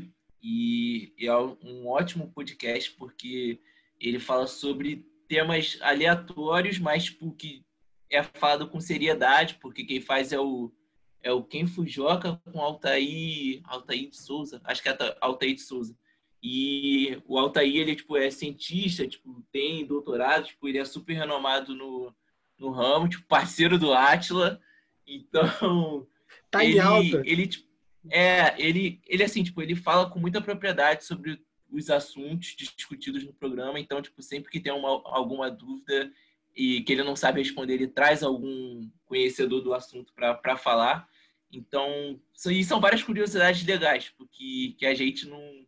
e 0.43 1.13
é 1.19 1.37
um 1.37 1.87
ótimo 1.89 2.31
podcast 2.33 2.93
porque 2.93 3.61
ele 4.01 4.19
fala 4.19 4.47
sobre 4.47 5.07
temas 5.27 5.79
aleatórios, 5.81 6.79
mas 6.79 7.05
tipo, 7.05 7.33
que 7.33 7.65
é 8.11 8.23
falado 8.23 8.69
com 8.69 8.81
seriedade, 8.81 9.59
porque 9.61 9.85
quem 9.85 10.01
faz 10.01 10.33
é 10.33 10.41
o 10.41 10.73
é 11.21 11.33
o 11.33 11.43
Ken 11.43 11.67
Fujoka 11.67 12.41
com 12.45 12.61
Altair, 12.61 13.61
Altair 13.65 14.09
de 14.09 14.17
Souza, 14.17 14.61
acho 14.65 14.83
que 14.83 14.89
é 14.89 14.97
Altair 15.21 15.55
de 15.55 15.61
Souza. 15.61 15.97
E 16.43 17.21
o 17.27 17.37
Altair, 17.37 17.75
ele 17.75 17.97
tipo, 17.97 18.17
é 18.17 18.31
cientista, 18.31 19.07
tipo, 19.07 19.45
tem 19.51 19.85
doutorado, 19.85 20.47
tipo, 20.47 20.69
ele 20.69 20.79
é 20.79 20.85
super 20.85 21.15
renomado 21.15 21.75
no, 21.75 22.15
no 22.57 22.71
ramo, 22.71 23.09
tipo, 23.09 23.27
parceiro 23.27 23.79
do 23.79 23.93
Atila. 23.93 24.61
Então, 25.07 26.07
tá 26.51 26.65
ele, 26.65 26.79
alta. 26.79 27.23
ele 27.25 27.47
tipo, 27.47 27.68
é, 28.11 28.55
ele, 28.61 29.01
ele 29.07 29.23
assim, 29.23 29.43
tipo, 29.43 29.61
ele 29.63 29.75
fala 29.75 30.09
com 30.09 30.19
muita 30.19 30.41
propriedade 30.41 31.05
sobre 31.05 31.41
os 31.71 31.91
assuntos 31.91 32.55
discutidos 32.57 33.25
no 33.25 33.33
programa. 33.33 33.79
Então, 33.79 34.01
tipo, 34.01 34.23
sempre 34.23 34.51
que 34.51 34.61
tem 34.61 34.73
uma, 34.73 34.89
alguma 35.05 35.51
dúvida 35.51 36.11
e 36.57 36.83
que 36.83 36.93
ele 36.93 37.05
não 37.05 37.15
sabe 37.15 37.41
responder, 37.41 37.75
ele 37.75 37.87
traz 37.89 38.23
algum 38.23 38.89
conhecedor 39.07 39.61
do 39.61 39.75
assunto 39.75 40.13
para 40.15 40.57
falar. 40.57 41.09
Então, 41.53 42.21
isso 42.35 42.69
são 42.69 42.81
várias 42.81 43.03
curiosidades 43.03 43.65
legais, 43.65 44.13
porque 44.17 44.75
que 44.77 44.85
a 44.85 44.95
gente 44.95 45.27
não, 45.27 45.67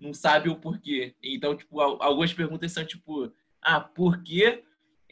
não 0.00 0.14
sabe 0.14 0.48
o 0.48 0.56
porquê. 0.56 1.14
Então, 1.22 1.56
tipo, 1.56 1.80
algumas 1.80 2.32
perguntas 2.32 2.72
são 2.72 2.84
tipo, 2.84 3.32
ah, 3.60 3.80
por 3.80 4.22
que 4.22 4.62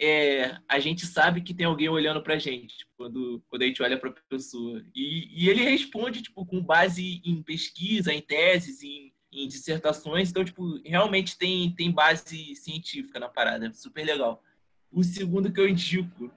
é, 0.00 0.56
a 0.68 0.78
gente 0.78 1.04
sabe 1.04 1.40
que 1.40 1.52
tem 1.52 1.66
alguém 1.66 1.88
olhando 1.88 2.22
pra 2.22 2.38
gente 2.38 2.78
tipo, 2.78 2.92
quando, 2.96 3.42
quando 3.48 3.62
a 3.62 3.66
gente 3.66 3.82
olha 3.82 3.98
pra 3.98 4.14
pessoa. 4.28 4.82
E, 4.94 5.44
e 5.44 5.48
ele 5.48 5.62
responde, 5.62 6.22
tipo, 6.22 6.46
com 6.46 6.62
base 6.62 7.20
em 7.24 7.42
pesquisa, 7.42 8.12
em 8.12 8.20
teses, 8.20 8.82
em, 8.82 9.12
em 9.32 9.48
dissertações. 9.48 10.30
Então, 10.30 10.44
tipo, 10.44 10.80
realmente 10.84 11.36
tem, 11.36 11.72
tem 11.72 11.90
base 11.90 12.54
científica 12.54 13.18
na 13.18 13.28
parada. 13.28 13.66
É 13.66 13.72
super 13.72 14.04
legal. 14.04 14.42
O 14.90 15.02
segundo 15.02 15.52
que 15.52 15.60
eu 15.60 15.68
indico 15.68 16.32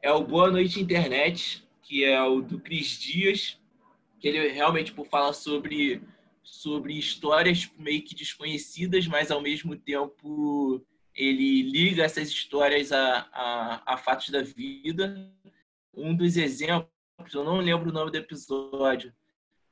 é 0.00 0.10
o 0.10 0.24
Boa 0.24 0.50
Noite 0.50 0.80
Internet, 0.80 1.62
que 1.82 2.02
é 2.02 2.22
o 2.22 2.40
do 2.40 2.58
Cris 2.58 2.98
Dias, 2.98 3.60
que 4.18 4.26
ele 4.26 4.48
realmente 4.52 4.86
tipo, 4.86 5.04
fala 5.04 5.34
sobre, 5.34 6.00
sobre 6.42 6.98
histórias 6.98 7.60
tipo, 7.60 7.80
meio 7.80 8.02
que 8.02 8.14
desconhecidas, 8.14 9.06
mas 9.06 9.30
ao 9.30 9.42
mesmo 9.42 9.76
tempo 9.76 10.82
ele 11.16 11.62
liga 11.62 12.04
essas 12.04 12.28
histórias 12.28 12.92
a, 12.92 13.28
a, 13.32 13.94
a 13.94 13.96
fatos 13.96 14.28
da 14.28 14.42
vida. 14.42 15.32
Um 15.94 16.14
dos 16.14 16.36
exemplos, 16.36 16.90
eu 17.32 17.42
não 17.42 17.58
lembro 17.58 17.88
o 17.88 17.92
nome 17.92 18.10
do 18.10 18.18
episódio, 18.18 19.14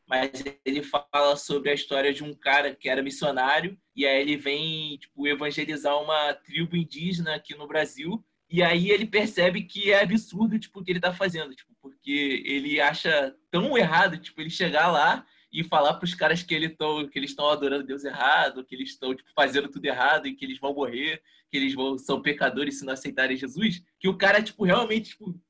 mas 0.07 0.31
ele 0.65 0.83
fala 0.83 1.37
sobre 1.37 1.71
a 1.71 1.75
história 1.75 2.13
de 2.13 2.25
um 2.25 2.33
cara 2.33 2.75
que 2.75 2.89
era 2.89 3.03
missionário 3.03 3.79
e 3.95 4.07
aí 4.07 4.21
ele 4.21 4.37
vem 4.37 4.97
tipo 4.99 5.27
evangelizar 5.27 6.01
uma 6.03 6.33
tribo 6.35 6.77
indígena 6.77 7.35
aqui 7.35 7.55
no 7.55 7.67
Brasil 7.67 8.25
e 8.51 8.63
aí 8.63 8.91
ele 8.91 9.07
percebe 9.07 9.63
que 9.63 9.93
é 9.93 10.03
absurdo 10.03 10.59
tipo 10.59 10.81
o 10.81 10.85
que 10.85 10.93
ele 10.93 10.99
está 10.99 11.13
fazendo 11.13 11.55
tipo 11.55 11.75
porque 11.81 12.43
ele 12.45 12.81
acha 12.81 13.35
tão 13.51 13.79
errado 13.79 14.19
tipo 14.19 14.41
ele 14.41 14.51
chegar 14.51 14.91
lá 14.91 15.25
e 15.55 15.63
falar 15.63 15.95
para 15.95 16.05
os 16.05 16.15
caras 16.15 16.43
que, 16.43 16.53
ele 16.53 16.69
tão, 16.69 17.07
que 17.07 17.17
eles 17.17 17.31
estão 17.31 17.49
adorando 17.49 17.87
Deus 17.87 18.05
errado, 18.05 18.65
que 18.65 18.75
eles 18.75 18.91
estão 18.91 19.15
tipo, 19.15 19.31
fazendo 19.37 19.69
tudo 19.69 19.85
errado 19.85 20.27
e 20.27 20.35
que 20.35 20.45
eles 20.45 20.59
vão 20.59 20.75
morrer, 20.75 21.23
que 21.49 21.57
eles 21.57 21.73
vão, 21.73 21.97
são 21.97 22.21
pecadores 22.21 22.81
se 22.81 22.85
não 22.85 22.93
aceitarem 22.93 23.37
Jesus, 23.37 23.81
que 24.01 24.09
o 24.09 24.19
cara 24.19 24.43
tipo, 24.43 24.65
realmente 24.65 25.11
tipo, 25.11 25.41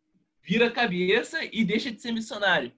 vira 0.42 0.66
a 0.66 0.70
cabeça 0.70 1.38
e 1.50 1.64
deixa 1.64 1.90
de 1.90 2.02
ser 2.02 2.12
missionário. 2.12 2.70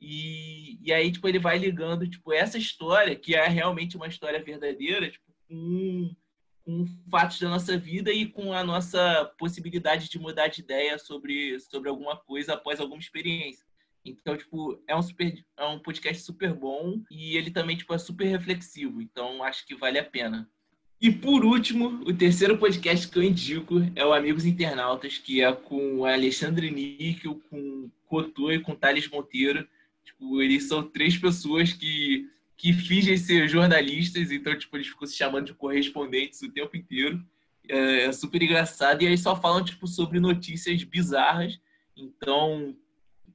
E, 0.00 0.80
e 0.82 0.92
aí 0.92 1.12
tipo, 1.12 1.28
ele 1.28 1.38
vai 1.38 1.58
ligando 1.58 2.10
tipo, 2.10 2.32
essa 2.32 2.58
história, 2.58 3.14
que 3.14 3.36
é 3.36 3.46
realmente 3.46 3.96
uma 3.96 4.08
história 4.08 4.42
verdadeira, 4.42 5.08
tipo, 5.08 5.32
com, 5.48 6.12
com 6.64 6.86
fatos 7.08 7.38
da 7.38 7.48
nossa 7.48 7.78
vida 7.78 8.10
e 8.10 8.26
com 8.26 8.52
a 8.52 8.64
nossa 8.64 9.32
possibilidade 9.38 10.08
de 10.08 10.18
mudar 10.18 10.48
de 10.48 10.60
ideia 10.60 10.98
sobre, 10.98 11.60
sobre 11.60 11.88
alguma 11.88 12.16
coisa 12.16 12.54
após 12.54 12.80
alguma 12.80 13.00
experiência. 13.00 13.63
Então, 14.04 14.36
tipo, 14.36 14.78
é 14.86 14.94
um, 14.94 15.02
super, 15.02 15.44
é 15.56 15.64
um 15.64 15.78
podcast 15.78 16.22
super 16.22 16.52
bom 16.52 17.02
e 17.10 17.36
ele 17.36 17.50
também, 17.50 17.76
tipo, 17.76 17.94
é 17.94 17.98
super 17.98 18.26
reflexivo. 18.26 19.00
Então, 19.00 19.42
acho 19.42 19.66
que 19.66 19.74
vale 19.74 19.98
a 19.98 20.04
pena. 20.04 20.48
E 21.00 21.10
por 21.10 21.44
último, 21.44 22.02
o 22.06 22.12
terceiro 22.12 22.56
podcast 22.58 23.08
que 23.08 23.18
eu 23.18 23.22
indico 23.22 23.76
é 23.94 24.04
o 24.04 24.12
Amigos 24.12 24.44
Internautas, 24.44 25.18
que 25.18 25.42
é 25.42 25.52
com 25.52 26.04
Alexandre 26.04 26.70
Níquel, 26.70 27.40
com 27.50 27.90
Cotô 28.06 28.52
e 28.52 28.60
com 28.60 28.74
Thales 28.74 29.08
Monteiro. 29.08 29.66
Tipo, 30.04 30.40
eles 30.40 30.64
são 30.64 30.82
três 30.82 31.16
pessoas 31.16 31.72
que, 31.72 32.28
que 32.56 32.72
fingem 32.72 33.16
ser 33.16 33.48
jornalistas, 33.48 34.30
então, 34.30 34.56
tipo, 34.56 34.76
eles 34.76 34.86
ficam 34.86 35.06
se 35.06 35.16
chamando 35.16 35.46
de 35.46 35.54
correspondentes 35.54 36.42
o 36.42 36.52
tempo 36.52 36.76
inteiro. 36.76 37.22
É, 37.68 38.04
é 38.04 38.12
super 38.12 38.42
engraçado. 38.42 39.02
E 39.02 39.06
aí 39.06 39.16
só 39.16 39.34
falam, 39.34 39.64
tipo, 39.64 39.86
sobre 39.86 40.20
notícias 40.20 40.84
bizarras. 40.84 41.58
Então, 41.96 42.76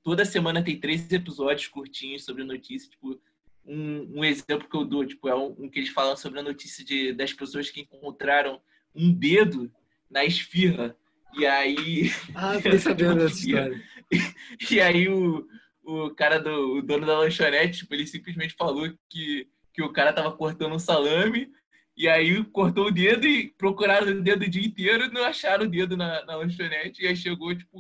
toda 0.04 0.26
semana 0.26 0.64
tem 0.64 0.80
três 0.80 1.12
episódios 1.12 1.68
curtinhos 1.68 2.26
sobre 2.26 2.44
notícias. 2.44 2.90
Tipo, 2.90 3.20
um, 3.66 4.20
um, 4.20 4.26
exemplo 4.26 4.68
que 4.68 4.76
eu 4.76 4.86
dou, 4.86 5.06
tipo, 5.06 5.28
é 5.28 5.36
um, 5.36 5.56
um, 5.60 5.70
que 5.70 5.80
eles 5.80 5.90
falam 5.90 6.18
sobre 6.18 6.40
a 6.40 6.44
notícia 6.44 6.84
de, 6.84 7.14
das 7.14 7.34
pessoas 7.34 7.70
que 7.70 7.82
encontraram 7.82 8.62
um 8.96 9.12
dedo 9.14 9.72
na 10.10 10.26
esfirra. 10.26 10.96
E 11.38 11.46
aí. 11.46 12.12
Ah, 12.36 12.56
fiquei 12.62 12.80
sabendo 12.80 13.16
dessa 13.16 13.40
história. 13.40 13.84
E, 14.12 14.76
e 14.76 14.82
aí 14.82 15.08
o, 15.08 15.48
o 15.84 16.10
cara 16.12 16.40
do 16.40 16.78
o 16.78 16.82
dono 16.82 17.06
da 17.06 17.20
lanchonete, 17.20 17.80
tipo, 17.80 17.94
ele 17.94 18.08
simplesmente 18.08 18.56
falou 18.58 18.92
que, 19.10 19.48
que 19.74 19.82
o 19.82 19.92
cara 19.92 20.14
tava 20.14 20.32
cortando 20.32 20.74
um 20.74 20.80
salame. 20.80 21.52
E 21.96 22.08
aí 22.08 22.42
cortou 22.46 22.88
o 22.88 22.92
dedo 22.92 23.28
e 23.28 23.50
procuraram 23.58 24.08
o 24.08 24.22
dedo 24.22 24.46
o 24.46 24.50
dia 24.50 24.66
inteiro 24.66 25.06
e 25.06 25.12
não 25.12 25.26
acharam 25.26 25.66
o 25.66 25.70
dedo 25.70 25.98
na, 25.98 26.26
na 26.26 26.38
lanchonete. 26.38 27.04
E 27.04 27.08
aí 27.08 27.16
chegou, 27.16 27.54
tipo, 27.54 27.78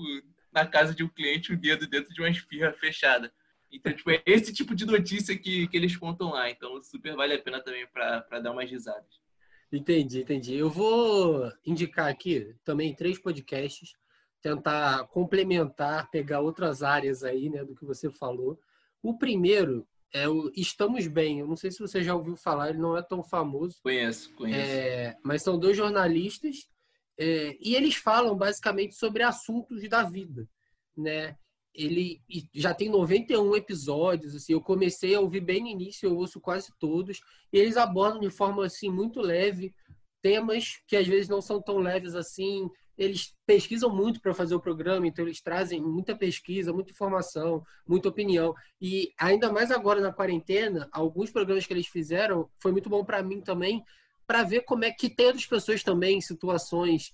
na 0.51 0.65
casa 0.65 0.93
de 0.93 1.03
um 1.03 1.09
cliente 1.09 1.53
o 1.53 1.57
dedo 1.57 1.87
dentro 1.87 2.13
de 2.13 2.21
uma 2.21 2.29
esfirra 2.29 2.73
fechada. 2.73 3.31
Então, 3.71 3.93
tipo, 3.93 4.09
é 4.09 4.21
esse 4.25 4.51
tipo 4.51 4.75
de 4.75 4.85
notícia 4.85 5.37
que, 5.37 5.67
que 5.67 5.77
eles 5.77 5.95
contam 5.95 6.31
lá. 6.31 6.49
Então, 6.49 6.81
super 6.81 7.15
vale 7.15 7.35
a 7.35 7.41
pena 7.41 7.61
também 7.61 7.85
para 7.87 8.39
dar 8.39 8.51
umas 8.51 8.69
risadas. 8.69 9.19
Entendi, 9.71 10.21
entendi. 10.21 10.55
Eu 10.55 10.69
vou 10.69 11.51
indicar 11.63 12.07
aqui 12.07 12.55
também 12.63 12.95
três 12.95 13.19
podcasts, 13.19 13.93
tentar 14.41 15.07
complementar, 15.09 16.09
pegar 16.09 16.39
outras 16.39 16.81
áreas 16.81 17.23
aí, 17.23 17.49
né, 17.49 17.63
do 17.63 17.75
que 17.75 17.85
você 17.85 18.09
falou. 18.09 18.59
O 19.03 19.17
primeiro 19.17 19.87
é 20.11 20.27
o 20.27 20.51
Estamos 20.55 21.05
Bem. 21.05 21.39
Eu 21.39 21.47
não 21.47 21.55
sei 21.55 21.69
se 21.69 21.79
você 21.79 22.01
já 22.01 22.15
ouviu 22.15 22.35
falar, 22.35 22.69
ele 22.69 22.79
não 22.79 22.97
é 22.97 23.03
tão 23.03 23.23
famoso. 23.23 23.77
Conheço, 23.83 24.33
conheço. 24.33 24.59
É, 24.59 25.15
mas 25.23 25.43
são 25.43 25.59
dois 25.59 25.77
jornalistas 25.77 26.67
é, 27.20 27.57
e 27.59 27.76
eles 27.76 27.95
falam 27.95 28.34
basicamente 28.38 28.95
sobre 28.95 29.24
assuntos 29.24 29.88
da 29.89 30.03
vida, 30.03 30.47
né? 30.95 31.36
Ele 31.76 32.22
já 32.53 32.74
tem 32.74 32.89
91 32.89 33.57
episódios, 33.57 34.34
assim, 34.34 34.53
eu 34.53 34.61
comecei 34.61 35.13
a 35.13 35.20
ouvir 35.20 35.41
bem 35.41 35.61
no 35.61 35.67
início, 35.67 36.07
eu 36.07 36.15
ouço 36.15 36.39
quase 36.39 36.72
todos, 36.80 37.20
e 37.51 37.59
eles 37.59 37.76
abordam 37.76 38.22
de 38.22 38.30
forma 38.30 38.65
assim 38.65 38.89
muito 38.89 39.20
leve 39.20 39.76
temas 40.22 40.82
que 40.88 40.95
às 40.95 41.07
vezes 41.07 41.28
não 41.28 41.41
são 41.41 41.61
tão 41.61 41.78
leves 41.78 42.15
assim. 42.15 42.70
Eles 42.97 43.34
pesquisam 43.45 43.93
muito 43.93 44.22
para 44.22 44.34
fazer 44.34 44.55
o 44.55 44.59
programa, 44.59 45.07
então 45.07 45.26
eles 45.26 45.41
trazem 45.41 45.82
muita 45.82 46.15
pesquisa, 46.15 46.74
muita 46.74 46.91
informação, 46.91 47.63
muita 47.88 48.09
opinião. 48.09 48.53
E 48.82 49.13
ainda 49.17 49.51
mais 49.51 49.72
agora 49.72 50.01
na 50.01 50.11
quarentena, 50.11 50.88
alguns 50.91 51.32
programas 51.32 51.65
que 51.65 51.74
eles 51.74 51.88
fizeram 51.88 52.49
foi 52.59 52.72
muito 52.72 52.89
bom 52.89 53.03
para 53.03 53.24
mim 53.24 53.41
também, 53.41 53.84
para 54.30 54.43
ver 54.43 54.61
como 54.61 54.86
é 54.86 54.91
que 54.91 55.09
tem 55.09 55.25
outras 55.25 55.47
pessoas 55.47 55.82
também 55.82 56.19
em 56.19 56.21
situações 56.21 57.11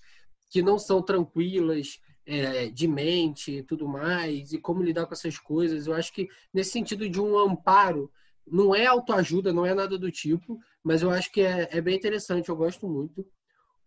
que 0.50 0.60
não 0.60 0.78
são 0.78 1.00
tranquilas 1.00 1.98
é, 2.26 2.68
de 2.68 2.86
mente 2.86 3.52
e 3.52 3.62
tudo 3.62 3.88
mais, 3.88 4.52
e 4.52 4.58
como 4.58 4.82
lidar 4.82 5.06
com 5.06 5.14
essas 5.14 5.38
coisas. 5.38 5.86
Eu 5.86 5.94
acho 5.94 6.12
que 6.12 6.28
nesse 6.52 6.72
sentido 6.72 7.08
de 7.08 7.18
um 7.18 7.38
amparo, 7.38 8.12
não 8.46 8.74
é 8.74 8.84
autoajuda, 8.84 9.50
não 9.50 9.64
é 9.64 9.72
nada 9.72 9.96
do 9.96 10.10
tipo, 10.10 10.58
mas 10.84 11.00
eu 11.00 11.10
acho 11.10 11.32
que 11.32 11.40
é, 11.40 11.66
é 11.72 11.80
bem 11.80 11.96
interessante, 11.96 12.50
eu 12.50 12.56
gosto 12.56 12.86
muito. 12.86 13.26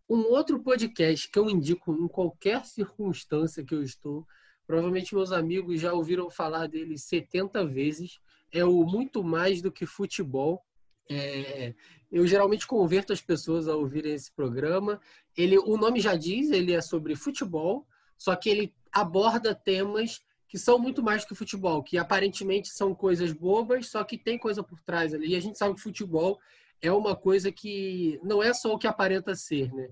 Um 0.09 0.21
outro 0.31 0.59
podcast 0.63 1.29
que 1.29 1.37
eu 1.37 1.47
indico 1.47 1.93
em 1.93 2.07
qualquer 2.07 2.65
circunstância 2.65 3.63
que 3.63 3.75
eu 3.75 3.83
estou, 3.83 4.25
provavelmente 4.65 5.13
meus 5.13 5.31
amigos 5.31 5.79
já 5.79 5.93
ouviram 5.93 6.31
falar 6.31 6.65
dele 6.65 6.97
70 6.97 7.63
vezes, 7.67 8.19
é 8.51 8.65
o 8.65 8.83
Muito 8.83 9.23
Mais 9.23 9.61
do 9.61 9.71
que 9.71 9.85
Futebol. 9.85 10.65
É, 11.11 11.75
eu 12.11 12.25
geralmente 12.25 12.65
converto 12.65 13.13
as 13.13 13.21
pessoas 13.21 13.67
a 13.67 13.75
ouvirem 13.75 14.13
esse 14.13 14.31
programa. 14.31 14.99
Ele, 15.37 15.57
o 15.57 15.77
nome 15.77 15.99
já 15.99 16.15
diz, 16.15 16.51
ele 16.51 16.73
é 16.73 16.81
sobre 16.81 17.15
futebol, 17.15 17.87
só 18.17 18.35
que 18.35 18.49
ele 18.49 18.73
aborda 18.91 19.53
temas 19.53 20.21
que 20.47 20.57
são 20.57 20.79
muito 20.79 21.03
mais 21.03 21.23
que 21.23 21.35
futebol, 21.35 21.83
que 21.83 21.97
aparentemente 21.97 22.69
são 22.69 22.95
coisas 22.95 23.31
bobas, 23.31 23.87
só 23.87 24.03
que 24.03 24.17
tem 24.17 24.37
coisa 24.37 24.63
por 24.63 24.81
trás 24.81 25.13
ali. 25.13 25.27
E 25.27 25.35
a 25.35 25.39
gente 25.39 25.59
sabe 25.59 25.75
que 25.75 25.81
futebol 25.81 26.39
é 26.81 26.91
uma 26.91 27.15
coisa 27.15 27.51
que 27.51 28.19
não 28.23 28.41
é 28.41 28.51
só 28.51 28.73
o 28.73 28.77
que 28.77 28.87
aparenta 28.87 29.35
ser, 29.35 29.71
né? 29.71 29.89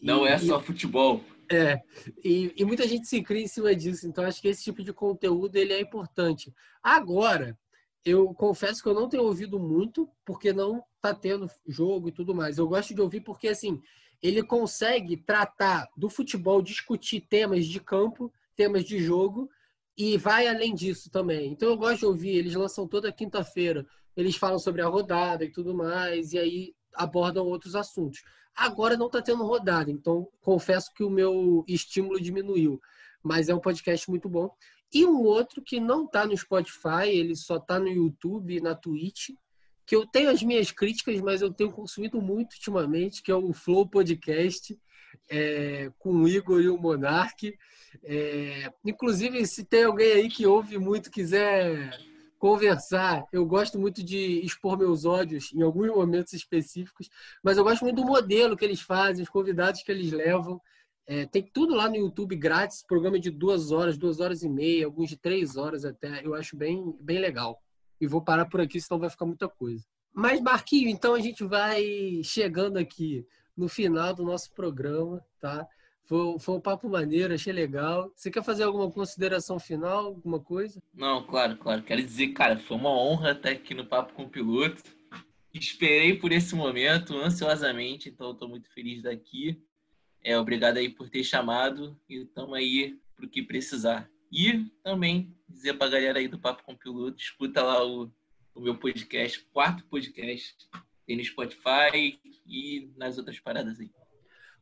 E, 0.00 0.04
não 0.04 0.26
é 0.26 0.36
só 0.38 0.60
futebol. 0.60 1.22
É, 1.48 1.80
e, 2.24 2.52
e, 2.56 2.64
muita 2.64 2.88
gente 2.88 3.06
se 3.06 3.22
cria 3.22 3.42
em 3.42 3.46
cima 3.46 3.76
disso, 3.76 4.08
então 4.08 4.24
acho 4.24 4.40
que 4.40 4.48
esse 4.48 4.64
tipo 4.64 4.82
de 4.82 4.92
conteúdo 4.92 5.54
ele 5.54 5.72
é 5.72 5.80
importante. 5.80 6.52
Agora, 6.82 7.56
eu 8.04 8.34
confesso 8.34 8.82
que 8.82 8.88
eu 8.88 8.94
não 8.94 9.08
tenho 9.08 9.24
ouvido 9.24 9.58
muito, 9.58 10.08
porque 10.24 10.52
não 10.52 10.82
tá 11.00 11.14
tendo 11.14 11.48
jogo 11.66 12.08
e 12.08 12.12
tudo 12.12 12.34
mais. 12.34 12.58
Eu 12.58 12.68
gosto 12.68 12.94
de 12.94 13.00
ouvir 13.00 13.20
porque, 13.20 13.48
assim, 13.48 13.80
ele 14.22 14.42
consegue 14.42 15.16
tratar 15.16 15.88
do 15.96 16.08
futebol, 16.08 16.62
discutir 16.62 17.20
temas 17.20 17.66
de 17.66 17.80
campo, 17.80 18.32
temas 18.56 18.84
de 18.84 18.98
jogo, 18.98 19.50
e 19.96 20.16
vai 20.16 20.46
além 20.46 20.74
disso 20.74 21.10
também. 21.10 21.50
Então 21.50 21.68
eu 21.68 21.76
gosto 21.76 22.00
de 22.00 22.06
ouvir, 22.06 22.36
eles 22.36 22.54
lançam 22.54 22.86
toda 22.86 23.12
quinta-feira, 23.12 23.86
eles 24.16 24.36
falam 24.36 24.58
sobre 24.58 24.82
a 24.82 24.86
rodada 24.86 25.44
e 25.44 25.50
tudo 25.50 25.74
mais, 25.74 26.32
e 26.32 26.38
aí 26.38 26.74
abordam 26.94 27.46
outros 27.46 27.74
assuntos. 27.74 28.22
Agora 28.54 28.96
não 28.96 29.06
está 29.06 29.22
tendo 29.22 29.44
rodada, 29.44 29.90
então 29.90 30.28
confesso 30.40 30.92
que 30.94 31.02
o 31.02 31.10
meu 31.10 31.64
estímulo 31.66 32.20
diminuiu. 32.20 32.80
Mas 33.22 33.48
é 33.48 33.54
um 33.54 33.60
podcast 33.60 34.08
muito 34.10 34.28
bom. 34.28 34.50
E 34.92 35.06
um 35.06 35.22
outro 35.22 35.62
que 35.62 35.80
não 35.80 36.04
está 36.04 36.26
no 36.26 36.36
Spotify, 36.36 37.08
ele 37.08 37.34
só 37.34 37.56
está 37.56 37.78
no 37.78 37.88
YouTube 37.88 38.56
e 38.56 38.60
na 38.60 38.74
Twitch, 38.74 39.30
que 39.86 39.96
eu 39.96 40.06
tenho 40.06 40.30
as 40.30 40.42
minhas 40.42 40.70
críticas, 40.70 41.20
mas 41.20 41.42
eu 41.42 41.52
tenho 41.52 41.72
consumido 41.72 42.20
muito 42.20 42.54
ultimamente, 42.54 43.22
que 43.22 43.30
é 43.30 43.34
o 43.34 43.52
Flow 43.52 43.86
Podcast, 43.86 44.78
é, 45.28 45.90
com 45.98 46.14
o 46.14 46.28
Igor 46.28 46.60
e 46.60 46.68
o 46.68 46.78
Monark. 46.78 47.56
É, 48.04 48.72
inclusive, 48.84 49.46
se 49.46 49.64
tem 49.64 49.84
alguém 49.84 50.12
aí 50.12 50.28
que 50.28 50.46
ouve 50.46 50.78
muito, 50.78 51.10
quiser 51.10 51.98
conversar, 52.38 53.24
eu 53.32 53.46
gosto 53.46 53.78
muito 53.78 54.02
de 54.02 54.40
expor 54.44 54.76
meus 54.76 55.04
ódios 55.04 55.52
em 55.54 55.62
alguns 55.62 55.88
momentos 55.88 56.32
específicos, 56.32 57.08
mas 57.40 57.56
eu 57.56 57.62
gosto 57.62 57.82
muito 57.82 57.96
do 57.96 58.04
modelo 58.04 58.56
que 58.56 58.64
eles 58.64 58.80
fazem, 58.80 59.22
os 59.22 59.28
convidados 59.28 59.82
que 59.82 59.92
eles 59.92 60.10
levam. 60.10 60.60
É, 61.06 61.26
tem 61.26 61.42
tudo 61.42 61.74
lá 61.74 61.88
no 61.88 61.96
YouTube 61.96 62.36
grátis, 62.36 62.84
programa 62.86 63.18
de 63.18 63.30
duas 63.30 63.72
horas, 63.72 63.98
duas 63.98 64.20
horas 64.20 64.42
e 64.42 64.48
meia, 64.48 64.86
alguns 64.86 65.08
de 65.08 65.16
três 65.16 65.56
horas 65.56 65.84
até. 65.84 66.24
Eu 66.24 66.34
acho 66.34 66.56
bem, 66.56 66.96
bem 67.00 67.18
legal. 67.18 67.60
E 68.00 68.06
vou 68.06 68.22
parar 68.22 68.46
por 68.46 68.60
aqui, 68.60 68.80
senão 68.80 69.00
vai 69.00 69.10
ficar 69.10 69.26
muita 69.26 69.48
coisa. 69.48 69.84
Mas, 70.12 70.40
Marquinho, 70.40 70.88
então 70.88 71.14
a 71.14 71.20
gente 71.20 71.44
vai 71.44 71.82
chegando 72.22 72.76
aqui 72.76 73.26
no 73.56 73.68
final 73.68 74.14
do 74.14 74.24
nosso 74.24 74.52
programa, 74.52 75.24
tá? 75.40 75.66
Foi, 76.04 76.38
foi 76.38 76.56
um 76.56 76.60
papo 76.60 76.88
maneiro, 76.88 77.32
achei 77.32 77.52
legal. 77.52 78.12
Você 78.14 78.30
quer 78.30 78.42
fazer 78.42 78.64
alguma 78.64 78.90
consideração 78.90 79.58
final, 79.58 80.06
alguma 80.06 80.40
coisa? 80.40 80.82
Não, 80.92 81.24
claro, 81.24 81.56
claro. 81.56 81.82
Quero 81.82 82.02
dizer, 82.02 82.28
cara, 82.28 82.58
foi 82.58 82.76
uma 82.76 82.90
honra 82.90 83.32
estar 83.32 83.50
aqui 83.50 83.74
no 83.74 83.86
Papo 83.86 84.12
com 84.12 84.24
o 84.24 84.28
Piloto. 84.28 84.82
Esperei 85.54 86.16
por 86.16 86.32
esse 86.32 86.54
momento 86.54 87.16
ansiosamente, 87.16 88.08
então 88.08 88.32
estou 88.32 88.48
muito 88.48 88.72
feliz 88.72 89.02
daqui. 89.02 89.62
É, 90.24 90.38
obrigado 90.38 90.76
aí 90.76 90.88
por 90.88 91.10
ter 91.10 91.24
chamado 91.24 91.98
e 92.08 92.22
estamos 92.22 92.54
aí 92.54 92.96
para 93.16 93.26
o 93.26 93.28
que 93.28 93.42
precisar. 93.42 94.08
E 94.30 94.66
também 94.82 95.36
dizer 95.48 95.74
para 95.74 95.88
a 95.88 95.90
galera 95.90 96.18
aí 96.18 96.28
do 96.28 96.38
Papo 96.38 96.62
com 96.64 96.76
Piloto, 96.76 97.20
escuta 97.20 97.62
lá 97.62 97.84
o, 97.84 98.10
o 98.54 98.60
meu 98.60 98.76
podcast, 98.76 99.40
quarto 99.52 99.84
podcast, 99.86 100.56
tem 101.06 101.16
no 101.16 101.24
Spotify 101.24 102.20
e 102.46 102.90
nas 102.96 103.18
outras 103.18 103.40
paradas 103.40 103.80
aí. 103.80 103.90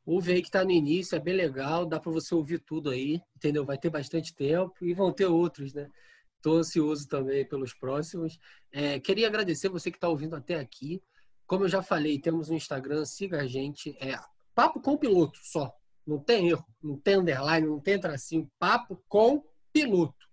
Ouve 0.04 0.32
aí 0.32 0.40
que 0.40 0.48
está 0.48 0.64
no 0.64 0.70
início, 0.70 1.14
é 1.14 1.20
bem 1.20 1.34
legal, 1.34 1.84
dá 1.84 2.00
para 2.00 2.10
você 2.10 2.34
ouvir 2.34 2.58
tudo 2.60 2.90
aí, 2.90 3.20
entendeu? 3.36 3.64
Vai 3.64 3.76
ter 3.76 3.90
bastante 3.90 4.34
tempo 4.34 4.74
e 4.80 4.94
vão 4.94 5.12
ter 5.12 5.26
outros, 5.26 5.74
né? 5.74 5.90
Estou 6.36 6.56
ansioso 6.56 7.06
também 7.06 7.46
pelos 7.46 7.74
próximos. 7.74 8.38
É, 8.72 8.98
queria 8.98 9.26
agradecer 9.26 9.68
você 9.68 9.90
que 9.90 9.98
está 9.98 10.08
ouvindo 10.08 10.34
até 10.34 10.54
aqui. 10.54 11.02
Como 11.46 11.64
eu 11.64 11.68
já 11.68 11.82
falei, 11.82 12.18
temos 12.18 12.48
um 12.48 12.56
Instagram, 12.56 13.04
siga 13.04 13.42
a 13.42 13.46
gente. 13.46 13.94
É 14.00 14.18
Papo 14.60 14.78
com 14.78 14.94
Piloto 14.94 15.38
só. 15.42 15.74
Não 16.06 16.18
tem 16.18 16.50
erro, 16.50 16.66
não 16.82 16.98
tem 16.98 17.16
underline, 17.16 17.66
não 17.66 17.80
tem 17.80 17.98
tracinho. 17.98 18.46
Papo 18.58 19.02
com 19.08 19.42
Piloto. 19.72 20.28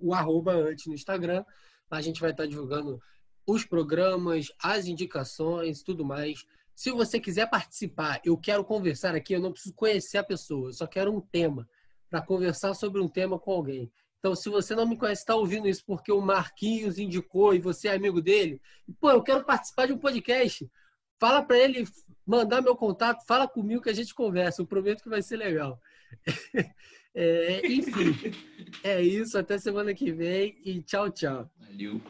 O 0.00 0.12
arroba 0.12 0.52
antes 0.52 0.86
no 0.86 0.94
Instagram. 0.94 1.44
A 1.88 2.00
gente 2.00 2.20
vai 2.20 2.32
estar 2.32 2.44
divulgando 2.44 2.98
os 3.46 3.64
programas, 3.64 4.48
as 4.60 4.86
indicações, 4.86 5.84
tudo 5.84 6.04
mais. 6.04 6.44
Se 6.74 6.90
você 6.90 7.20
quiser 7.20 7.48
participar, 7.48 8.20
eu 8.24 8.36
quero 8.36 8.64
conversar 8.64 9.14
aqui, 9.14 9.32
eu 9.32 9.40
não 9.40 9.52
preciso 9.52 9.76
conhecer 9.76 10.18
a 10.18 10.24
pessoa, 10.24 10.70
eu 10.70 10.72
só 10.72 10.86
quero 10.86 11.14
um 11.14 11.20
tema 11.20 11.64
para 12.10 12.20
conversar 12.20 12.74
sobre 12.74 13.00
um 13.00 13.08
tema 13.08 13.38
com 13.38 13.52
alguém. 13.52 13.92
Então, 14.18 14.34
se 14.34 14.48
você 14.48 14.74
não 14.74 14.88
me 14.88 14.98
conhece, 14.98 15.22
está 15.22 15.36
ouvindo 15.36 15.68
isso 15.68 15.84
porque 15.86 16.10
o 16.10 16.20
Marquinhos 16.20 16.98
indicou 16.98 17.54
e 17.54 17.60
você 17.60 17.86
é 17.86 17.94
amigo 17.94 18.20
dele, 18.20 18.60
pô, 19.00 19.12
eu 19.12 19.22
quero 19.22 19.44
participar 19.44 19.86
de 19.86 19.92
um 19.92 19.98
podcast. 19.98 20.68
Fala 21.18 21.42
para 21.42 21.58
ele 21.58 21.84
mandar 22.26 22.60
meu 22.60 22.76
contato, 22.76 23.26
fala 23.26 23.48
comigo 23.48 23.82
que 23.82 23.90
a 23.90 23.94
gente 23.94 24.14
conversa. 24.14 24.62
Eu 24.62 24.66
prometo 24.66 25.02
que 25.02 25.08
vai 25.08 25.22
ser 25.22 25.36
legal. 25.36 25.80
É, 27.20 27.66
enfim, 27.66 28.14
é 28.84 29.02
isso. 29.02 29.36
Até 29.36 29.58
semana 29.58 29.92
que 29.92 30.12
vem 30.12 30.56
e 30.64 30.80
tchau, 30.82 31.10
tchau. 31.10 31.50
Valeu. 31.58 32.00